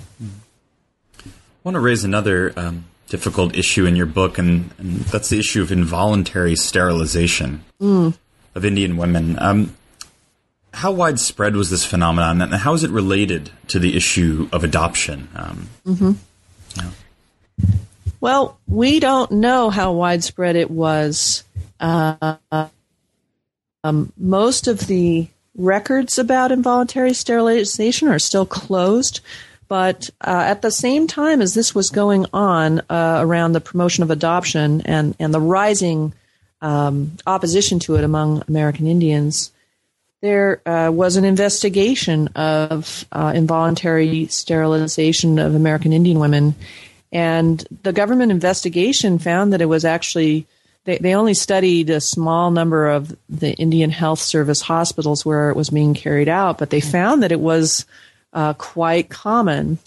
I 1.25 1.29
want 1.63 1.75
to 1.75 1.81
raise 1.81 2.05
another 2.05 2.53
um, 2.57 2.85
difficult 3.09 3.57
issue 3.57 3.87
in 3.87 3.97
your 3.97 4.07
book, 4.07 4.39
and, 4.39 4.71
and, 4.79 5.01
that's 5.01 5.29
the 5.29 5.39
issue 5.39 5.63
of 5.63 5.73
involuntary 5.73 6.57
sterilization. 6.57 7.65
Mm. 7.81 8.17
of 8.55 8.65
Indian 8.65 8.97
women. 8.97 9.39
Um, 9.39 9.77
how 10.73 10.93
widespread 10.93 11.57
was 11.57 11.71
this 11.71 11.85
phenomenon, 11.85 12.43
and 12.43 12.55
how 12.55 12.75
is 12.75 12.85
it 12.85 12.91
related 12.91 13.51
to 13.69 13.79
the 13.79 13.97
issue 13.97 14.49
of 14.53 14.65
adoption? 14.65 15.29
Um, 15.35 15.69
mm-hmm. 15.87 16.13
Well, 18.27 18.59
we 18.67 18.99
don't 18.99 19.31
know 19.31 19.71
how 19.71 19.93
widespread 19.93 20.57
it 20.57 20.69
was. 20.69 21.45
Uh, 21.79 22.39
um, 23.85 24.13
most 24.17 24.67
of 24.67 24.81
the 24.89 25.29
records 25.57 26.19
about 26.19 26.51
involuntary 26.51 27.13
sterilization 27.13 28.09
are 28.09 28.19
still 28.19 28.45
closed. 28.45 29.21
But 29.69 30.11
uh, 30.21 30.43
at 30.45 30.61
the 30.61 30.73
same 30.73 31.07
time 31.07 31.41
as 31.41 31.55
this 31.55 31.73
was 31.73 31.91
going 31.91 32.27
on 32.33 32.81
uh, 32.91 33.19
around 33.21 33.53
the 33.53 33.61
promotion 33.61 34.03
of 34.03 34.11
adoption 34.11 34.81
and, 34.81 35.15
and 35.21 35.33
the 35.33 35.41
rising 35.41 36.13
um, 36.61 37.13
opposition 37.29 37.79
to 37.79 37.95
it 37.95 38.03
among 38.03 38.43
American 38.49 38.89
Indians, 38.89 39.53
there 40.21 40.69
uh, 40.69 40.91
was 40.91 41.15
an 41.15 41.25
investigation 41.25 42.27
of 42.35 43.05
uh, 43.13 43.33
involuntary 43.37 44.27
sterilization 44.27 45.39
of 45.39 45.55
American 45.55 45.93
Indian 45.93 46.19
women. 46.19 46.57
And 47.17 47.67
the 47.83 47.95
government 47.95 48.31
investigation 48.31 49.19
found 49.19 49.55
that 49.55 49.63
it 49.63 49.71
was 49.71 49.87
actually, 49.87 50.47
they, 50.85 50.99
they 50.99 51.15
only 51.15 51.33
studied 51.33 51.89
a 51.89 51.99
small 51.99 52.51
number 52.51 52.91
of 52.91 53.17
the 53.31 53.55
Indian 53.55 53.89
Health 53.89 54.19
Service 54.19 54.61
hospitals 54.61 55.25
where 55.25 55.49
it 55.49 55.57
was 55.57 55.71
being 55.71 55.95
carried 55.95 56.29
out, 56.29 56.59
but 56.59 56.69
they 56.69 56.83
found 56.83 57.23
that 57.23 57.33
it 57.33 57.41
was 57.41 57.87
uh, 58.35 58.53
quite 58.53 59.09
common. 59.09 59.79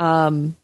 Um, 0.00 0.56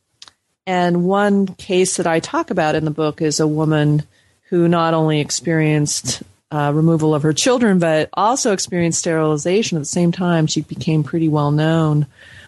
and 0.67 1.05
one 1.05 1.47
case 1.47 1.99
that 1.99 2.07
I 2.09 2.19
talk 2.19 2.51
about 2.51 2.75
in 2.75 2.85
the 2.85 2.91
book 2.91 3.23
is 3.23 3.39
a 3.39 3.47
woman 3.47 4.03
who 4.49 4.67
not 4.67 4.95
only 4.95 5.21
experienced 5.21 6.25
uh, 6.51 6.73
removal 6.75 7.15
of 7.15 7.23
her 7.23 7.33
children, 7.33 7.79
but 7.79 8.09
also 8.15 8.53
experienced 8.53 8.99
sterilization 8.99 9.79
at 9.79 9.83
the 9.83 9.85
same 9.85 10.11
time. 10.11 10.49
She 10.49 10.63
became 10.63 11.05
pretty 11.05 11.29
well 11.29 11.53
known 11.53 12.07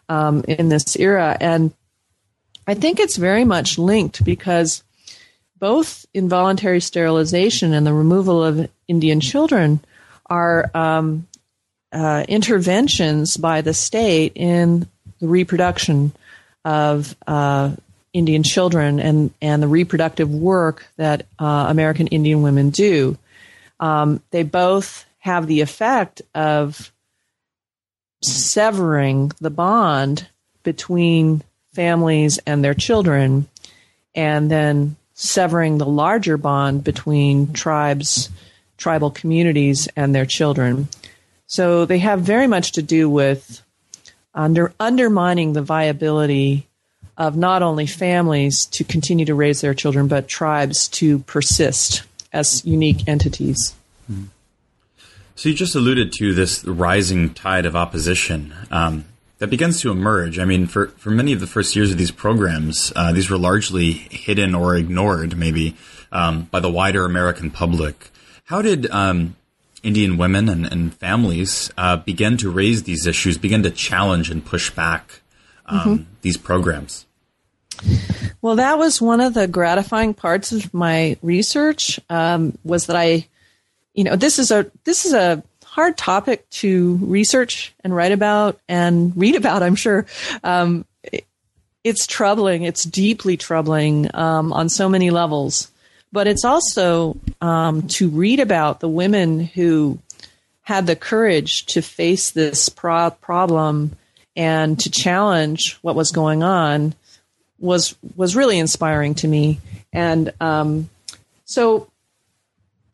um, 0.08 0.42
in 0.48 0.70
this 0.70 0.96
era. 0.96 1.36
And 1.40 1.72
I 2.66 2.74
think 2.74 2.98
it's 2.98 3.16
very 3.16 3.44
much 3.44 3.78
linked 3.78 4.24
because 4.24 4.82
both 5.58 6.06
involuntary 6.14 6.80
sterilization 6.80 7.72
and 7.72 7.86
the 7.86 7.92
removal 7.92 8.42
of 8.42 8.68
Indian 8.88 9.20
children 9.20 9.80
are 10.26 10.70
um, 10.74 11.26
uh, 11.92 12.24
interventions 12.28 13.36
by 13.36 13.60
the 13.60 13.74
state 13.74 14.32
in 14.34 14.88
the 15.20 15.28
reproduction 15.28 16.12
of 16.64 17.14
uh, 17.26 17.72
Indian 18.12 18.42
children 18.42 19.00
and, 19.00 19.32
and 19.42 19.62
the 19.62 19.68
reproductive 19.68 20.30
work 20.30 20.86
that 20.96 21.26
uh, 21.38 21.66
American 21.68 22.06
Indian 22.06 22.42
women 22.42 22.70
do. 22.70 23.18
Um, 23.80 24.22
they 24.30 24.42
both 24.42 25.04
have 25.18 25.46
the 25.46 25.60
effect 25.60 26.22
of 26.34 26.92
severing 28.22 29.32
the 29.40 29.50
bond 29.50 30.28
between 30.62 31.42
families 31.74 32.38
and 32.46 32.64
their 32.64 32.74
children, 32.74 33.48
and 34.14 34.50
then 34.50 34.96
severing 35.14 35.78
the 35.78 35.86
larger 35.86 36.36
bond 36.36 36.84
between 36.84 37.52
tribes, 37.52 38.30
tribal 38.76 39.10
communities, 39.10 39.88
and 39.96 40.14
their 40.14 40.26
children. 40.26 40.88
So 41.46 41.84
they 41.84 41.98
have 41.98 42.20
very 42.20 42.46
much 42.46 42.72
to 42.72 42.82
do 42.82 43.08
with 43.08 43.62
under, 44.34 44.72
undermining 44.80 45.52
the 45.52 45.62
viability 45.62 46.66
of 47.16 47.36
not 47.36 47.62
only 47.62 47.86
families 47.86 48.66
to 48.66 48.82
continue 48.82 49.24
to 49.24 49.34
raise 49.34 49.60
their 49.60 49.74
children, 49.74 50.08
but 50.08 50.26
tribes 50.26 50.88
to 50.88 51.20
persist 51.20 52.02
as 52.32 52.64
unique 52.64 53.06
entities. 53.06 53.74
Hmm. 54.08 54.24
So 55.36 55.48
you 55.48 55.54
just 55.54 55.74
alluded 55.74 56.12
to 56.14 56.34
this 56.34 56.64
rising 56.64 57.34
tide 57.34 57.66
of 57.66 57.76
opposition 57.76 58.54
um, 58.70 59.04
that 59.38 59.50
begins 59.50 59.80
to 59.80 59.90
emerge. 59.90 60.38
I 60.38 60.44
mean, 60.44 60.66
for, 60.66 60.88
for 60.88 61.10
many 61.10 61.32
of 61.32 61.40
the 61.40 61.46
first 61.46 61.74
years 61.74 61.90
of 61.90 61.98
these 61.98 62.10
programs, 62.10 62.92
uh, 62.94 63.12
these 63.12 63.30
were 63.30 63.38
largely 63.38 63.92
hidden 63.92 64.54
or 64.54 64.76
ignored, 64.76 65.36
maybe, 65.36 65.76
um, 66.12 66.44
by 66.50 66.60
the 66.60 66.70
wider 66.70 67.04
American 67.04 67.50
public. 67.50 68.10
How 68.44 68.62
did 68.62 68.90
um, 68.90 69.36
Indian 69.82 70.16
women 70.16 70.48
and, 70.48 70.66
and 70.66 70.94
families 70.94 71.72
uh, 71.76 71.96
begin 71.96 72.36
to 72.38 72.50
raise 72.50 72.84
these 72.84 73.06
issues, 73.06 73.38
begin 73.38 73.62
to 73.64 73.70
challenge 73.70 74.30
and 74.30 74.44
push 74.44 74.70
back 74.70 75.20
um, 75.66 75.78
mm-hmm. 75.78 76.04
these 76.22 76.36
programs? 76.36 77.06
Well, 78.40 78.56
that 78.56 78.78
was 78.78 79.02
one 79.02 79.20
of 79.20 79.34
the 79.34 79.48
gratifying 79.48 80.14
parts 80.14 80.52
of 80.52 80.72
my 80.72 81.16
research. 81.22 81.98
Um, 82.08 82.56
was 82.64 82.86
that 82.86 82.96
I, 82.96 83.26
you 83.94 84.04
know, 84.04 84.16
this 84.16 84.38
is 84.38 84.50
a 84.50 84.70
this 84.84 85.04
is 85.06 85.12
a 85.12 85.42
hard 85.74 85.96
topic 85.96 86.48
to 86.50 86.96
research 87.02 87.74
and 87.82 87.94
write 87.94 88.12
about 88.12 88.60
and 88.68 89.12
read 89.16 89.34
about. 89.34 89.62
I'm 89.62 89.76
sure. 89.76 90.06
Um, 90.42 90.84
it, 91.02 91.26
it's 91.82 92.06
troubling. 92.06 92.62
It's 92.62 92.84
deeply 92.84 93.36
troubling 93.36 94.08
um, 94.14 94.52
on 94.52 94.68
so 94.68 94.88
many 94.88 95.10
levels 95.10 95.70
but 96.14 96.28
it's 96.28 96.44
also 96.44 97.16
um, 97.40 97.88
to 97.88 98.08
read 98.08 98.38
about 98.38 98.78
the 98.78 98.88
women 98.88 99.40
who 99.40 99.98
had 100.62 100.86
the 100.86 100.94
courage 100.94 101.66
to 101.66 101.82
face 101.82 102.30
this 102.30 102.68
pro- 102.68 103.10
problem 103.10 103.96
and 104.36 104.78
to 104.78 104.90
challenge 104.90 105.76
what 105.82 105.96
was 105.96 106.12
going 106.12 106.44
on 106.44 106.94
was 107.58 107.96
was 108.14 108.36
really 108.36 108.60
inspiring 108.60 109.16
to 109.16 109.26
me. 109.26 109.58
And 109.92 110.32
um, 110.40 110.88
so, 111.44 111.90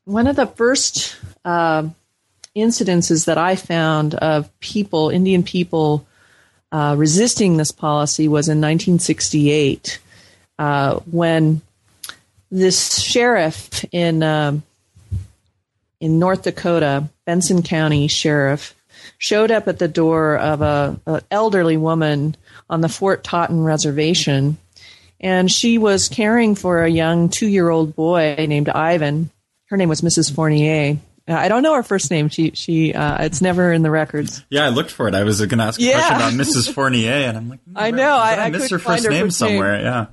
one 0.06 0.26
of 0.26 0.36
the 0.36 0.46
first 0.46 1.14
uh, 1.44 1.88
incidences 2.56 3.26
that 3.26 3.38
I 3.38 3.56
found 3.56 4.14
of 4.14 4.50
people, 4.60 5.10
Indian 5.10 5.42
people, 5.42 6.06
uh, 6.72 6.94
resisting 6.96 7.56
this 7.56 7.72
policy 7.72 8.28
was 8.28 8.48
in 8.48 8.60
1968 8.60 10.00
uh, 10.58 10.96
when 11.10 11.62
this 12.50 13.00
sheriff 13.00 13.84
in 13.92 14.22
um, 14.22 14.62
in 16.00 16.18
North 16.18 16.42
Dakota, 16.42 17.08
Benson 17.26 17.62
County 17.62 18.08
sheriff, 18.08 18.74
showed 19.18 19.50
up 19.50 19.68
at 19.68 19.78
the 19.78 19.88
door 19.88 20.38
of 20.38 20.62
a, 20.62 20.98
a 21.06 21.22
elderly 21.30 21.76
woman 21.76 22.36
on 22.68 22.80
the 22.80 22.88
Fort 22.88 23.22
Totten 23.22 23.62
reservation, 23.62 24.56
and 25.20 25.50
she 25.50 25.78
was 25.78 26.08
caring 26.08 26.54
for 26.54 26.82
a 26.82 26.90
young 26.90 27.28
two 27.28 27.48
year 27.48 27.68
old 27.68 27.94
boy 27.94 28.34
named 28.38 28.68
Ivan. 28.68 29.30
Her 29.66 29.76
name 29.76 29.88
was 29.88 30.00
Mrs. 30.00 30.34
Fournier. 30.34 30.98
Uh, 31.28 31.34
I 31.34 31.48
don't 31.48 31.62
know 31.62 31.74
her 31.74 31.82
first 31.82 32.10
name. 32.10 32.28
She 32.28 32.52
she 32.52 32.94
uh, 32.94 33.24
it's 33.24 33.40
never 33.40 33.72
in 33.72 33.82
the 33.82 33.90
records. 33.90 34.44
Yeah, 34.50 34.64
I 34.64 34.68
looked 34.68 34.90
for 34.90 35.08
it. 35.08 35.14
I 35.14 35.24
was 35.24 35.38
going 35.40 35.58
to 35.58 35.64
ask 35.64 35.80
a 35.80 35.82
yeah. 35.82 35.92
question 35.92 36.16
about 36.16 36.32
Mrs. 36.32 36.72
Fournier, 36.74 37.12
and 37.12 37.36
I'm 37.36 37.48
like, 37.48 37.60
I 37.74 37.90
know 37.90 38.12
I, 38.16 38.34
I, 38.34 38.44
I 38.44 38.50
missed 38.50 38.70
her 38.70 38.78
first 38.78 39.04
her 39.04 39.10
name 39.10 39.26
first 39.26 39.38
somewhere. 39.38 39.76
Name. 39.76 39.84
Yeah, 39.84 40.06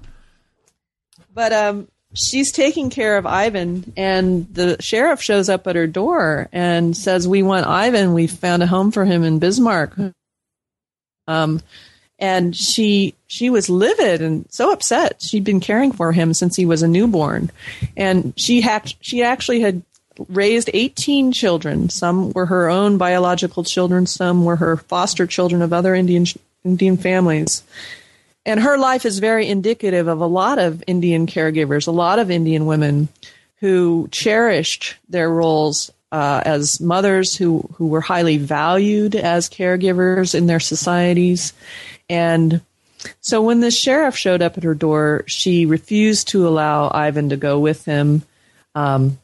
but 1.34 1.54
um, 1.54 1.88
she's 2.14 2.52
taking 2.52 2.90
care 2.90 3.18
of 3.18 3.26
Ivan, 3.26 3.94
and 3.96 4.54
the 4.54 4.78
sheriff 4.80 5.22
shows 5.22 5.50
up 5.50 5.68
at 5.68 5.76
her 5.76 5.88
door 5.88 6.50
and 6.52 6.96
says, 6.96 7.28
"We 7.28 7.44
want 7.44 7.68
Ivan. 7.68 8.14
We 8.14 8.28
found 8.28 8.64
a 8.64 8.68
home 8.68 8.92
for 8.92 9.06
him 9.06 9.24
in 9.24 9.40
Bismarck." 9.40 9.96
Um, 11.28 11.62
and 12.20 12.56
she 12.56 13.14
she 13.28 13.50
was 13.50 13.70
livid 13.70 14.22
and 14.22 14.46
so 14.50 14.72
upset. 14.72 15.22
She'd 15.22 15.44
been 15.44 15.60
caring 15.60 15.92
for 15.92 16.12
him 16.12 16.34
since 16.34 16.56
he 16.56 16.66
was 16.66 16.82
a 16.82 16.88
newborn, 16.88 17.52
and 17.96 18.34
she 18.38 18.62
had 18.62 18.94
she 19.02 19.24
actually 19.24 19.62
had 19.62 19.84
raised 20.30 20.70
18 20.74 21.32
children. 21.32 21.90
Some 21.90 22.32
were 22.32 22.46
her 22.48 22.70
own 22.70 22.98
biological 22.98 23.64
children, 23.64 24.06
some 24.06 24.46
were 24.46 24.58
her 24.58 24.78
foster 24.78 25.28
children 25.28 25.62
of 25.62 25.74
other 25.74 25.94
Indian 25.96 26.26
Indian 26.64 26.98
families. 26.98 27.64
And 28.46 28.62
her 28.62 28.78
life 28.78 29.06
is 29.06 29.20
very 29.20 29.48
indicative 29.48 30.08
of 30.08 30.22
a 30.22 30.26
lot 30.26 30.58
of 30.58 30.84
Indian 30.88 31.28
caregivers, 31.28 31.88
a 31.88 31.92
lot 31.92 32.18
of 32.18 32.32
Indian 32.32 32.66
women 32.66 33.10
who 33.60 34.08
cherished 34.12 34.96
their 35.10 35.30
roles 35.30 35.92
uh, 36.12 36.42
as 36.46 36.80
mothers 36.80 37.36
who, 37.36 37.68
who 37.76 37.88
were 37.88 38.02
highly 38.02 38.38
valued 38.38 39.16
as 39.16 39.50
caregivers 39.50 40.34
in 40.34 40.48
their 40.48 40.60
societies. 40.60 41.54
And 42.10 42.62
so 43.20 43.42
when 43.42 43.60
the 43.60 43.72
sheriff 43.72 44.16
showed 44.16 44.42
up 44.42 44.58
at 44.58 44.64
her 44.64 44.74
door, 44.74 45.24
she 45.28 45.66
refused 45.66 46.30
to 46.30 46.48
allow 46.48 46.90
Ivan 46.94 47.30
to 47.30 47.38
go 47.38 47.60
with 47.60 47.86
him. 47.86 48.24
Um, 48.76 49.20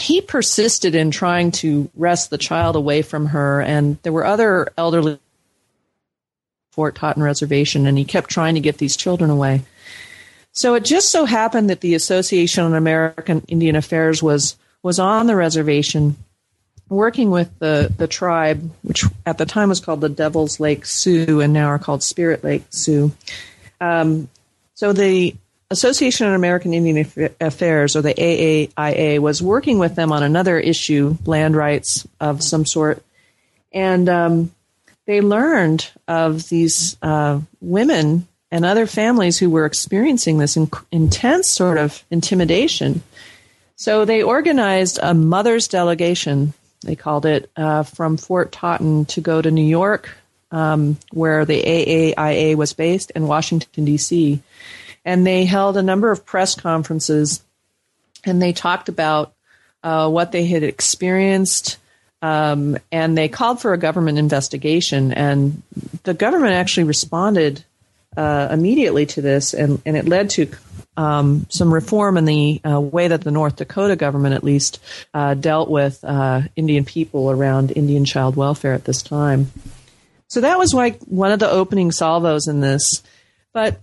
he 0.00 0.20
persisted 0.20 0.94
in 0.94 1.10
trying 1.10 1.52
to 1.52 1.90
wrest 1.94 2.30
the 2.30 2.38
child 2.38 2.76
away 2.76 3.02
from 3.02 3.26
her, 3.26 3.60
and 3.60 3.98
there 4.02 4.12
were 4.12 4.26
other 4.26 4.68
elderly 4.76 5.18
Fort 6.72 6.96
Totten 6.96 7.22
Reservation, 7.22 7.86
and 7.86 7.96
he 7.96 8.04
kept 8.04 8.30
trying 8.30 8.54
to 8.54 8.60
get 8.60 8.78
these 8.78 8.96
children 8.96 9.30
away. 9.30 9.62
So 10.52 10.74
it 10.74 10.84
just 10.84 11.10
so 11.10 11.24
happened 11.24 11.70
that 11.70 11.80
the 11.80 11.94
Association 11.94 12.64
on 12.64 12.74
American 12.74 13.44
Indian 13.48 13.76
Affairs 13.76 14.22
was 14.22 14.56
was 14.82 14.98
on 14.98 15.26
the 15.26 15.36
reservation, 15.36 16.16
working 16.88 17.30
with 17.30 17.56
the 17.60 17.92
the 17.96 18.08
tribe, 18.08 18.70
which 18.82 19.04
at 19.24 19.38
the 19.38 19.46
time 19.46 19.68
was 19.68 19.80
called 19.80 20.00
the 20.00 20.08
Devil's 20.08 20.58
Lake 20.58 20.84
Sioux, 20.84 21.40
and 21.40 21.52
now 21.52 21.66
are 21.66 21.78
called 21.78 22.02
Spirit 22.02 22.42
Lake 22.42 22.64
Sioux. 22.70 23.12
Um, 23.80 24.28
so 24.74 24.92
the 24.92 25.36
Association 25.74 26.26
on 26.28 26.34
American 26.34 26.72
Indian 26.72 27.06
Affairs, 27.40 27.96
or 27.96 28.02
the 28.02 28.14
AAIA, 28.14 29.18
was 29.18 29.42
working 29.42 29.78
with 29.78 29.96
them 29.96 30.12
on 30.12 30.22
another 30.22 30.58
issue, 30.58 31.16
land 31.26 31.56
rights 31.56 32.06
of 32.20 32.42
some 32.42 32.64
sort, 32.64 33.02
and 33.72 34.08
um, 34.08 34.54
they 35.06 35.20
learned 35.20 35.90
of 36.06 36.48
these 36.48 36.96
uh, 37.02 37.40
women 37.60 38.26
and 38.50 38.64
other 38.64 38.86
families 38.86 39.36
who 39.36 39.50
were 39.50 39.66
experiencing 39.66 40.38
this 40.38 40.56
in- 40.56 40.70
intense 40.92 41.50
sort 41.50 41.76
of 41.76 42.04
intimidation. 42.08 43.02
So 43.74 44.04
they 44.04 44.22
organized 44.22 45.00
a 45.02 45.12
mother's 45.12 45.66
delegation, 45.66 46.54
they 46.82 46.94
called 46.94 47.26
it, 47.26 47.50
uh, 47.56 47.82
from 47.82 48.16
Fort 48.16 48.52
Totten 48.52 49.06
to 49.06 49.20
go 49.20 49.42
to 49.42 49.50
New 49.50 49.64
York, 49.64 50.08
um, 50.52 50.96
where 51.12 51.44
the 51.44 51.60
AAIA 51.60 52.54
was 52.54 52.72
based, 52.74 53.10
and 53.16 53.26
Washington, 53.26 53.84
D.C. 53.84 54.40
And 55.04 55.26
they 55.26 55.44
held 55.44 55.76
a 55.76 55.82
number 55.82 56.10
of 56.10 56.24
press 56.24 56.54
conferences 56.54 57.42
and 58.24 58.40
they 58.40 58.52
talked 58.52 58.88
about 58.88 59.34
uh, 59.82 60.08
what 60.08 60.32
they 60.32 60.46
had 60.46 60.62
experienced. 60.62 61.78
Um, 62.22 62.78
and 62.90 63.18
they 63.18 63.28
called 63.28 63.60
for 63.60 63.74
a 63.74 63.78
government 63.78 64.18
investigation. 64.18 65.12
And 65.12 65.62
the 66.04 66.14
government 66.14 66.54
actually 66.54 66.84
responded 66.84 67.64
uh, 68.16 68.48
immediately 68.50 69.06
to 69.06 69.20
this, 69.20 69.54
and, 69.54 69.82
and 69.84 69.96
it 69.96 70.06
led 70.06 70.30
to 70.30 70.48
um, 70.96 71.46
some 71.50 71.74
reform 71.74 72.16
in 72.16 72.24
the 72.24 72.60
uh, 72.64 72.80
way 72.80 73.08
that 73.08 73.22
the 73.22 73.30
North 73.30 73.56
Dakota 73.56 73.96
government, 73.96 74.34
at 74.34 74.44
least, 74.44 74.78
uh, 75.12 75.34
dealt 75.34 75.68
with 75.68 76.02
uh, 76.04 76.42
Indian 76.54 76.84
people 76.84 77.30
around 77.30 77.72
Indian 77.72 78.04
child 78.04 78.36
welfare 78.36 78.72
at 78.72 78.84
this 78.84 79.02
time. 79.02 79.50
So 80.28 80.40
that 80.42 80.58
was 80.58 80.72
like 80.72 81.00
one 81.02 81.32
of 81.32 81.40
the 81.40 81.50
opening 81.50 81.92
salvos 81.92 82.46
in 82.46 82.60
this. 82.60 83.02
But 83.52 83.80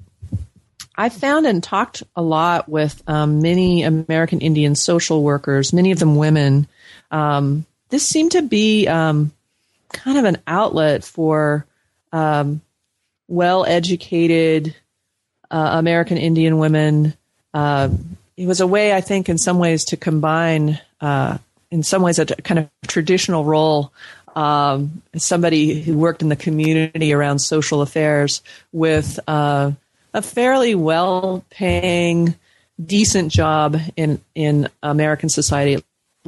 I 1.02 1.10
found 1.10 1.48
and 1.48 1.64
talked 1.64 2.04
a 2.16 2.22
lot 2.22 2.70
with 2.70 3.02
um, 3.08 3.42
many 3.42 3.82
American 3.82 4.40
Indian 4.40 4.76
social 4.76 5.24
workers, 5.24 5.74
many 5.74 5.92
of 5.92 5.98
them 5.98 6.16
women. 6.16 6.68
Um, 7.10 7.66
this 7.90 8.08
seemed 8.08 8.34
to 8.34 8.44
be 8.44 8.88
um, 8.88 9.32
kind 9.92 10.20
of 10.20 10.26
an 10.26 10.38
outlet 10.46 11.04
for 11.04 11.66
um, 12.14 12.62
well 13.28 13.66
educated 13.66 14.76
uh, 15.50 15.72
American 15.80 16.18
Indian 16.18 16.60
women. 16.60 17.16
Uh, 17.52 17.90
it 18.38 18.46
was 18.46 18.62
a 18.62 18.68
way, 18.68 18.94
I 18.94 19.02
think, 19.02 19.28
in 19.28 19.40
some 19.40 19.58
ways 19.58 19.86
to 19.86 19.98
combine, 19.98 20.80
uh, 21.02 21.40
in 21.72 21.82
some 21.82 22.04
ways, 22.04 22.20
a 22.20 22.28
kind 22.28 22.60
of 22.60 22.70
traditional 22.86 23.44
role 23.44 23.92
um, 24.36 25.02
somebody 25.18 25.82
who 25.82 25.98
worked 25.98 26.22
in 26.22 26.30
the 26.30 26.36
community 26.36 27.12
around 27.12 27.40
social 27.40 27.82
affairs 27.82 28.44
with 28.72 29.20
uh, 29.28 29.72
a 30.14 30.22
fairly 30.22 30.76
well 30.76 31.46
paying, 31.50 32.36
decent 32.84 33.32
job 33.32 33.78
in, 33.96 34.22
in 34.36 34.70
American 34.84 35.30
society 35.30 35.76
at 35.76 35.84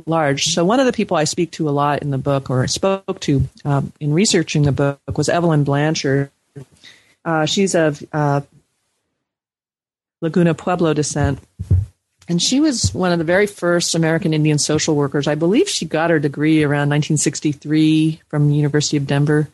large. 0.05 0.43
So, 0.43 0.65
one 0.65 0.79
of 0.79 0.85
the 0.85 0.93
people 0.93 1.17
I 1.17 1.25
speak 1.25 1.51
to 1.51 1.69
a 1.69 1.71
lot 1.71 2.01
in 2.01 2.11
the 2.11 2.17
book, 2.17 2.49
or 2.49 2.67
spoke 2.67 3.19
to 3.21 3.47
um, 3.65 3.91
in 3.99 4.13
researching 4.13 4.63
the 4.63 4.71
book, 4.71 4.99
was 5.17 5.29
Evelyn 5.29 5.63
Blanchard. 5.63 6.31
Uh, 7.25 7.45
she's 7.45 7.75
of 7.75 8.03
uh, 8.11 8.41
Laguna 10.21 10.53
Pueblo 10.53 10.93
descent. 10.93 11.39
And 12.29 12.41
she 12.41 12.61
was 12.61 12.93
one 12.93 13.11
of 13.11 13.19
the 13.19 13.25
very 13.25 13.47
first 13.47 13.95
American 13.95 14.33
Indian 14.33 14.57
social 14.57 14.95
workers. 14.95 15.27
I 15.27 15.35
believe 15.35 15.67
she 15.67 15.85
got 15.85 16.09
her 16.09 16.19
degree 16.19 16.63
around 16.63 16.89
1963 16.89 18.21
from 18.29 18.47
the 18.47 18.55
University 18.55 18.95
of 18.95 19.05
Denver. 19.05 19.49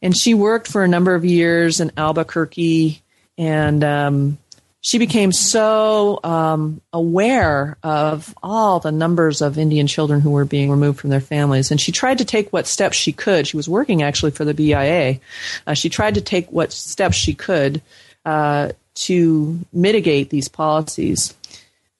And 0.00 0.16
she 0.16 0.32
worked 0.32 0.68
for 0.68 0.84
a 0.84 0.88
number 0.88 1.16
of 1.16 1.24
years 1.24 1.80
in 1.80 1.90
Albuquerque 1.96 3.02
and 3.38 3.84
um, 3.84 4.38
she 4.80 4.98
became 4.98 5.32
so 5.32 6.20
um, 6.24 6.80
aware 6.92 7.78
of 7.82 8.34
all 8.42 8.80
the 8.80 8.92
numbers 8.92 9.40
of 9.40 9.56
Indian 9.56 9.86
children 9.86 10.20
who 10.20 10.30
were 10.30 10.44
being 10.44 10.70
removed 10.70 11.00
from 11.00 11.10
their 11.10 11.20
families, 11.20 11.70
and 11.70 11.80
she 11.80 11.92
tried 11.92 12.18
to 12.18 12.24
take 12.24 12.52
what 12.52 12.66
steps 12.66 12.96
she 12.96 13.12
could. 13.12 13.46
She 13.46 13.56
was 13.56 13.68
working 13.68 14.02
actually 14.02 14.32
for 14.32 14.44
the 14.44 14.54
BIA. 14.54 15.20
Uh, 15.66 15.74
she 15.74 15.88
tried 15.88 16.14
to 16.14 16.20
take 16.20 16.50
what 16.50 16.72
steps 16.72 17.16
she 17.16 17.34
could 17.34 17.80
uh, 18.24 18.70
to 18.94 19.58
mitigate 19.72 20.30
these 20.30 20.48
policies. 20.48 21.34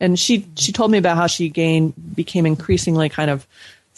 And 0.01 0.19
she 0.19 0.47
she 0.57 0.73
told 0.73 0.91
me 0.91 0.99
about 0.99 1.17
how 1.17 1.27
she 1.27 1.49
gained 1.49 1.95
became 2.15 2.47
increasingly 2.47 3.09
kind 3.09 3.31
of 3.31 3.47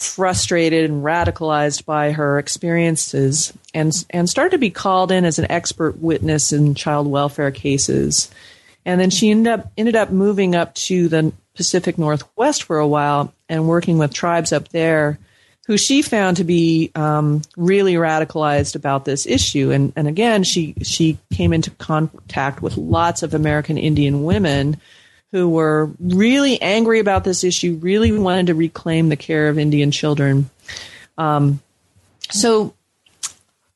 frustrated 0.03 0.91
and 0.91 1.05
radicalized 1.05 1.85
by 1.85 2.13
her 2.13 2.39
experiences 2.39 3.53
and 3.75 3.93
and 4.11 4.29
started 4.29 4.51
to 4.51 4.59
be 4.59 4.71
called 4.71 5.13
in 5.13 5.25
as 5.25 5.39
an 5.39 5.51
expert 5.51 5.99
witness 5.99 6.53
in 6.53 6.75
child 6.75 7.07
welfare 7.07 7.51
cases. 7.51 8.31
And 8.85 9.01
then 9.01 9.11
she 9.11 9.31
ended 9.31 9.53
up 9.53 9.73
ended 9.77 9.97
up 9.97 10.11
moving 10.11 10.55
up 10.55 10.75
to 10.75 11.09
the 11.09 11.33
Pacific 11.55 11.99
Northwest 11.99 12.63
for 12.63 12.79
a 12.79 12.89
while 12.89 13.33
and 13.49 13.69
working 13.69 13.99
with 13.99 14.13
tribes 14.13 14.53
up 14.53 14.69
there 14.69 15.19
who 15.71 15.79
she 15.79 16.03
found 16.03 16.37
to 16.37 16.43
be 16.43 16.91
um, 16.97 17.43
really 17.57 17.95
radicalized 17.95 18.75
about 18.75 19.05
this 19.05 19.25
issue. 19.25 19.71
And, 19.71 19.93
and 19.95 20.09
again, 20.09 20.43
she, 20.43 20.75
she 20.83 21.17
came 21.33 21.53
into 21.53 21.71
contact 21.71 22.61
with 22.61 22.77
lots 22.77 23.23
of 23.23 23.35
American 23.35 23.79
Indian 23.79 24.25
women 24.25 24.81
who 25.33 25.49
were 25.49 25.91
really 25.99 26.61
angry 26.61 26.99
about 26.99 27.25
this 27.25 27.45
issue, 27.45 27.79
really 27.81 28.13
wanted 28.13 28.49
to 28.49 28.55
reclaim 28.55 29.09
the 29.09 29.17
care 29.17 29.49
of 29.49 29.59
Indian 29.59 29.91
children. 29.91 30.51
Um, 31.17 31.61
so, 32.31 32.75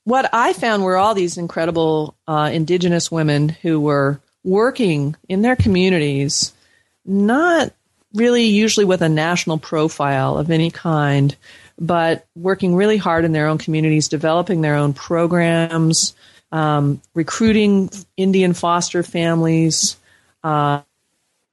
what 0.05 0.29
I 0.33 0.53
found 0.53 0.83
were 0.83 0.97
all 0.97 1.15
these 1.15 1.39
incredible 1.39 2.15
uh, 2.29 2.51
indigenous 2.53 3.11
women 3.11 3.49
who 3.49 3.81
were 3.81 4.21
working 4.45 5.17
in 5.29 5.43
their 5.43 5.57
communities, 5.57 6.53
not 7.07 7.73
really 8.13 8.45
usually 8.45 8.85
with 8.85 9.03
a 9.03 9.09
national 9.09 9.59
profile 9.59 10.37
of 10.37 10.51
any 10.51 10.71
kind, 10.71 11.35
but 11.79 12.27
working 12.37 12.75
really 12.75 12.97
hard 12.97 13.25
in 13.25 13.33
their 13.33 13.49
own 13.49 13.59
communities, 13.59 14.09
developing 14.09 14.61
their 14.61 14.77
own 14.77 14.93
programs, 14.93 16.15
um, 16.53 17.01
recruiting 17.15 17.91
Indian 18.17 18.53
foster 18.53 19.03
families. 19.03 19.97
Uh, 20.43 20.83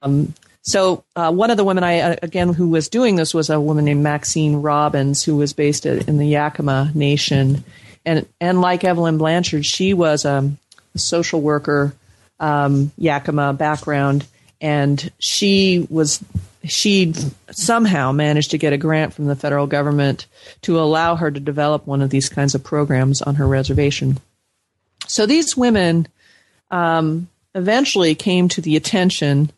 um, 0.02 0.34
so 0.64 1.04
uh, 1.16 1.32
one 1.32 1.50
of 1.50 1.58
the 1.58 1.64
women 1.64 1.84
I 1.84 2.00
uh, 2.00 2.16
again 2.22 2.54
who 2.54 2.70
was 2.70 2.88
doing 2.88 3.16
this 3.16 3.34
was 3.34 3.50
a 3.50 3.60
woman 3.60 3.86
named 3.86 4.04
Maxine 4.04 4.58
Robbins 4.58 5.24
who 5.24 5.36
was 5.36 5.54
based 5.54 5.86
in 5.86 6.18
the 6.18 6.28
Yakima 6.28 6.92
Nation, 6.94 7.64
and 8.06 8.28
and 8.40 8.62
like 8.62 8.84
Evelyn 8.84 9.18
Blanchard, 9.18 9.66
she 9.66 9.94
was 9.94 10.24
a 10.24 10.52
social 10.96 11.42
worker, 11.42 11.94
um, 12.40 12.92
Yakima 12.98 13.54
background, 13.54 14.26
and 14.60 15.12
she 15.18 15.88
was 15.90 16.24
she 16.64 17.14
somehow 17.50 18.12
managed 18.12 18.52
to 18.52 18.58
get 18.60 18.74
a 18.74 18.78
grant 18.78 19.16
from 19.16 19.26
the 19.26 19.36
federal 19.36 19.66
government 19.66 20.28
to 20.62 20.80
allow 20.80 21.16
her 21.16 21.32
to 21.32 21.40
develop 21.40 21.88
one 21.88 22.04
of 22.04 22.12
these 22.12 22.30
kinds 22.30 22.54
of 22.54 22.64
programs 22.64 23.22
on 23.24 23.36
her 23.36 23.48
reservation. 23.48 24.20
So 25.08 25.26
these 25.26 25.58
women 25.58 26.08
um, 26.70 27.30
eventually 27.56 28.14
came 28.14 28.48
to 28.50 28.62
the 28.62 28.76
attention 28.76 29.52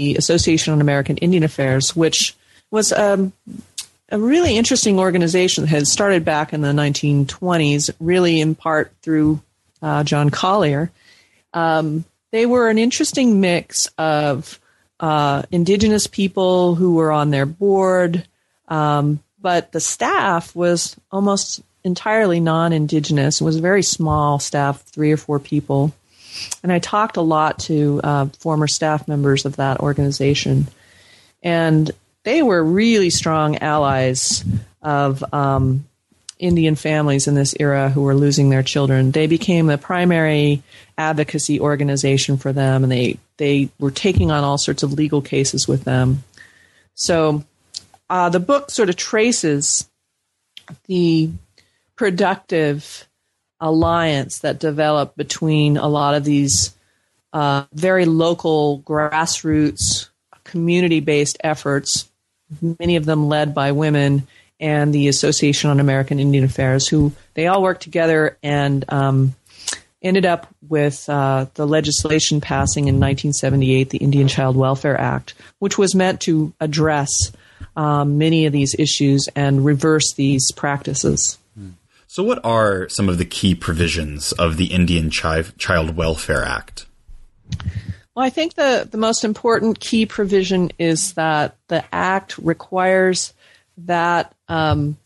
the 0.00 0.16
Association 0.16 0.72
on 0.72 0.80
American 0.80 1.18
Indian 1.18 1.42
Affairs, 1.42 1.94
which 1.94 2.34
was 2.70 2.90
um, 2.92 3.32
a 4.08 4.18
really 4.18 4.56
interesting 4.56 4.98
organization 4.98 5.64
that 5.64 5.70
had 5.70 5.86
started 5.86 6.24
back 6.24 6.54
in 6.54 6.62
the 6.62 6.68
1920s, 6.68 7.90
really 8.00 8.40
in 8.40 8.54
part 8.54 8.92
through 9.02 9.42
uh, 9.82 10.02
John 10.04 10.30
Collier. 10.30 10.90
Um, 11.52 12.04
they 12.30 12.46
were 12.46 12.70
an 12.70 12.78
interesting 12.78 13.40
mix 13.40 13.88
of 13.98 14.58
uh, 15.00 15.42
indigenous 15.50 16.06
people 16.06 16.74
who 16.76 16.94
were 16.94 17.12
on 17.12 17.30
their 17.30 17.46
board, 17.46 18.26
um, 18.68 19.20
but 19.38 19.72
the 19.72 19.80
staff 19.80 20.54
was 20.56 20.96
almost 21.10 21.60
entirely 21.84 22.40
non-indigenous. 22.40 23.40
It 23.40 23.44
was 23.44 23.56
a 23.56 23.62
very 23.62 23.82
small 23.82 24.38
staff, 24.38 24.82
three 24.82 25.12
or 25.12 25.16
four 25.18 25.38
people. 25.38 25.92
And 26.62 26.72
I 26.72 26.78
talked 26.78 27.16
a 27.16 27.22
lot 27.22 27.58
to 27.60 28.00
uh, 28.02 28.26
former 28.38 28.66
staff 28.66 29.08
members 29.08 29.44
of 29.44 29.56
that 29.56 29.80
organization, 29.80 30.68
and 31.42 31.90
they 32.22 32.42
were 32.42 32.62
really 32.62 33.10
strong 33.10 33.58
allies 33.58 34.44
of 34.82 35.24
um, 35.32 35.86
Indian 36.38 36.74
families 36.74 37.28
in 37.28 37.34
this 37.34 37.54
era 37.60 37.90
who 37.90 38.02
were 38.02 38.14
losing 38.14 38.50
their 38.50 38.62
children. 38.62 39.10
They 39.10 39.26
became 39.26 39.66
the 39.66 39.78
primary 39.78 40.62
advocacy 40.96 41.60
organization 41.60 42.38
for 42.38 42.52
them, 42.52 42.82
and 42.82 42.90
they 42.90 43.18
they 43.36 43.68
were 43.78 43.90
taking 43.90 44.30
on 44.30 44.44
all 44.44 44.58
sorts 44.58 44.82
of 44.82 44.92
legal 44.92 45.22
cases 45.22 45.68
with 45.68 45.84
them. 45.84 46.24
So 46.94 47.44
uh, 48.08 48.28
the 48.28 48.40
book 48.40 48.70
sort 48.70 48.88
of 48.88 48.96
traces 48.96 49.88
the 50.86 51.30
productive 51.96 53.06
alliance 53.60 54.40
that 54.40 54.58
developed 54.58 55.16
between 55.16 55.76
a 55.76 55.88
lot 55.88 56.14
of 56.14 56.24
these 56.24 56.74
uh, 57.32 57.64
very 57.72 58.06
local 58.06 58.82
grassroots 58.86 60.08
community 60.44 61.00
based 61.00 61.38
efforts, 61.44 62.08
many 62.78 62.96
of 62.96 63.04
them 63.04 63.28
led 63.28 63.54
by 63.54 63.72
women, 63.72 64.26
and 64.58 64.92
the 64.92 65.08
Association 65.08 65.70
on 65.70 65.80
American 65.80 66.20
Indian 66.20 66.44
Affairs, 66.44 66.86
who 66.86 67.12
they 67.34 67.46
all 67.46 67.62
worked 67.62 67.82
together 67.82 68.36
and 68.42 68.84
um, 68.90 69.34
ended 70.02 70.26
up 70.26 70.48
with 70.68 71.08
uh, 71.08 71.46
the 71.54 71.66
legislation 71.66 72.40
passing 72.40 72.84
in 72.84 72.96
1978, 72.96 73.90
the 73.90 73.98
Indian 73.98 74.28
Child 74.28 74.56
Welfare 74.56 74.98
Act, 74.98 75.34
which 75.58 75.78
was 75.78 75.94
meant 75.94 76.20
to 76.22 76.52
address 76.60 77.10
um, 77.76 78.18
many 78.18 78.46
of 78.46 78.52
these 78.52 78.74
issues 78.78 79.28
and 79.34 79.64
reverse 79.64 80.12
these 80.14 80.50
practices. 80.52 81.38
So, 82.12 82.24
what 82.24 82.44
are 82.44 82.88
some 82.88 83.08
of 83.08 83.18
the 83.18 83.24
key 83.24 83.54
provisions 83.54 84.32
of 84.32 84.56
the 84.56 84.72
Indian 84.72 85.12
Chi- 85.12 85.44
Child 85.58 85.94
Welfare 85.94 86.42
Act? 86.42 86.86
Well, 88.16 88.26
I 88.26 88.30
think 88.30 88.54
the, 88.54 88.88
the 88.90 88.98
most 88.98 89.22
important 89.22 89.78
key 89.78 90.06
provision 90.06 90.72
is 90.76 91.12
that 91.12 91.56
the 91.68 91.84
Act 91.94 92.36
requires 92.38 93.32
that 93.78 94.34
um, 94.48 94.96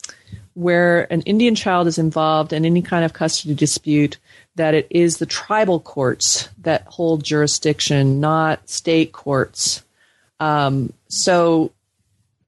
where 0.54 1.12
an 1.12 1.20
Indian 1.26 1.54
child 1.54 1.88
is 1.88 1.98
involved 1.98 2.54
in 2.54 2.64
any 2.64 2.80
kind 2.80 3.04
of 3.04 3.12
custody 3.12 3.54
dispute, 3.54 4.16
that 4.54 4.72
it 4.72 4.86
is 4.88 5.18
the 5.18 5.26
tribal 5.26 5.80
courts 5.80 6.48
that 6.62 6.86
hold 6.86 7.22
jurisdiction, 7.22 8.18
not 8.18 8.66
state 8.70 9.12
courts. 9.12 9.84
Um, 10.40 10.90
so 11.08 11.70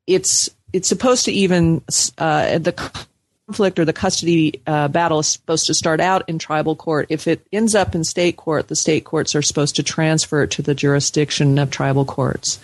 it's 0.07 0.48
it's 0.72 0.88
supposed 0.88 1.26
to 1.26 1.32
even 1.32 1.82
uh, 2.16 2.57
the 2.57 3.07
conflict 3.47 3.78
or 3.78 3.84
the 3.84 3.92
custody 3.92 4.61
uh, 4.66 4.88
battle 4.88 5.20
is 5.20 5.28
supposed 5.28 5.66
to 5.66 5.74
start 5.74 6.01
out 6.01 6.28
in 6.28 6.38
tribal 6.38 6.74
court. 6.74 7.07
If 7.11 7.28
it 7.28 7.47
ends 7.53 7.76
up 7.76 7.94
in 7.94 8.03
state 8.03 8.36
court, 8.36 8.66
the 8.66 8.74
state 8.74 9.05
courts 9.05 9.36
are 9.36 9.42
supposed 9.42 9.76
to 9.76 9.84
transfer 9.84 10.42
it 10.42 10.51
to 10.53 10.62
the 10.62 10.74
jurisdiction 10.74 11.59
of 11.59 11.70
tribal 11.70 12.05
courts. 12.05 12.59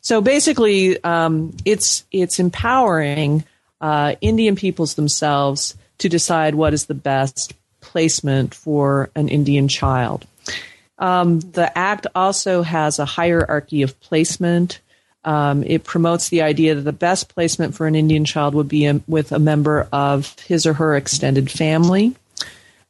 So 0.00 0.20
basically, 0.20 1.02
um, 1.04 1.56
it's 1.64 2.04
it's 2.10 2.40
empowering 2.40 3.44
uh, 3.80 4.16
Indian 4.20 4.56
peoples 4.56 4.94
themselves 4.94 5.76
to 5.98 6.08
decide 6.08 6.54
what 6.54 6.74
is 6.74 6.86
the 6.86 6.94
best 6.94 7.52
placement 7.80 8.54
for 8.54 9.10
an 9.14 9.28
Indian 9.28 9.68
child. 9.68 10.26
Um, 10.98 11.38
the 11.40 11.76
act 11.78 12.08
also 12.14 12.62
has 12.62 12.98
a 12.98 13.04
hierarchy 13.04 13.82
of 13.82 14.00
placement. 14.00 14.80
Um, 15.28 15.62
it 15.62 15.84
promotes 15.84 16.30
the 16.30 16.40
idea 16.40 16.74
that 16.74 16.80
the 16.80 16.90
best 16.90 17.28
placement 17.34 17.74
for 17.74 17.86
an 17.86 17.94
Indian 17.94 18.24
child 18.24 18.54
would 18.54 18.66
be 18.66 18.90
with 19.06 19.30
a 19.30 19.38
member 19.38 19.86
of 19.92 20.34
his 20.40 20.64
or 20.64 20.72
her 20.72 20.96
extended 20.96 21.50
family. 21.50 22.16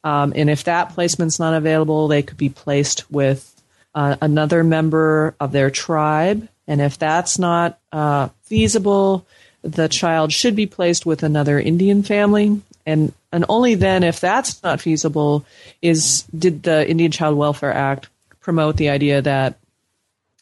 Um, 0.04 0.32
and 0.36 0.48
if 0.48 0.62
that 0.62 0.90
placement's 0.90 1.40
not 1.40 1.54
available, 1.54 2.06
they 2.06 2.22
could 2.22 2.36
be 2.36 2.48
placed 2.48 3.10
with 3.10 3.60
uh, 3.92 4.14
another 4.20 4.62
member 4.62 5.34
of 5.40 5.50
their 5.50 5.68
tribe. 5.68 6.48
And 6.68 6.80
if 6.80 6.96
that's 6.96 7.40
not 7.40 7.76
uh, 7.90 8.28
feasible, 8.42 9.26
the 9.62 9.88
child 9.88 10.32
should 10.32 10.54
be 10.54 10.66
placed 10.66 11.04
with 11.04 11.24
another 11.24 11.58
Indian 11.58 12.04
family. 12.04 12.62
And, 12.86 13.12
and 13.32 13.46
only 13.48 13.74
then, 13.74 14.04
if 14.04 14.20
that's 14.20 14.62
not 14.62 14.80
feasible, 14.80 15.44
is 15.82 16.22
did 16.38 16.62
the 16.62 16.88
Indian 16.88 17.10
Child 17.10 17.36
Welfare 17.36 17.74
Act 17.74 18.08
promote 18.38 18.76
the 18.76 18.90
idea 18.90 19.22
that 19.22 19.58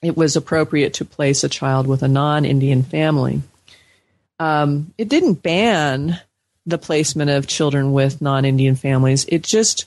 it 0.02 0.16
was 0.16 0.36
appropriate 0.36 0.94
to 0.94 1.04
place 1.04 1.44
a 1.44 1.48
child 1.48 1.86
with 1.86 2.02
a 2.02 2.08
non-Indian 2.08 2.82
family. 2.82 3.42
Um, 4.38 4.92
it 4.98 5.08
didn't 5.08 5.42
ban 5.42 6.20
the 6.66 6.78
placement 6.78 7.30
of 7.30 7.46
children 7.46 7.92
with 7.92 8.20
non-Indian 8.20 8.74
families. 8.74 9.24
It 9.28 9.42
just 9.42 9.86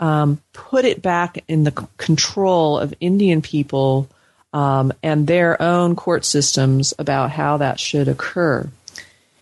um, 0.00 0.40
put 0.52 0.84
it 0.84 1.02
back 1.02 1.44
in 1.48 1.64
the 1.64 1.72
c- 1.78 1.86
control 1.96 2.78
of 2.78 2.94
Indian 3.00 3.42
people 3.42 4.08
um, 4.52 4.92
and 5.02 5.26
their 5.26 5.60
own 5.60 5.96
court 5.96 6.24
systems 6.24 6.94
about 6.98 7.30
how 7.30 7.58
that 7.58 7.78
should 7.78 8.08
occur. 8.08 8.68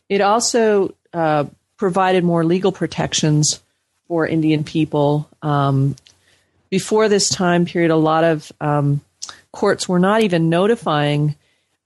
It 0.09 0.21
also 0.21 0.95
uh, 1.13 1.45
provided 1.77 2.25
more 2.25 2.45
legal 2.45 2.73
protections 2.73 3.61
for 4.09 4.27
Indian 4.27 4.65
people. 4.65 5.29
Um, 5.43 5.97
before 6.69 7.09
this 7.09 7.29
time 7.29 7.65
period, 7.65 7.91
a 7.91 7.97
lot 7.97 8.25
of 8.25 8.53
um, 8.61 9.01
courts 9.53 9.89
were 9.89 9.99
not 9.99 10.23
even 10.23 10.49
notifying 10.49 11.35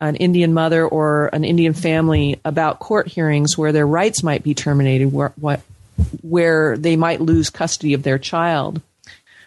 an 0.01 0.17
Indian 0.17 0.53
mother 0.53 0.87
or 0.87 1.29
an 1.33 1.45
Indian 1.45 1.73
family 1.73 2.41
about 2.45 2.79
court 2.79 3.09
hearings 3.09 3.57
where 3.57 3.73
their 3.73 3.87
rights 3.87 4.23
might 4.23 4.43
be 4.43 4.55
terminated, 4.55 5.13
where, 5.13 5.33
what, 5.37 5.61
where 6.23 6.77
they 6.77 6.97
might 6.97 7.21
lose 7.21 7.51
custody 7.51 7.95
of 7.95 8.03
their 8.03 8.19
child. 8.19 8.83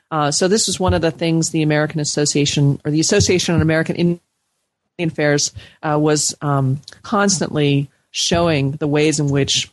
Uh, 0.09 0.31
so 0.31 0.47
this 0.47 0.67
was 0.67 0.79
one 0.79 0.93
of 0.93 1.01
the 1.01 1.11
things 1.11 1.49
the 1.49 1.63
American 1.63 1.99
Association 1.99 2.79
or 2.85 2.91
the 2.91 2.99
Association 2.99 3.55
on 3.55 3.61
American 3.61 3.95
Indian 3.95 4.19
Affairs 4.99 5.51
uh, 5.83 5.97
was 5.99 6.33
um, 6.41 6.81
constantly 7.03 7.89
showing 8.11 8.71
the 8.71 8.87
ways 8.87 9.19
in 9.19 9.29
which 9.29 9.69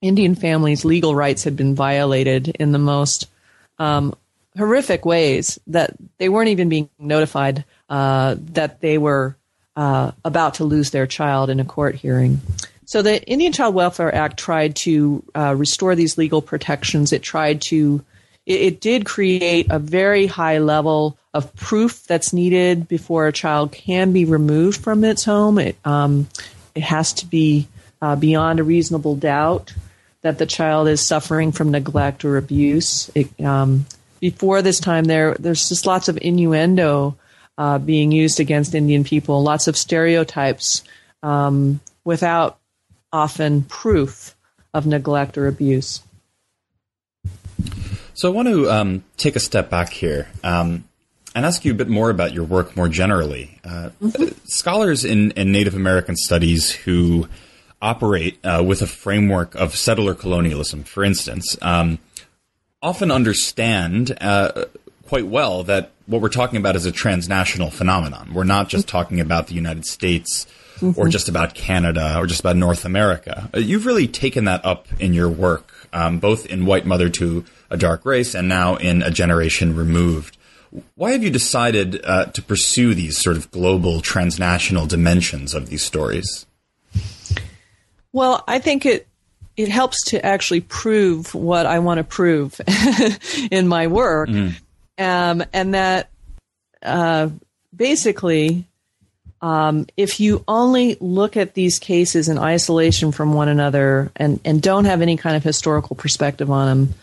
Indian 0.00 0.34
families' 0.34 0.84
legal 0.84 1.14
rights 1.14 1.44
had 1.44 1.56
been 1.56 1.74
violated 1.74 2.48
in 2.48 2.72
the 2.72 2.78
most 2.78 3.28
um, 3.78 4.14
horrific 4.56 5.04
ways 5.04 5.58
that 5.66 5.94
they 6.18 6.28
weren't 6.28 6.48
even 6.48 6.68
being 6.68 6.88
notified 6.98 7.64
uh, 7.88 8.36
that 8.38 8.80
they 8.80 8.98
were 8.98 9.36
uh, 9.76 10.12
about 10.24 10.54
to 10.54 10.64
lose 10.64 10.90
their 10.90 11.06
child 11.06 11.50
in 11.50 11.60
a 11.60 11.64
court 11.64 11.94
hearing. 11.94 12.40
So 12.86 13.02
the 13.02 13.22
Indian 13.24 13.52
Child 13.52 13.74
Welfare 13.74 14.14
Act 14.14 14.38
tried 14.38 14.76
to 14.76 15.22
uh, 15.34 15.54
restore 15.56 15.94
these 15.94 16.16
legal 16.16 16.40
protections. 16.40 17.12
It 17.12 17.22
tried 17.22 17.60
to, 17.62 18.04
it, 18.46 18.60
it, 18.60 18.80
did 18.80 19.04
create 19.04 19.66
a 19.70 19.78
very 19.78 20.26
high 20.26 20.58
level 20.58 21.18
of 21.34 21.54
proof 21.56 22.04
that's 22.04 22.32
needed 22.32 22.88
before 22.88 23.26
a 23.26 23.32
child 23.32 23.72
can 23.72 24.12
be 24.12 24.24
removed 24.24 24.80
from 24.80 25.04
its 25.04 25.24
home. 25.24 25.58
It, 25.58 25.76
um, 25.84 26.28
it 26.74 26.84
has 26.84 27.12
to 27.14 27.26
be 27.26 27.66
uh, 28.00 28.16
beyond 28.16 28.60
a 28.60 28.64
reasonable 28.64 29.16
doubt 29.16 29.74
that 30.22 30.38
the 30.38 30.46
child 30.46 30.88
is 30.88 31.00
suffering 31.00 31.52
from 31.52 31.72
neglect 31.72 32.24
or 32.24 32.36
abuse. 32.36 33.10
It, 33.14 33.28
um, 33.40 33.84
before 34.20 34.62
this 34.62 34.80
time, 34.80 35.04
there 35.04 35.34
there's 35.38 35.68
just 35.68 35.86
lots 35.86 36.08
of 36.08 36.18
innuendo 36.20 37.16
uh, 37.58 37.78
being 37.78 38.12
used 38.12 38.40
against 38.40 38.74
Indian 38.74 39.04
people, 39.04 39.42
lots 39.42 39.66
of 39.66 39.76
stereotypes 39.76 40.82
um, 41.22 41.80
without 42.04 42.58
often 43.12 43.62
proof 43.62 44.36
of 44.74 44.86
neglect 44.86 45.38
or 45.38 45.46
abuse. 45.46 46.02
So 48.14 48.30
I 48.30 48.32
want 48.32 48.48
to 48.48 48.70
um, 48.70 49.04
take 49.16 49.36
a 49.36 49.40
step 49.40 49.68
back 49.68 49.90
here 49.90 50.28
um, 50.42 50.84
and 51.34 51.44
ask 51.44 51.64
you 51.64 51.72
a 51.72 51.74
bit 51.74 51.88
more 51.88 52.10
about 52.10 52.32
your 52.32 52.44
work 52.44 52.76
more 52.76 52.88
generally. 52.88 53.60
Uh, 53.64 53.90
mm-hmm. 54.02 54.38
Scholars 54.46 55.04
in, 55.04 55.32
in, 55.32 55.52
Native 55.52 55.74
American 55.74 56.16
studies 56.16 56.70
who 56.70 57.28
operate 57.82 58.38
uh, 58.42 58.64
with 58.66 58.80
a 58.80 58.86
framework 58.86 59.54
of 59.54 59.76
settler 59.76 60.14
colonialism, 60.14 60.82
for 60.82 61.04
instance, 61.04 61.58
um, 61.60 61.98
often 62.86 63.10
understand 63.10 64.16
uh, 64.20 64.64
quite 65.08 65.26
well 65.26 65.64
that 65.64 65.90
what 66.06 66.22
we're 66.22 66.28
talking 66.28 66.56
about 66.56 66.76
is 66.76 66.86
a 66.86 66.92
transnational 66.92 67.68
phenomenon. 67.68 68.32
We're 68.32 68.44
not 68.44 68.68
just 68.68 68.86
talking 68.86 69.18
about 69.18 69.48
the 69.48 69.54
United 69.54 69.84
States 69.84 70.46
mm-hmm. 70.76 70.98
or 70.98 71.08
just 71.08 71.28
about 71.28 71.54
Canada 71.54 72.16
or 72.16 72.26
just 72.26 72.38
about 72.38 72.54
North 72.54 72.84
America. 72.84 73.50
Uh, 73.52 73.58
you've 73.58 73.86
really 73.86 74.06
taken 74.06 74.44
that 74.44 74.64
up 74.64 74.86
in 75.00 75.14
your 75.14 75.28
work, 75.28 75.88
um, 75.92 76.20
both 76.20 76.46
in 76.46 76.64
White 76.64 76.86
Mother 76.86 77.08
to 77.10 77.44
a 77.70 77.76
Dark 77.76 78.06
Race 78.06 78.36
and 78.36 78.48
now 78.48 78.76
in 78.76 79.02
A 79.02 79.10
Generation 79.10 79.74
Removed. 79.74 80.38
Why 80.94 81.10
have 81.10 81.24
you 81.24 81.30
decided 81.30 82.00
uh, 82.04 82.26
to 82.26 82.40
pursue 82.40 82.94
these 82.94 83.18
sort 83.18 83.36
of 83.36 83.50
global 83.50 84.00
transnational 84.00 84.86
dimensions 84.86 85.54
of 85.54 85.70
these 85.70 85.82
stories? 85.82 86.46
Well, 88.12 88.44
I 88.46 88.60
think 88.60 88.86
it 88.86 89.08
it 89.56 89.68
helps 89.68 90.04
to 90.04 90.24
actually 90.24 90.60
prove 90.60 91.34
what 91.34 91.66
I 91.66 91.78
want 91.78 91.98
to 91.98 92.04
prove 92.04 92.60
in 93.50 93.68
my 93.68 93.86
work, 93.86 94.28
mm. 94.28 94.54
um, 94.98 95.44
and 95.52 95.74
that 95.74 96.10
uh, 96.82 97.30
basically, 97.74 98.66
um, 99.40 99.86
if 99.96 100.20
you 100.20 100.44
only 100.46 100.96
look 101.00 101.36
at 101.36 101.54
these 101.54 101.78
cases 101.78 102.28
in 102.28 102.38
isolation 102.38 103.12
from 103.12 103.32
one 103.32 103.48
another 103.48 104.10
and 104.16 104.40
and 104.44 104.60
don't 104.60 104.84
have 104.84 105.02
any 105.02 105.16
kind 105.16 105.36
of 105.36 105.42
historical 105.42 105.96
perspective 105.96 106.50
on 106.50 106.66
them. 106.66 106.94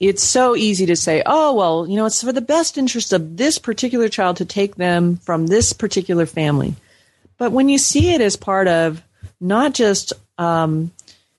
It's 0.00 0.24
so 0.24 0.56
easy 0.56 0.86
to 0.86 0.96
say, 0.96 1.22
oh, 1.24 1.54
well, 1.54 1.86
you 1.86 1.94
know, 1.94 2.06
it's 2.06 2.24
for 2.24 2.32
the 2.32 2.40
best 2.40 2.76
interest 2.76 3.12
of 3.12 3.36
this 3.36 3.58
particular 3.58 4.08
child 4.08 4.38
to 4.38 4.44
take 4.44 4.74
them 4.74 5.16
from 5.18 5.46
this 5.46 5.72
particular 5.72 6.26
family. 6.26 6.74
But 7.38 7.52
when 7.52 7.68
you 7.68 7.78
see 7.78 8.12
it 8.12 8.20
as 8.20 8.34
part 8.34 8.66
of 8.66 9.00
not 9.40 9.74
just 9.74 10.12
um, 10.38 10.90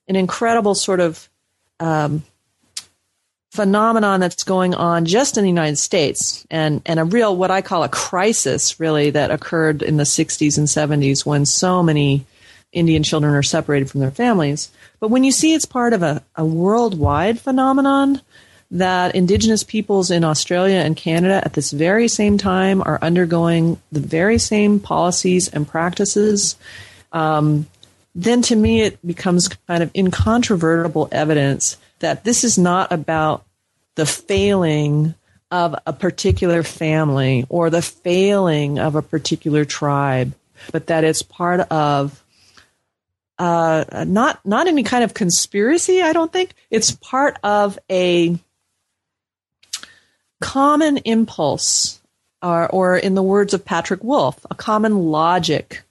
an 0.07 0.15
incredible 0.15 0.75
sort 0.75 0.99
of 0.99 1.29
um, 1.79 2.23
phenomenon 3.51 4.19
that's 4.19 4.43
going 4.43 4.73
on 4.73 5.05
just 5.05 5.37
in 5.37 5.43
the 5.43 5.49
United 5.49 5.77
States 5.77 6.45
and, 6.49 6.81
and 6.85 6.99
a 6.99 7.05
real, 7.05 7.35
what 7.35 7.51
I 7.51 7.61
call 7.61 7.83
a 7.83 7.89
crisis, 7.89 8.79
really, 8.79 9.11
that 9.11 9.31
occurred 9.31 9.81
in 9.81 9.97
the 9.97 10.03
60s 10.03 10.57
and 10.57 10.67
70s 10.67 11.25
when 11.25 11.45
so 11.45 11.83
many 11.83 12.25
Indian 12.71 13.03
children 13.03 13.33
are 13.35 13.43
separated 13.43 13.89
from 13.89 13.99
their 13.99 14.11
families. 14.11 14.71
But 14.99 15.09
when 15.09 15.23
you 15.23 15.31
see 15.31 15.53
it's 15.53 15.65
part 15.65 15.93
of 15.93 16.01
a, 16.01 16.23
a 16.35 16.43
worldwide 16.43 17.39
phenomenon, 17.39 18.21
that 18.73 19.13
Indigenous 19.13 19.63
peoples 19.63 20.09
in 20.09 20.23
Australia 20.23 20.77
and 20.77 20.97
Canada 20.97 21.39
at 21.45 21.53
this 21.53 21.69
very 21.69 22.07
same 22.07 22.39
time 22.39 22.81
are 22.81 22.97
undergoing 23.03 23.79
the 23.91 23.99
very 23.99 24.39
same 24.39 24.79
policies 24.79 25.47
and 25.47 25.67
practices. 25.67 26.55
Um, 27.11 27.67
then 28.15 28.41
to 28.43 28.55
me 28.55 28.81
it 28.81 29.05
becomes 29.05 29.47
kind 29.67 29.83
of 29.83 29.91
incontrovertible 29.95 31.09
evidence 31.11 31.77
that 31.99 32.23
this 32.23 32.43
is 32.43 32.57
not 32.57 32.91
about 32.91 33.45
the 33.95 34.05
failing 34.05 35.15
of 35.51 35.75
a 35.85 35.93
particular 35.93 36.63
family 36.63 37.45
or 37.49 37.69
the 37.69 37.81
failing 37.81 38.79
of 38.79 38.95
a 38.95 39.01
particular 39.01 39.65
tribe, 39.65 40.33
but 40.71 40.87
that 40.87 41.03
it's 41.03 41.21
part 41.21 41.59
of 41.71 42.23
uh, 43.39 44.05
not 44.07 44.43
not 44.45 44.67
any 44.67 44.83
kind 44.83 45.03
of 45.03 45.13
conspiracy. 45.13 46.01
I 46.01 46.13
don't 46.13 46.31
think 46.31 46.53
it's 46.69 46.91
part 46.91 47.37
of 47.43 47.77
a 47.89 48.37
common 50.41 50.97
impulse, 50.97 52.01
or, 52.41 52.67
or 52.69 52.97
in 52.97 53.15
the 53.15 53.23
words 53.23 53.53
of 53.53 53.63
Patrick 53.63 54.03
Wolfe, 54.03 54.45
a 54.49 54.55
common 54.55 54.97
logic 54.97 55.83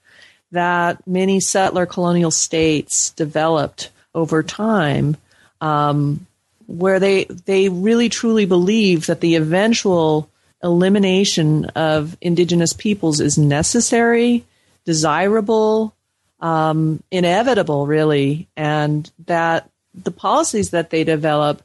that 0.52 1.06
many 1.06 1.40
settler 1.40 1.86
colonial 1.86 2.30
states 2.30 3.10
developed 3.10 3.90
over 4.14 4.42
time, 4.42 5.16
um, 5.60 6.26
where 6.66 7.00
they 7.00 7.24
they 7.24 7.68
really 7.68 8.08
truly 8.08 8.46
believe 8.46 9.06
that 9.06 9.20
the 9.20 9.34
eventual 9.34 10.28
elimination 10.62 11.64
of 11.74 12.16
indigenous 12.20 12.72
peoples 12.72 13.20
is 13.20 13.36
necessary, 13.36 14.44
desirable, 14.84 15.94
um, 16.40 17.02
inevitable, 17.10 17.86
really, 17.86 18.48
and 18.56 19.10
that 19.26 19.68
the 19.94 20.10
policies 20.10 20.70
that 20.70 20.90
they 20.90 21.04
develop, 21.04 21.62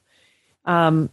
um, 0.66 1.10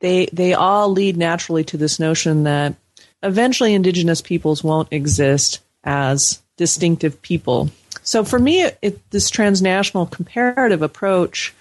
they 0.00 0.26
they 0.32 0.54
all 0.54 0.90
lead 0.90 1.16
naturally 1.16 1.64
to 1.64 1.76
this 1.76 2.00
notion 2.00 2.44
that 2.44 2.74
eventually 3.22 3.74
indigenous 3.74 4.20
peoples 4.20 4.64
won't 4.64 4.88
exist 4.90 5.60
as 5.84 6.42
distinctive 6.62 7.20
people. 7.22 7.70
So 8.04 8.22
for 8.22 8.38
me, 8.38 8.62
it, 8.62 9.10
this 9.10 9.30
transnational 9.30 10.06
comparative 10.06 10.80
approach, 10.80 11.52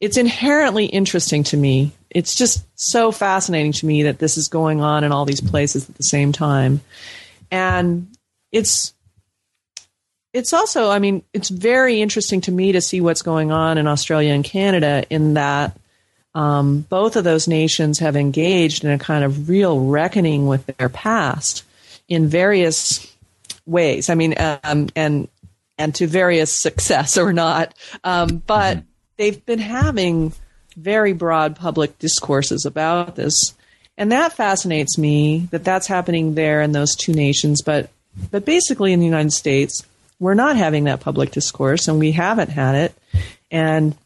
it's 0.00 0.16
inherently 0.16 0.86
interesting 0.86 1.44
to 1.44 1.56
me. 1.56 1.92
It's 2.10 2.34
just 2.34 2.66
so 2.74 3.12
fascinating 3.12 3.70
to 3.74 3.86
me 3.86 4.02
that 4.02 4.18
this 4.18 4.36
is 4.36 4.48
going 4.48 4.80
on 4.80 5.04
in 5.04 5.12
all 5.12 5.24
these 5.24 5.40
places 5.40 5.88
at 5.88 5.94
the 5.94 6.02
same 6.02 6.32
time, 6.32 6.80
and 7.52 8.08
it's 8.50 8.94
it's 10.32 10.52
also, 10.52 10.90
I 10.90 10.98
mean, 10.98 11.22
it's 11.32 11.50
very 11.50 12.02
interesting 12.02 12.40
to 12.42 12.52
me 12.52 12.72
to 12.72 12.80
see 12.80 13.00
what's 13.00 13.22
going 13.22 13.52
on 13.52 13.78
in 13.78 13.86
Australia 13.86 14.32
and 14.32 14.42
Canada 14.42 15.04
in 15.08 15.34
that 15.34 15.78
um, 16.34 16.80
both 16.88 17.16
of 17.16 17.24
those 17.24 17.46
nations 17.46 18.00
have 18.00 18.16
engaged 18.16 18.82
in 18.82 18.90
a 18.90 18.98
kind 18.98 19.24
of 19.24 19.48
real 19.48 19.78
reckoning 19.78 20.48
with 20.48 20.66
their 20.66 20.88
past 20.88 21.64
in 22.08 22.28
various 22.28 23.11
ways. 23.66 24.10
I 24.10 24.14
mean, 24.14 24.34
um, 24.38 24.88
and 24.94 25.28
and 25.78 25.94
to 25.96 26.06
various 26.06 26.52
success 26.52 27.16
or 27.18 27.32
not, 27.32 27.74
um, 28.04 28.42
but 28.46 28.78
mm-hmm. 28.78 28.86
they've 29.16 29.44
been 29.44 29.58
having 29.58 30.32
very 30.76 31.12
broad 31.12 31.56
public 31.56 31.98
discourses 31.98 32.64
about 32.64 33.16
this, 33.16 33.54
and 33.98 34.12
that 34.12 34.32
fascinates 34.32 34.98
me 34.98 35.48
that 35.50 35.64
that's 35.64 35.86
happening 35.86 36.34
there 36.34 36.62
in 36.62 36.72
those 36.72 36.94
two 36.96 37.12
nations. 37.12 37.62
But 37.62 37.90
but 38.30 38.44
basically 38.44 38.92
in 38.92 39.00
the 39.00 39.06
United 39.06 39.32
States 39.32 39.86
we're 40.22 40.34
not 40.34 40.54
having 40.54 40.84
that 40.84 41.00
public 41.00 41.32
discourse 41.32 41.88
and 41.88 41.98
we 41.98 42.12
haven't 42.12 42.48
had 42.48 42.76
it. 42.76 42.94
And 43.50 43.96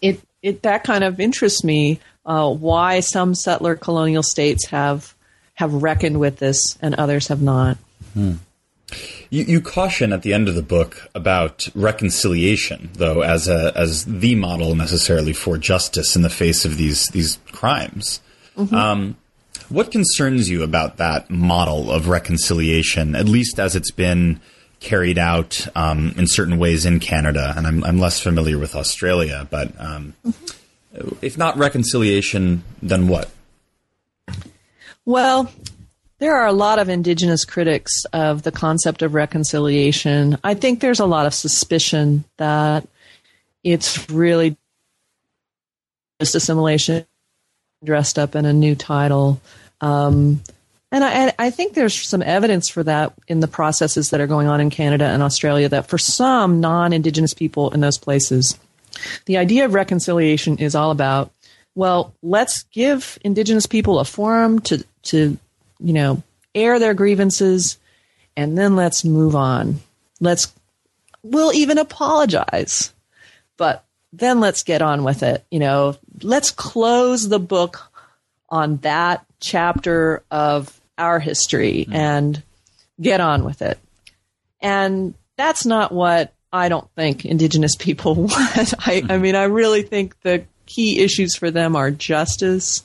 it, 0.00 0.20
it 0.42 0.62
that 0.62 0.84
kind 0.84 1.02
of 1.02 1.18
interests 1.18 1.64
me 1.64 1.98
uh, 2.24 2.54
why 2.54 3.00
some 3.00 3.34
settler 3.34 3.74
colonial 3.74 4.22
states 4.22 4.68
have 4.68 5.12
have 5.54 5.74
reckoned 5.74 6.20
with 6.20 6.36
this 6.38 6.78
and 6.80 6.94
others 6.94 7.26
have 7.26 7.42
not. 7.42 7.78
Hmm. 8.14 8.34
You, 9.30 9.44
you, 9.44 9.60
caution 9.60 10.12
at 10.14 10.22
the 10.22 10.32
end 10.32 10.48
of 10.48 10.54
the 10.54 10.62
book 10.62 11.08
about 11.14 11.68
reconciliation, 11.74 12.88
though, 12.94 13.20
as 13.20 13.46
a 13.46 13.72
as 13.76 14.06
the 14.06 14.34
model 14.34 14.74
necessarily 14.74 15.34
for 15.34 15.58
justice 15.58 16.16
in 16.16 16.22
the 16.22 16.30
face 16.30 16.64
of 16.64 16.78
these 16.78 17.06
these 17.08 17.38
crimes. 17.52 18.22
Mm-hmm. 18.56 18.74
Um, 18.74 19.16
what 19.68 19.92
concerns 19.92 20.48
you 20.48 20.62
about 20.62 20.96
that 20.96 21.28
model 21.28 21.90
of 21.90 22.08
reconciliation, 22.08 23.14
at 23.14 23.26
least 23.26 23.60
as 23.60 23.76
it's 23.76 23.90
been 23.90 24.40
carried 24.80 25.18
out 25.18 25.66
um, 25.74 26.14
in 26.16 26.26
certain 26.26 26.58
ways 26.58 26.86
in 26.86 27.00
Canada, 27.00 27.52
and 27.56 27.66
I'm, 27.66 27.84
I'm 27.84 27.98
less 27.98 28.20
familiar 28.20 28.58
with 28.58 28.74
Australia. 28.74 29.46
But 29.50 29.72
um, 29.78 30.14
mm-hmm. 30.24 31.16
if 31.20 31.36
not 31.36 31.58
reconciliation, 31.58 32.64
then 32.80 33.08
what? 33.08 33.30
Well, 35.04 35.50
there 36.18 36.36
are 36.36 36.46
a 36.46 36.52
lot 36.52 36.78
of 36.78 36.88
indigenous 36.88 37.44
critics 37.44 38.04
of 38.12 38.42
the 38.42 38.52
concept 38.52 39.02
of 39.02 39.14
reconciliation. 39.14 40.38
I 40.42 40.54
think 40.54 40.80
there's 40.80 41.00
a 41.00 41.06
lot 41.06 41.26
of 41.26 41.34
suspicion 41.34 42.24
that 42.38 42.86
it's 43.62 44.10
really 44.10 44.56
just 46.20 46.34
assimilation 46.34 47.06
dressed 47.84 48.18
up 48.18 48.34
in 48.34 48.44
a 48.44 48.52
new 48.52 48.74
title. 48.74 49.40
Um, 49.80 50.42
and 50.90 51.04
I, 51.04 51.32
I, 51.38 51.50
think 51.50 51.74
there's 51.74 51.94
some 51.94 52.22
evidence 52.22 52.68
for 52.68 52.82
that 52.82 53.12
in 53.28 53.40
the 53.40 53.46
processes 53.46 54.10
that 54.10 54.20
are 54.20 54.26
going 54.26 54.48
on 54.48 54.60
in 54.60 54.70
Canada 54.70 55.04
and 55.04 55.22
Australia 55.22 55.68
that 55.68 55.86
for 55.86 55.98
some 55.98 56.60
non 56.60 56.92
Indigenous 56.92 57.34
people 57.34 57.70
in 57.70 57.80
those 57.80 57.98
places, 57.98 58.58
the 59.26 59.36
idea 59.36 59.64
of 59.64 59.74
reconciliation 59.74 60.58
is 60.58 60.74
all 60.74 60.90
about, 60.90 61.30
well, 61.76 62.14
let's 62.22 62.64
give 62.64 63.18
Indigenous 63.22 63.66
people 63.66 64.00
a 64.00 64.04
forum 64.04 64.58
to, 64.60 64.84
to 65.02 65.38
you 65.80 65.92
know, 65.92 66.22
air 66.54 66.78
their 66.78 66.94
grievances 66.94 67.78
and 68.36 68.56
then 68.56 68.76
let's 68.76 69.04
move 69.04 69.34
on. 69.34 69.80
Let's, 70.20 70.52
we'll 71.22 71.52
even 71.52 71.78
apologize, 71.78 72.92
but 73.56 73.84
then 74.12 74.40
let's 74.40 74.62
get 74.62 74.82
on 74.82 75.04
with 75.04 75.22
it. 75.22 75.44
You 75.50 75.58
know, 75.58 75.96
let's 76.22 76.50
close 76.50 77.28
the 77.28 77.40
book 77.40 77.90
on 78.48 78.78
that 78.78 79.26
chapter 79.40 80.22
of 80.30 80.80
our 80.96 81.18
history 81.20 81.86
mm. 81.88 81.94
and 81.94 82.42
get 83.00 83.20
on 83.20 83.44
with 83.44 83.62
it. 83.62 83.78
And 84.60 85.14
that's 85.36 85.66
not 85.66 85.92
what 85.92 86.32
I 86.52 86.68
don't 86.68 86.90
think 86.94 87.24
Indigenous 87.24 87.76
people 87.76 88.14
want. 88.14 88.74
I, 88.86 89.02
I 89.08 89.18
mean, 89.18 89.34
I 89.34 89.44
really 89.44 89.82
think 89.82 90.20
the 90.22 90.44
key 90.66 91.00
issues 91.00 91.36
for 91.36 91.50
them 91.50 91.76
are 91.76 91.90
justice, 91.90 92.84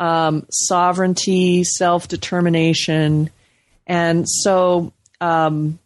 um, 0.00 0.46
sovereignty, 0.50 1.64
self 1.64 2.08
determination. 2.08 3.30
And 3.86 4.28
so 4.28 4.92
um, 5.20 5.78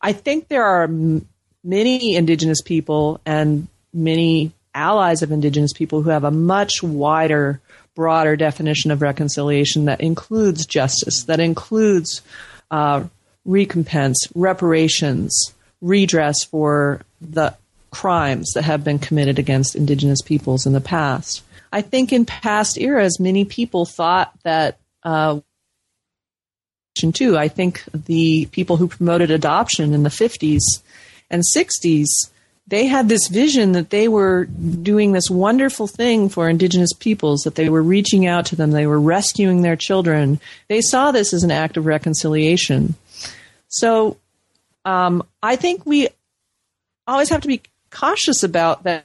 I 0.00 0.12
think 0.12 0.48
there 0.48 0.64
are 0.64 0.84
m- 0.84 1.28
many 1.64 2.16
Indigenous 2.16 2.62
people 2.62 3.20
and 3.26 3.68
many 3.92 4.52
allies 4.74 5.22
of 5.22 5.32
Indigenous 5.32 5.72
people 5.72 6.02
who 6.02 6.10
have 6.10 6.24
a 6.24 6.30
much 6.30 6.82
wider 6.82 7.60
broader 7.94 8.36
definition 8.36 8.90
of 8.90 9.02
reconciliation 9.02 9.86
that 9.86 10.00
includes 10.00 10.64
justice, 10.64 11.24
that 11.24 11.40
includes 11.40 12.22
uh, 12.70 13.04
recompense, 13.44 14.28
reparations, 14.34 15.52
redress 15.80 16.44
for 16.44 17.02
the 17.20 17.54
crimes 17.90 18.52
that 18.54 18.62
have 18.62 18.84
been 18.84 18.98
committed 18.98 19.38
against 19.38 19.74
indigenous 19.74 20.22
peoples 20.22 20.66
in 20.66 20.72
the 20.72 20.80
past. 20.80 21.42
I 21.72 21.82
think 21.82 22.12
in 22.12 22.24
past 22.24 22.78
eras, 22.78 23.20
many 23.20 23.44
people 23.44 23.84
thought 23.84 24.32
that. 24.44 24.78
Uh, 25.02 25.40
too. 27.14 27.38
I 27.38 27.48
think 27.48 27.82
the 27.94 28.44
people 28.46 28.76
who 28.76 28.86
promoted 28.86 29.30
adoption 29.30 29.94
in 29.94 30.02
the 30.02 30.10
50s 30.10 30.60
and 31.30 31.42
60s 31.56 32.08
they 32.70 32.86
had 32.86 33.08
this 33.08 33.26
vision 33.26 33.72
that 33.72 33.90
they 33.90 34.06
were 34.06 34.44
doing 34.44 35.10
this 35.10 35.28
wonderful 35.28 35.88
thing 35.88 36.28
for 36.28 36.48
indigenous 36.48 36.92
peoples, 36.92 37.42
that 37.42 37.56
they 37.56 37.68
were 37.68 37.82
reaching 37.82 38.26
out 38.26 38.46
to 38.46 38.56
them, 38.56 38.70
they 38.70 38.86
were 38.86 39.00
rescuing 39.00 39.62
their 39.62 39.74
children. 39.74 40.40
They 40.68 40.80
saw 40.80 41.10
this 41.10 41.34
as 41.34 41.42
an 41.42 41.50
act 41.50 41.76
of 41.76 41.84
reconciliation. 41.84 42.94
So 43.66 44.18
um, 44.84 45.24
I 45.42 45.56
think 45.56 45.84
we 45.84 46.08
always 47.08 47.28
have 47.30 47.40
to 47.40 47.48
be 47.48 47.62
cautious 47.90 48.44
about 48.44 48.84
that, 48.84 49.04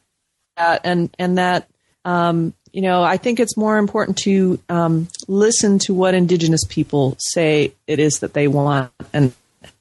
and 0.55 1.09
and 1.17 1.39
that 1.39 1.67
um, 2.05 2.53
you 2.71 2.81
know 2.81 3.03
I 3.03 3.17
think 3.17 3.39
it's 3.39 3.57
more 3.57 3.77
important 3.77 4.17
to 4.19 4.59
um, 4.69 5.09
listen 5.27 5.79
to 5.79 5.93
what 5.93 6.13
indigenous 6.13 6.63
people 6.63 7.17
say 7.19 7.73
it 7.87 7.99
is 7.99 8.19
that 8.19 8.33
they 8.33 8.47
want, 8.47 8.91
and 9.11 9.33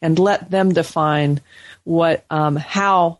and 0.03 0.19
let 0.19 0.51
them 0.51 0.73
define 0.73 1.41
what 1.85 2.25
um, 2.31 2.57
how 2.57 3.19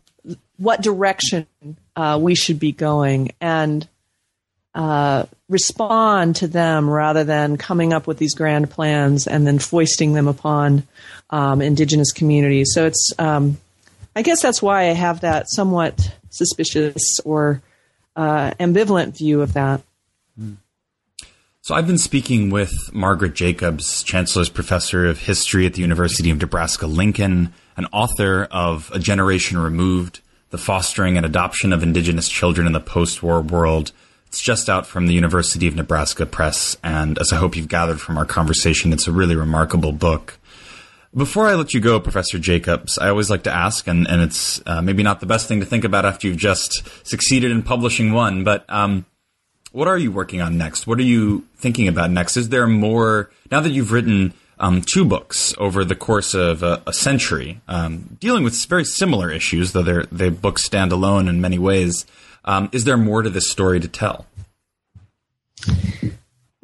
what 0.57 0.81
direction 0.81 1.47
uh, 1.95 2.19
we 2.21 2.35
should 2.35 2.59
be 2.59 2.71
going 2.71 3.31
and 3.39 3.87
uh, 4.73 5.25
respond 5.47 6.35
to 6.37 6.47
them 6.47 6.89
rather 6.89 7.23
than 7.23 7.57
coming 7.57 7.93
up 7.93 8.07
with 8.07 8.17
these 8.17 8.35
grand 8.35 8.69
plans 8.69 9.25
and 9.25 9.47
then 9.47 9.57
foisting 9.57 10.13
them 10.13 10.27
upon 10.27 10.83
um, 11.29 11.61
indigenous 11.61 12.11
communities. 12.11 12.71
So 12.73 12.85
it's, 12.85 13.13
um, 13.17 13.57
I 14.15 14.21
guess 14.21 14.41
that's 14.41 14.61
why 14.61 14.89
I 14.89 14.93
have 14.93 15.21
that 15.21 15.49
somewhat 15.49 16.13
suspicious 16.29 17.19
or 17.23 17.61
uh, 18.15 18.51
ambivalent 18.59 19.17
view 19.17 19.41
of 19.41 19.53
that. 19.53 19.81
So 21.61 21.73
I've 21.73 21.87
been 21.87 21.97
speaking 21.97 22.51
with 22.51 22.93
Margaret 22.93 23.33
Jacobs, 23.33 24.03
Chancellor's 24.03 24.49
Professor 24.49 25.07
of 25.07 25.19
History 25.19 25.65
at 25.65 25.73
the 25.73 25.81
University 25.81 26.29
of 26.29 26.39
Nebraska 26.39 26.85
Lincoln, 26.85 27.53
an 27.75 27.87
author 27.91 28.47
of 28.51 28.91
A 28.93 28.99
Generation 28.99 29.57
Removed, 29.57 30.19
the 30.51 30.59
fostering 30.59 31.17
and 31.17 31.25
adoption 31.25 31.73
of 31.73 31.81
indigenous 31.81 32.29
children 32.29 32.67
in 32.67 32.73
the 32.73 32.79
post-war 32.79 33.41
world. 33.41 33.91
It's 34.27 34.35
It's 34.35 34.43
just 34.43 34.69
out 34.69 34.85
from 34.85 35.07
the 35.07 35.13
University 35.13 35.65
of 35.65 35.75
Nebraska 35.75 36.25
Press, 36.25 36.75
and 36.83 37.17
as 37.19 37.31
I 37.31 37.37
hope 37.37 37.55
you've 37.55 37.69
gathered 37.69 38.01
from 38.01 38.17
our 38.17 38.25
conversation, 38.25 38.91
it's 38.91 39.07
a 39.07 39.13
really 39.13 39.33
remarkable 39.33 39.93
book. 39.93 40.37
Before 41.15 41.47
I 41.47 41.53
let 41.55 41.73
you 41.73 41.79
go, 41.79 41.97
Professor 42.01 42.37
Jacobs, 42.37 42.97
I 42.97 43.07
always 43.07 43.29
like 43.29 43.43
to 43.43 43.53
ask, 43.53 43.87
and, 43.87 44.05
and 44.05 44.21
it's 44.21 44.61
uh, 44.65 44.81
maybe 44.81 45.01
not 45.01 45.21
the 45.21 45.25
best 45.25 45.47
thing 45.47 45.61
to 45.61 45.65
think 45.65 45.85
about 45.85 46.03
after 46.03 46.27
you've 46.27 46.35
just 46.35 46.83
succeeded 47.07 47.51
in 47.51 47.63
publishing 47.63 48.11
one, 48.11 48.43
but 48.43 48.65
um, 48.67 49.05
what 49.71 49.87
are 49.87 49.97
you 49.97 50.11
working 50.11 50.41
on 50.41 50.57
next? 50.57 50.85
What 50.87 50.99
are 50.99 51.03
you 51.03 51.45
thinking 51.55 51.87
about 51.87 52.11
next? 52.11 52.35
Is 52.35 52.49
there 52.49 52.67
more, 52.67 53.31
now 53.49 53.61
that 53.61 53.71
you've 53.71 53.93
written 53.93 54.33
um, 54.59 54.81
two 54.81 55.05
books 55.05 55.55
over 55.57 55.85
the 55.85 55.95
course 55.95 56.33
of 56.33 56.63
a, 56.63 56.83
a 56.85 56.91
century, 56.91 57.61
um, 57.69 58.17
dealing 58.19 58.43
with 58.43 58.65
very 58.65 58.83
similar 58.83 59.31
issues, 59.31 59.71
though 59.71 59.83
they're, 59.83 60.05
they 60.11 60.27
books 60.27 60.65
stand 60.65 60.91
alone 60.91 61.29
in 61.29 61.39
many 61.39 61.57
ways, 61.57 62.05
um, 62.43 62.67
is 62.73 62.83
there 62.83 62.97
more 62.97 63.21
to 63.21 63.29
this 63.29 63.49
story 63.49 63.79
to 63.79 63.87
tell? 63.87 64.25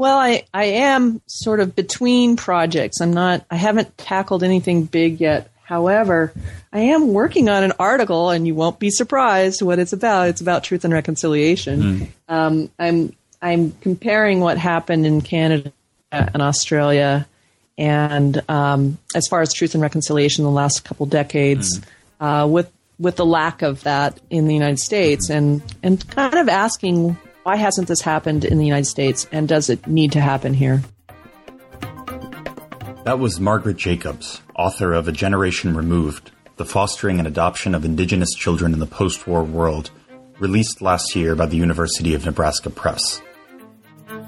Well, 0.02 0.18
I, 0.18 0.45
I 0.52 0.64
am 0.64 1.22
sort 1.28 1.60
of 1.60 1.76
between 1.76 2.36
projects. 2.36 3.02
I'm 3.02 3.14
not, 3.14 3.45
I 3.52 3.56
haven't 3.56 3.99
tackled 3.99 4.41
anything 4.41 4.86
big 4.86 5.22
yet. 5.22 5.52
However, 5.62 6.34
I 6.74 6.80
am 6.80 7.14
working 7.14 7.49
on 7.49 7.64
an 7.64 7.74
article, 7.78 8.32
and 8.32 8.47
you 8.47 8.56
won't 8.56 8.80
be 8.80 8.89
surprised 8.89 9.62
what 9.62 9.78
it's 9.78 9.93
about. 9.93 10.30
It's 10.30 10.41
about 10.41 10.64
truth 10.64 10.86
and 10.86 10.91
reconciliation. 10.91 11.82
Mm. 11.82 12.08
Um, 12.28 12.72
I'm 12.80 13.16
I'm 13.43 13.74
comparing 13.74 14.39
what 14.39 14.58
happened 14.58 15.06
in 15.06 15.22
Canada 15.22 15.72
and 16.12 16.41
Australia, 16.41 17.28
and 17.78 18.41
um, 18.49 18.97
as 19.14 19.28
far 19.28 19.41
as 19.41 19.54
truth 19.54 19.76
and 19.76 19.84
reconciliation, 19.84 20.43
the 20.45 20.49
last 20.49 20.84
couple 20.84 21.06
decades, 21.06 21.80
mm. 21.80 21.84
uh, 22.43 22.47
with 22.47 22.72
with 22.97 23.18
the 23.18 23.26
lack 23.26 23.62
of 23.62 23.84
that 23.84 24.20
in 24.32 24.47
the 24.47 24.56
United 24.56 24.80
States, 24.80 25.30
mm. 25.30 25.36
and 25.36 25.76
and 25.84 26.10
kind 26.10 26.39
of 26.39 26.49
asking 26.49 27.20
why 27.44 27.56
hasn't 27.56 27.88
this 27.88 28.02
happened 28.02 28.44
in 28.46 28.58
the 28.58 28.66
United 28.66 28.86
States 28.86 29.28
and 29.32 29.48
does 29.48 29.70
it 29.70 29.86
need 29.88 30.12
to 30.12 30.22
happen 30.22 30.54
here? 30.54 30.82
That 33.04 33.20
was 33.20 33.39
Margaret 33.39 33.78
Jacobs, 33.78 34.42
author 34.56 34.94
of 34.94 35.08
A 35.08 35.12
Generation 35.12 35.76
Removed 35.76 36.30
The 36.58 36.66
Fostering 36.66 37.18
and 37.18 37.28
Adoption 37.28 37.74
of 37.74 37.84
Indigenous 37.84 38.36
Children 38.36 38.74
in 38.74 38.80
the 38.80 38.86
Post 38.86 39.26
War 39.26 39.44
World, 39.44 39.89
released 40.38 40.84
last 40.84 41.16
year 41.16 41.36
by 41.36 41.48
the 41.48 41.58
University 41.58 42.14
of 42.14 42.26
Nebraska 42.26 42.70
Press. 42.70 43.20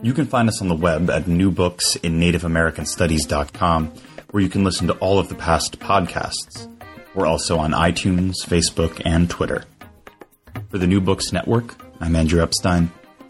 You 0.01 0.13
can 0.13 0.25
find 0.25 0.49
us 0.49 0.59
on 0.59 0.69
the 0.69 0.75
web 0.75 1.11
at 1.11 1.25
newbooksinNativeAmericanStudies.com, 1.25 3.93
where 4.31 4.43
you 4.43 4.49
can 4.49 4.63
listen 4.63 4.87
to 4.87 4.95
all 4.95 5.19
of 5.19 5.29
the 5.29 5.35
past 5.35 5.79
podcasts. 5.79 6.67
We're 7.13 7.27
also 7.27 7.59
on 7.59 7.73
iTunes, 7.73 8.37
Facebook, 8.43 9.03
and 9.05 9.29
Twitter. 9.29 9.65
For 10.69 10.79
the 10.79 10.87
New 10.87 10.99
Books 10.99 11.31
Network, 11.31 11.75
I'm 12.01 12.15
Andrew 12.15 12.41
Epstein. 12.41 12.89